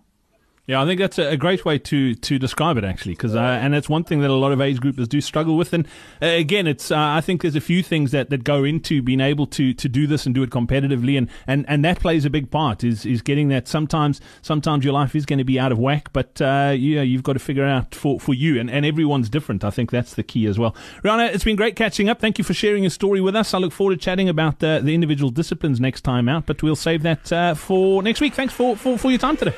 Yeah, 0.71 0.83
I 0.83 0.87
think 0.87 1.01
that's 1.01 1.19
a, 1.19 1.37
great 1.37 1.65
way 1.65 1.81
to 1.81 2.15
to 2.15 2.39
describe 2.39 2.77
it 2.77 2.85
actually, 2.85 3.15
because 3.15 3.35
uh, 3.35 3.41
and 3.41 3.75
it's 3.75 3.89
one 3.89 4.05
thing 4.05 4.21
that 4.21 4.31
a 4.31 4.35
lot 4.35 4.53
of 4.53 4.61
age 4.61 4.79
groupers 4.79 5.09
do 5.09 5.21
struggle 5.21 5.57
with. 5.57 5.73
And 5.73 5.85
uh, 6.23 6.27
again, 6.27 6.69
it's 6.69 6.93
uh, 6.93 6.97
I 6.97 7.21
think 7.21 7.43
there's 7.43 7.57
a 7.57 7.61
few 7.61 7.83
things 7.83 8.13
that, 8.13 8.31
that 8.31 8.45
go 8.45 8.63
into 8.63 9.03
being 9.03 9.21
able 9.21 9.49
to 9.49 9.75
to 9.75 9.89
do 9.89 10.07
this 10.07 10.27
and 10.27 10.33
do 10.33 10.45
it 10.45 10.51
competitively, 10.51 11.19
and, 11.19 11.29
and, 11.49 11.69
and 11.69 11.85
that 11.85 11.99
plays 11.99 12.25
a 12.25 12.31
big 12.31 12.53
part. 12.53 12.85
Is 12.85 13.05
is 13.05 13.21
getting 13.21 13.49
that 13.49 13.67
sometimes 13.67 14.21
sometimes 14.43 14.85
your 14.85 14.95
life 14.95 15.17
is 15.17 15.27
going 15.27 15.41
to 15.41 15.45
be 15.45 15.59
out 15.59 15.73
of 15.73 15.79
whack, 15.81 16.13
but 16.13 16.41
uh, 16.41 16.73
yeah, 16.79 17.03
you've 17.03 17.25
got 17.25 17.33
to 17.33 17.41
figure 17.41 17.65
out 17.65 17.93
for, 17.93 18.21
for 18.21 18.33
you, 18.33 18.61
and, 18.61 18.71
and 18.71 18.87
everyone's 18.87 19.29
different. 19.29 19.65
I 19.65 19.71
think 19.71 19.91
that's 19.91 20.15
the 20.15 20.23
key 20.23 20.47
as 20.47 20.57
well. 20.57 20.77
Riana, 21.03 21.35
it's 21.35 21.43
been 21.43 21.57
great 21.57 21.75
catching 21.75 22.09
up. 22.09 22.21
Thank 22.21 22.39
you 22.39 22.45
for 22.45 22.55
sharing 22.55 22.85
your 22.85 22.91
story 22.91 23.21
with 23.21 23.35
us. 23.35 23.55
I 23.55 23.59
look 23.59 23.73
forward 23.73 23.99
to 23.99 24.05
chatting 24.05 24.29
about 24.29 24.61
the, 24.61 24.81
the 24.81 24.95
individual 24.95 25.33
disciplines 25.33 25.81
next 25.81 26.03
time 26.03 26.29
out, 26.29 26.47
but 26.47 26.63
we'll 26.63 26.77
save 26.77 27.03
that 27.03 27.33
uh, 27.33 27.55
for 27.55 28.05
next 28.05 28.21
week. 28.21 28.35
Thanks 28.35 28.55
for, 28.55 28.77
for, 28.77 28.97
for 28.97 29.11
your 29.11 29.19
time 29.19 29.37
today. 29.37 29.57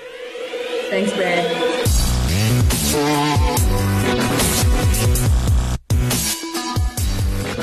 Thanks, 0.93 1.11
Brad. 1.15 3.32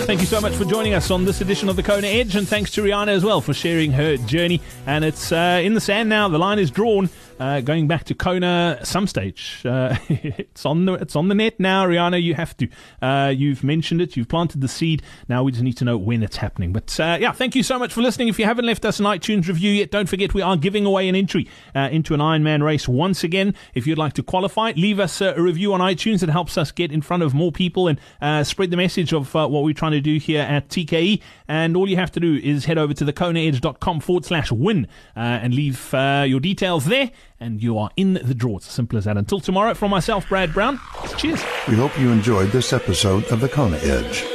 Thank 0.10 0.22
you 0.22 0.26
so 0.26 0.42
much 0.42 0.56
for 0.56 0.66
joining 0.66 0.96
us 0.96 1.12
on 1.12 1.24
this 1.24 1.40
edition 1.40 1.70
of 1.70 1.76
the 1.76 1.84
Kona 1.84 2.08
Edge, 2.08 2.36
and 2.36 2.48
thanks 2.48 2.72
to 2.72 2.82
Riana 2.82 3.10
as 3.10 3.24
well 3.24 3.42
for 3.42 3.54
sharing 3.54 3.92
her 3.92 4.18
journey. 4.18 4.60
And 4.88 5.06
it's 5.06 5.32
uh, 5.32 5.62
in 5.64 5.76
the 5.76 5.80
sand 5.80 6.10
now. 6.10 6.28
The 6.28 6.40
line 6.40 6.58
is 6.58 6.72
drawn 6.72 7.12
uh, 7.40 7.62
going 7.62 7.88
back 7.88 8.04
to 8.06 8.14
Kona 8.14 8.80
some 8.84 9.08
stage. 9.08 9.62
Uh, 9.64 9.96
it's 10.10 10.66
on 10.66 10.86
the 10.86 10.94
it's 10.94 11.16
on 11.16 11.30
the 11.30 11.36
net 11.36 11.60
now, 11.60 11.86
Riana. 11.86 12.22
You 12.22 12.34
have 12.34 12.58
to. 12.58 12.68
Uh, 13.02 13.34
you've 13.36 13.64
mentioned 13.64 14.02
it. 14.02 14.18
You've 14.18 14.28
planted 14.28 14.62
the 14.62 14.68
seed. 14.68 15.02
Now 15.30 15.44
we 15.44 15.52
just 15.52 15.64
need 15.64 15.78
to 15.78 15.86
know 15.86 15.98
when 15.98 16.22
it's 16.24 16.38
happening. 16.38 16.74
But 16.74 17.00
uh, 17.00 17.18
yeah, 17.20 17.32
thank 17.32 17.56
you 17.56 17.64
so 17.64 17.80
much 17.80 17.94
for 17.94 18.02
listening. 18.02 18.28
If 18.28 18.40
you 18.40 18.46
haven't 18.46 18.66
left 18.66 18.86
us 18.86 19.00
an 19.00 19.06
iTunes 19.06 19.48
review 19.48 19.72
yet, 19.72 19.92
don't 19.92 20.10
forget 20.10 20.34
we 20.34 20.42
are 20.42 20.58
giving 20.58 20.86
away 20.86 21.08
an 21.08 21.16
entry 21.16 21.48
uh, 21.76 21.90
into 21.92 22.14
an 22.14 22.20
Ironman 22.20 22.64
race 22.64 22.88
once 22.88 23.24
again. 23.24 23.54
If 23.74 23.88
you'd 23.88 23.98
like 23.98 24.14
to 24.14 24.24
qualify, 24.24 24.74
leave 24.76 25.00
us 25.00 25.22
a 25.22 25.40
review 25.40 25.74
on 25.74 25.80
iTunes. 25.80 26.24
It 26.24 26.30
helps 26.30 26.58
us 26.58 26.72
get 26.72 26.92
in 26.92 27.02
front 27.02 27.24
of 27.24 27.34
more 27.34 27.52
people 27.52 27.88
and 27.88 28.48
spread 28.48 28.72
the 28.72 28.78
message 28.78 29.14
of 29.14 29.34
what 29.34 29.52
we're 29.52 29.74
trying 29.74 29.92
to 29.94 29.99
to 30.02 30.14
do 30.14 30.18
here 30.18 30.42
at 30.42 30.70
TKE. 30.70 31.22
And 31.48 31.76
all 31.76 31.88
you 31.88 31.96
have 31.98 32.12
to 32.14 32.20
do 32.20 32.36
is 32.36 32.66
head 32.66 32.78
over 32.78 32.94
to 32.94 33.06
thekonaedge.com 33.06 34.00
forward 34.00 34.26
slash 34.26 34.52
win 34.52 34.88
uh, 35.16 35.20
and 35.20 35.54
leave 35.54 35.94
uh, 35.94 36.26
your 36.28 36.40
details 36.40 36.86
there. 36.86 37.12
And 37.40 37.62
you 37.64 37.78
are 37.78 37.90
in 37.96 38.14
the 38.14 38.34
draw. 38.34 38.58
It's 38.58 38.68
as 38.68 38.74
simple 38.74 38.98
as 38.98 39.06
that. 39.06 39.18
Until 39.18 39.40
tomorrow, 39.40 39.74
from 39.74 39.92
myself, 39.92 40.28
Brad 40.28 40.54
Brown, 40.54 40.80
cheers. 41.18 41.42
We 41.68 41.76
hope 41.76 41.98
you 42.00 42.10
enjoyed 42.10 42.50
this 42.52 42.74
episode 42.74 43.26
of 43.26 43.42
The 43.42 43.50
Kona 43.50 43.78
Edge. 43.78 44.26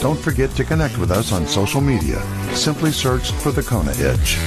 Don't 0.00 0.18
forget 0.18 0.50
to 0.56 0.64
connect 0.64 0.98
with 0.98 1.10
us 1.10 1.32
on 1.32 1.46
social 1.46 1.80
media. 1.80 2.20
Simply 2.54 2.90
search 2.90 3.30
for 3.32 3.52
The 3.52 3.62
Kona 3.62 3.92
Edge. 3.92 4.38